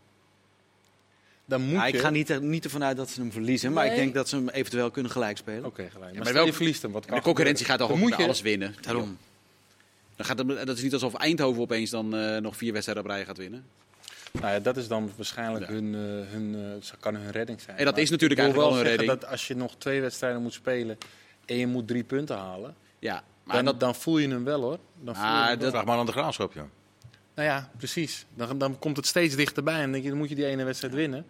Dan 1.45 1.61
moet 1.63 1.71
Ja, 1.73 1.87
je... 1.87 1.93
ik 1.93 2.01
ga 2.01 2.11
niet, 2.11 2.31
er- 2.31 2.43
niet 2.43 2.65
ervan 2.65 2.85
uit 2.85 2.97
dat 2.97 3.11
ze 3.11 3.21
hem 3.21 3.33
verliezen. 3.33 3.73
Maar 3.73 3.87
ik 3.87 3.95
denk 3.97 4.15
dat 4.15 4.29
ze 4.29 4.37
hem 4.37 4.49
eventueel 4.49 4.91
kunnen 4.91 5.13
gelijkspelen. 5.13 5.65
Oké, 5.65 5.83
gelijk. 5.83 5.95
Maar, 6.01 6.13
maar 6.15 6.23
stel 6.23 6.35
wel- 6.35 6.47
je 6.47 6.53
verliest 6.53 6.83
hem. 6.83 6.93
Wat 6.93 7.07
kan 7.07 7.17
de 7.17 7.23
concurrentie 7.23 7.65
gebeuren? 7.65 7.87
gaat 7.89 7.97
toch 7.97 8.09
Dan 8.09 8.19
ook 8.19 8.19
moet 8.19 8.29
niet 8.31 8.41
je- 8.41 8.51
alles 8.51 8.59
winnen. 8.59 8.75
Daarom. 8.81 9.19
Dan 10.17 10.27
gaat 10.27 10.39
het, 10.39 10.49
dat 10.67 10.77
is 10.77 10.83
niet 10.83 10.93
alsof 10.93 11.15
Eindhoven 11.15 11.63
opeens 11.63 11.91
dan 11.91 12.17
eh, 12.17 12.37
nog 12.41 12.57
vier 12.57 12.73
wedstrijden 12.73 13.05
op 13.05 13.11
rij 13.11 13.25
gaat 13.25 13.37
winnen. 13.37 13.65
Nou 14.33 14.53
ja, 14.53 14.61
dat 14.61 14.77
is 14.77 14.89
dan 14.89 15.11
waarschijnlijk 15.17 15.67
Ja. 15.67 15.73
hun, 15.73 15.95
eh, 15.95 16.33
hun, 16.33 16.55
eh, 16.83 16.91
kan 17.01 17.15
hun 17.15 17.31
redding 17.31 17.61
zijn. 17.61 17.77
En 17.77 17.85
dat 17.85 17.95
Maar 17.95 18.03
is 18.03 18.11
natuurlijk 18.11 18.41
eigenlijk 18.41 18.69
wel 18.69 18.79
wel 18.79 18.87
een 18.91 18.97
redding. 18.97 19.21
dat 19.21 19.31
als 19.31 19.49
je 19.49 19.57
nog 19.57 19.75
twee 19.79 20.01
wedstrijden 20.01 20.43
moet 20.43 20.53
spelen 20.53 20.99
en 21.45 21.57
je 21.57 21.67
moet 21.67 21.89
drie 21.89 22.05
punten 22.05 22.37
halen, 22.37 22.75
Ja, 22.99 23.23
maar 23.45 23.57
dan, 23.57 23.65
dat, 23.65 23.81
dan 23.81 23.95
voel 23.95 24.19
je 24.19 24.29
hem 24.29 24.45
wel 24.45 24.61
hoor. 24.63 24.79
Dan 25.01 25.15
voel 25.15 25.25
je 25.25 25.31
Ah, 25.31 25.37
hem 25.39 25.47
wel. 25.49 25.57
dat- 25.59 25.71
Vraag 25.71 25.85
maar 25.85 25.99
aan 25.99 26.07
de 26.07 26.13
graafschap, 26.13 26.53
ja. 26.53 26.67
Nou 27.35 27.49
ja, 27.49 27.71
precies. 27.77 28.27
Dan, 28.35 28.59
dan 28.59 28.79
komt 28.79 28.97
het 28.97 29.07
steeds 29.07 29.37
dichterbij 29.37 29.75
en 29.75 29.81
dan, 29.83 29.91
denk 29.93 30.03
je, 30.03 30.09
dan 30.11 30.19
moet 30.19 30.29
je 30.29 30.35
die 30.35 30.47
ene 30.47 30.65
wedstrijd 30.65 30.95
winnen. 30.95 31.27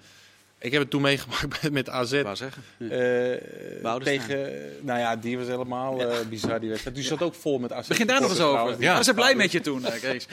Ik 0.58 0.72
heb 0.72 0.80
het 0.80 0.90
toen 0.90 1.02
meegemaakt 1.02 1.46
met- 1.62 1.72
met 1.72 1.88
AZ. 1.88 2.12
Ik 2.12 2.22
wou 2.22 2.36
zeggen. 2.36 2.62
Eh, 2.78 3.94
tegen, 3.94 4.52
nou 4.80 4.98
ja, 4.98 5.16
die 5.16 5.38
was 5.38 5.46
helemaal 5.46 6.00
eh, 6.10 6.18
bizar 6.28 6.60
die 6.60 6.68
wedstrijd. 6.68 6.96
Die 6.96 7.04
zat 7.04 7.22
ook 7.22 7.34
vol 7.34 7.58
met 7.58 7.72
AZ. 7.72 7.88
begin 7.88 8.06
daar 8.06 8.20
nog 8.20 8.30
eens 8.30 8.38
over. 8.40 8.50
trouwens. 8.52 8.78
Ja. 8.80 8.88
Waren 8.88 9.04
ze 9.04 9.14
blij 9.14 9.34
met 9.34 9.52
je 9.52 9.60
toen, 9.60 9.84
eh, 9.86 10.00
Kees? 10.00 10.26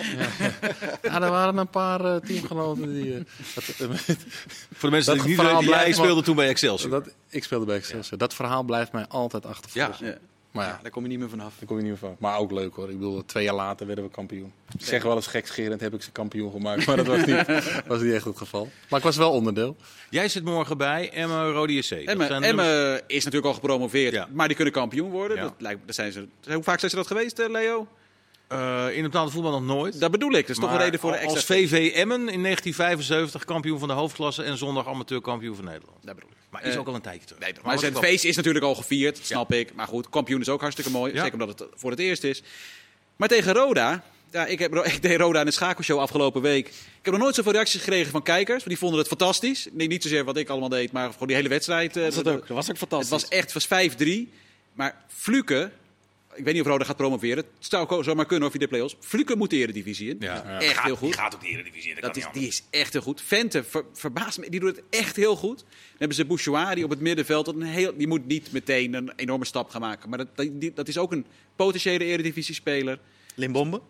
Ja, 1.02 1.22
er 1.22 1.30
waren 1.30 1.58
een 1.58 1.70
paar 1.70 2.20
teamgenoten 2.22 2.94
die... 2.94 3.24
dat, 3.56 3.64
Voor 3.64 4.90
de 4.90 4.90
mensen 4.90 4.90
Dat 4.90 4.96
die 5.04 5.16
het 5.16 5.26
niet 5.26 5.36
verhaal 5.36 5.60
weten, 5.62 5.76
jij 5.76 5.92
speelde 5.94 6.22
toen 6.22 6.36
bij 6.36 6.48
Excelsior. 6.48 6.90
dat, 6.92 7.10
ik 7.30 7.44
speelde 7.44 7.66
bij 7.66 7.76
Excelsior. 7.76 8.18
Dat 8.18 8.34
verhaal 8.34 8.64
blijft 8.64 8.92
mij 8.92 9.06
altijd 9.08 9.46
achtervolgen. 9.46 10.06
Ja. 10.06 10.18
Maar 10.54 10.66
Ja, 10.66 10.72
ja, 10.72 10.80
daar 10.82 10.92
kom 10.92 11.04
je 11.04 11.10
niet 11.10 11.20
meer 11.20 11.30
vanaf. 11.30 11.54
daar 11.60 11.68
kom 11.68 11.76
je 11.78 11.82
niet 11.84 11.92
meer 11.92 12.00
van. 12.02 12.16
Maar 12.20 12.38
ook 12.38 12.52
leuk 12.52 12.76
hoor. 12.76 12.90
Ik 12.90 12.98
bedoel, 12.98 13.26
twee 13.26 13.44
jaar 13.44 13.56
later 13.56 13.86
werden 13.88 14.06
we 14.06 14.12
kampioen. 14.12 14.52
Ik 14.78 14.86
zeg 14.86 15.04
wel 15.04 15.16
eens 15.16 15.28
gekscherend 15.28 15.82
heb 15.82 15.94
ik 15.94 16.02
ze 16.04 16.12
kampioen 16.12 16.52
gemaakt. 16.52 16.86
Maar 16.86 16.96
dat 16.96 17.08
was 17.08 17.26
niet, 17.26 17.46
was 17.88 18.02
niet 18.02 18.14
echt 18.14 18.26
het 18.26 18.38
geval. 18.38 18.70
Maar 18.90 19.00
ik 19.00 19.06
was 19.06 19.18
wel 19.18 19.32
onderdeel. 19.32 19.76
Jij 20.10 20.28
zit 20.30 20.44
morgen 20.44 20.78
bij 20.78 21.12
Rode 21.26 21.74
JC. 21.74 21.84
Zijn 21.84 22.06
nummers- 22.06 22.30
Emmen 22.46 23.02
is 23.08 23.24
natuurlijk 23.24 23.46
al 23.46 23.54
gepromoveerd, 23.54 24.14
Ja. 24.14 24.28
maar 24.32 24.48
die 24.48 24.56
kunnen 24.56 24.74
kampioen 24.74 25.10
worden. 25.12 25.38
Ja. 25.38 25.44
Dat 25.44 25.54
lijkt, 25.58 25.80
dat 25.86 25.96
zijn 25.96 26.12
ze, 26.12 26.28
hoe 26.54 26.64
vaak 26.64 26.80
zijn 26.80 26.92
ze 26.92 26.98
dat 26.98 27.08
geweest, 27.08 27.40
eh, 27.40 27.50
Leo? 27.50 27.88
Eh, 28.48 28.86
in 28.92 29.04
het 29.04 29.12
betaalde 29.12 29.32
voetbal 29.32 29.52
nog 29.52 29.64
nooit. 29.64 30.00
Dat 30.00 30.12
bedoel 30.12 30.32
ik. 30.32 30.48
Dat 30.48 30.50
is 30.56 30.62
toch 30.62 30.72
een 30.72 30.78
reden 30.78 31.00
voor 31.00 31.12
de 31.12 31.18
extra... 31.18 31.36
Als 31.36 31.46
VV 31.46 31.92
Emmen 31.96 32.30
in 32.30 32.42
1975 32.42 33.46
kampioen 33.46 33.80
van 33.80 33.88
de 33.88 33.94
hoofdklasse 33.94 34.44
en 34.44 34.58
zondag 34.58 34.88
amateurkampioen 34.88 35.56
van 35.56 35.66
Nederland. 35.66 35.98
Dat 36.06 36.16
bedoel 36.16 36.30
ik. 36.30 36.38
Maar 36.50 36.66
is 36.66 36.74
Eh, 36.74 36.80
ook 36.80 36.88
al 36.88 36.96
een 36.96 37.02
tijdje 37.02 37.26
terug. 37.28 37.42
Nee, 37.42 37.54
maar 37.64 37.80
zijn 37.80 37.96
feest 37.96 38.24
is 38.24 38.36
natuurlijk 38.36 38.66
al 38.66 38.76
gevierd, 38.76 39.20
snap 39.24 39.54
ik. 39.54 39.74
Maar 39.74 39.88
goed, 39.88 40.10
kampioen 40.10 40.42
is 40.42 40.50
ook 40.50 40.62
hartstikke 40.62 40.92
mooi. 40.92 41.14
Ja. 41.14 41.22
Zeker 41.24 41.40
omdat 41.42 41.60
het 41.60 41.70
voor 41.76 41.92
het 41.92 42.00
eerst 42.00 42.24
is. 42.24 42.42
Maar 43.16 43.28
tegen 43.28 43.54
Roda... 43.54 44.04
Ja, 44.32 44.46
ik, 44.46 44.60
heb, 44.60 44.76
ik 44.86 45.02
deed 45.02 45.20
Roda 45.20 45.40
in 45.40 45.46
de 45.46 45.52
schakelshow 45.52 46.00
afgelopen 46.00 46.42
week. 46.42 46.68
Ik 46.68 46.74
heb 47.02 47.14
nog 47.14 47.24
nooit 47.24 47.36
zoveel 47.36 47.52
reacties 47.52 47.80
gekregen 47.82 48.12
van 48.12 48.24
kijkers. 48.24 48.58
want 48.58 48.68
Die 48.70 48.78
vonden 48.78 49.00
het 49.00 49.08
fantastisch. 49.08 49.68
Nee, 49.72 49.88
niet 49.88 50.04
zozeer 50.04 50.24
wat 50.24 50.38
ik 50.38 50.50
allemaal 50.50 50.70
deed, 50.70 50.92
maar 50.92 51.12
gewoon 51.12 51.28
die 51.28 51.36
hele 51.38 51.50
wedstrijd. 51.50 51.98
eh, 51.98 52.04
Dat 52.04 52.14
was, 52.16 52.24
het 52.24 52.34
ook. 52.34 52.40
dat 52.48 52.56
was 52.56 52.64
ook 52.66 52.70
Het 52.70 52.78
fantastisch. 52.78 53.10
was 53.10 53.28
echt 53.28 53.54
het 53.54 53.68
was 53.68 53.96
5-3. 54.28 54.34
Maar 54.74 54.96
Fluke, 55.08 55.72
ik 56.36 56.44
weet 56.44 56.54
niet 56.54 56.64
of 56.64 56.68
Roda 56.68 56.86
gaat 56.86 56.96
promoveren. 56.98 57.38
Het 57.38 57.48
zou 57.60 58.04
zomaar 58.04 58.26
kunnen 58.26 58.48
of 58.48 58.54
je 58.54 58.60
de 58.60 58.68
play-offs. 58.68 58.96
Fluke 59.00 59.36
moet 59.36 59.50
de 59.50 59.56
eredivisie 59.56 60.10
in. 60.10 60.18
Ja. 60.20 60.60
Echt 60.60 60.84
heel 60.84 60.96
goed. 60.96 61.08
Die 61.12 61.18
gaat 61.20 61.36
ook 61.36 61.42
de 61.42 61.48
Eredivisie 61.48 61.96
in. 61.96 62.02
Dat 62.02 62.16
is, 62.16 62.28
die 62.34 62.48
is 62.48 62.64
echt 62.70 62.94
heel 62.94 63.02
goed. 63.02 63.22
Vente 63.22 63.64
ver- 63.64 63.86
verbaast 63.94 64.38
me. 64.40 64.50
Die 64.50 64.60
doet 64.60 64.76
het 64.76 64.86
echt 64.90 65.16
heel 65.16 65.36
goed. 65.36 65.58
Dan 65.60 65.68
hebben 65.98 66.18
ze 66.18 66.26
Bouchouari 66.26 66.84
op 66.84 66.90
het 66.90 67.00
middenveld. 67.00 67.46
Dat 67.46 67.56
een 67.56 67.62
heel, 67.62 67.98
die 67.98 68.08
moet 68.08 68.26
niet 68.26 68.52
meteen 68.52 68.94
een 68.94 69.12
enorme 69.16 69.46
stap 69.46 69.70
gaan 69.70 69.82
maken. 69.82 70.10
Maar 70.10 70.18
dat, 70.18 70.28
die, 70.52 70.72
dat 70.74 70.88
is 70.88 70.98
ook 70.98 71.12
een 71.12 71.26
potentiële 71.56 72.04
eredivisie-speler. 72.04 73.00
Limbombe? 73.36 73.82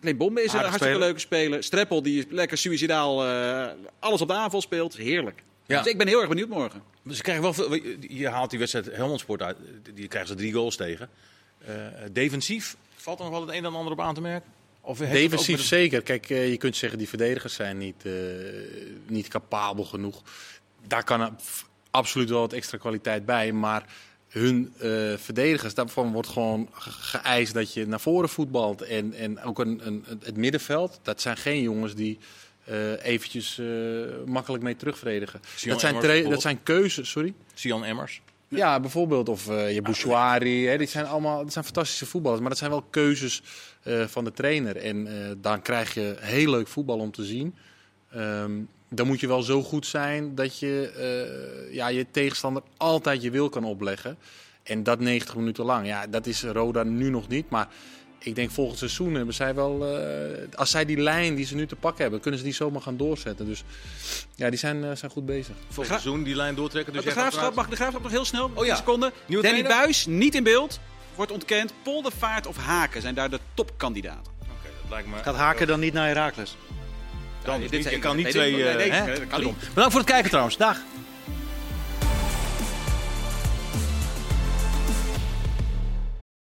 Leen 0.00 0.16
Bombe 0.16 0.42
is 0.42 0.52
een 0.52 0.58
hartstikke 0.58 0.84
speler. 0.84 0.98
leuke 1.06 1.18
speler. 1.20 1.62
Streppel 1.64 2.02
die 2.02 2.18
is 2.18 2.24
lekker 2.28 2.58
suicidaal. 2.58 3.24
eh, 3.26 3.72
alles 3.98 4.20
op 4.20 4.28
de 4.28 4.34
aanval 4.34 4.60
speelt. 4.60 4.96
Heerlijk. 4.96 5.42
Ja. 5.66 5.82
Dus 5.82 5.92
ik 5.92 5.98
ben 5.98 6.06
heel 6.08 6.18
erg 6.20 6.28
benieuwd 6.28 6.48
morgen. 6.48 6.82
Ze 7.10 7.22
krijgen 7.22 7.42
wel 7.42 7.52
veel, 7.54 7.74
je 8.08 8.28
haalt 8.28 8.50
die 8.50 8.58
wedstrijd 8.58 8.86
Helmond 8.92 9.20
Sport 9.20 9.42
uit. 9.42 9.56
Die 9.94 10.08
krijgen 10.08 10.30
ze 10.30 10.36
drie 10.36 10.52
goals 10.52 10.76
tegen. 10.76 11.08
Eh, 11.66 11.74
defensief 12.12 12.76
valt 12.96 13.18
er 13.18 13.24
nog 13.24 13.32
wel 13.34 13.46
het 13.46 13.50
een 13.56 13.64
en 13.64 13.74
ander 13.74 13.92
op 13.92 14.00
aan 14.00 14.14
te 14.14 14.20
merken? 14.20 14.50
Of 14.80 14.98
Defensief 14.98 15.56
met- 15.56 15.66
zeker. 15.66 16.02
Kijk, 16.02 16.30
eh, 16.30 16.50
je 16.50 16.56
kunt 16.56 16.76
zeggen 16.76 16.98
die 16.98 17.08
verdedigers 17.08 17.54
zijn 17.54 17.78
niet, 17.78 18.04
eh, 18.04 18.12
niet 19.06 19.28
capabel 19.28 19.84
genoeg. 19.84 20.22
Daar 20.86 21.04
kan 21.04 21.38
absoluut 21.90 22.30
wel 22.30 22.40
wat 22.40 22.52
extra 22.52 22.78
kwaliteit 22.78 23.24
bij. 23.26 23.52
Maar 23.52 23.84
hun 24.28 24.72
eh, 24.78 24.88
verdedigers, 25.16 25.74
daarvan 25.74 26.12
wordt 26.12 26.28
gewoon 26.28 26.68
ge- 26.72 26.90
geëist 26.90 27.54
dat 27.54 27.72
je 27.72 27.86
naar 27.86 28.00
voren 28.00 28.28
voetbalt. 28.28 28.82
En, 28.82 29.12
en 29.14 29.42
ook 29.42 29.58
een, 29.58 29.86
een, 29.86 30.04
het 30.22 30.36
middenveld, 30.36 31.00
dat 31.02 31.20
zijn 31.20 31.36
geen 31.36 31.62
jongens 31.62 31.94
die 31.94 32.18
eh, 32.64 33.04
eventjes 33.04 33.58
eh, 33.58 33.66
makkelijk 34.26 34.62
mee 34.62 34.76
terugverdedigen. 34.76 35.40
Sion 35.56 35.72
Dat 35.72 35.80
zijn, 35.80 35.94
dat 36.30 36.40
zijn 36.40 36.62
keuzes, 36.62 37.10
sorry. 37.10 37.34
Sian 37.54 37.84
Emmers. 37.84 38.20
Ja, 38.48 38.80
bijvoorbeeld. 38.80 39.28
Of 39.28 39.48
eh 39.48 39.74
je 39.74 39.82
Bouchouari. 39.82 40.66
Hè, 40.66 40.78
die 40.78 40.86
zijn 40.86 41.06
allemaal 41.06 41.42
dat 41.42 41.52
zijn 41.52 41.64
fantastische 41.64 42.06
voetballers. 42.06 42.40
Maar 42.40 42.50
dat 42.50 42.58
zijn 42.58 42.70
wel 42.70 42.82
keuzes 42.90 43.42
eh, 43.82 44.04
van 44.06 44.24
de 44.24 44.32
trainer. 44.32 44.76
En 44.76 45.06
eh, 45.06 45.30
dan 45.38 45.62
krijg 45.62 45.94
je 45.94 46.16
heel 46.20 46.50
leuk 46.50 46.68
voetbal 46.68 46.98
om 46.98 47.10
te 47.10 47.24
zien. 47.24 47.54
Ehm, 48.10 48.52
dan 48.88 49.06
moet 49.06 49.20
je 49.20 49.26
wel 49.26 49.42
zo 49.42 49.62
goed 49.62 49.86
zijn 49.86 50.34
dat 50.34 50.58
je 50.58 51.68
ja, 51.70 51.88
je 51.88 52.06
tegenstander 52.10 52.62
altijd 52.76 53.22
je 53.22 53.30
wil 53.30 53.48
kan 53.48 53.64
opleggen. 53.64 54.18
En 54.62 54.82
dat 54.82 55.00
90 55.00 55.36
minuten 55.36 55.64
lang. 55.64 55.86
Ja, 55.86 56.06
dat 56.06 56.26
is 56.26 56.42
Roda 56.42 56.82
nu 56.82 57.10
nog 57.10 57.28
niet. 57.28 57.50
Maar 57.50 57.68
ik 58.18 58.34
denk 58.34 58.50
volgend 58.50 58.78
seizoen 58.78 59.14
hebben 59.14 59.34
zij 59.34 59.54
wel... 59.54 59.96
eh, 59.98 60.58
als 60.58 60.70
zij 60.70 60.84
die 60.84 60.96
lijn 61.00 61.34
die 61.34 61.46
ze 61.46 61.54
nu 61.54 61.66
te 61.66 61.76
pakken 61.76 62.02
hebben, 62.02 62.20
kunnen 62.20 62.38
ze 62.40 62.44
die 62.46 62.54
zomaar 62.54 62.82
gaan 62.82 62.96
doorzetten. 62.96 63.46
Dus 63.46 63.64
ja, 64.34 64.50
die 64.50 64.58
zijn, 64.58 64.84
eh, 64.84 64.90
zijn 64.94 65.10
goed 65.10 65.26
bezig. 65.26 65.54
Volgend 65.66 65.86
Gra- 65.86 65.98
seizoen 65.98 66.22
die 66.22 66.34
lijn 66.34 66.54
doortrekken. 66.54 66.92
Dus 66.92 67.04
de, 67.04 67.10
graafschap, 67.10 67.54
mag 67.54 67.68
de 67.68 67.76
graafschap 67.76 68.02
nog 68.02 68.12
heel 68.12 68.24
snel? 68.24 68.50
Oh 68.54 68.64
ja. 68.64 68.70
Een 68.70 68.76
seconde. 68.76 69.12
Nieuwe 69.26 69.42
Danny 69.42 69.58
trainer? 69.62 69.82
Buis, 69.84 70.06
niet 70.06 70.34
in 70.34 70.42
beeld. 70.42 70.80
Wordt 71.14 71.32
ontkend. 71.32 71.72
Poldervaart 71.82 72.46
of 72.46 72.56
Haken 72.56 73.02
zijn 73.02 73.14
daar 73.14 73.30
de 73.30 73.38
topkandidaten. 73.54 74.32
Oké, 74.42 74.68
dat 74.82 74.90
lijkt 74.90 75.08
me... 75.08 75.16
Gaat 75.22 75.34
Haken 75.36 75.66
dan 75.66 75.80
niet 75.80 75.92
naar 75.92 76.06
Herakles? 76.06 76.56
Dan 77.44 77.62
Ja, 77.62 77.68
dit 77.68 77.90
je 77.90 77.98
kan 77.98 78.16
niet 78.16 78.30
twee... 78.30 78.52
nee, 78.52 78.64
eh, 78.88 79.04
nee, 79.04 79.26
kan 79.26 79.44
niet. 79.44 79.58
Bedankt 79.68 79.90
voor 79.90 80.00
het 80.00 80.10
kijken 80.10 80.28
trouwens. 80.28 80.56
Dag. 80.56 80.78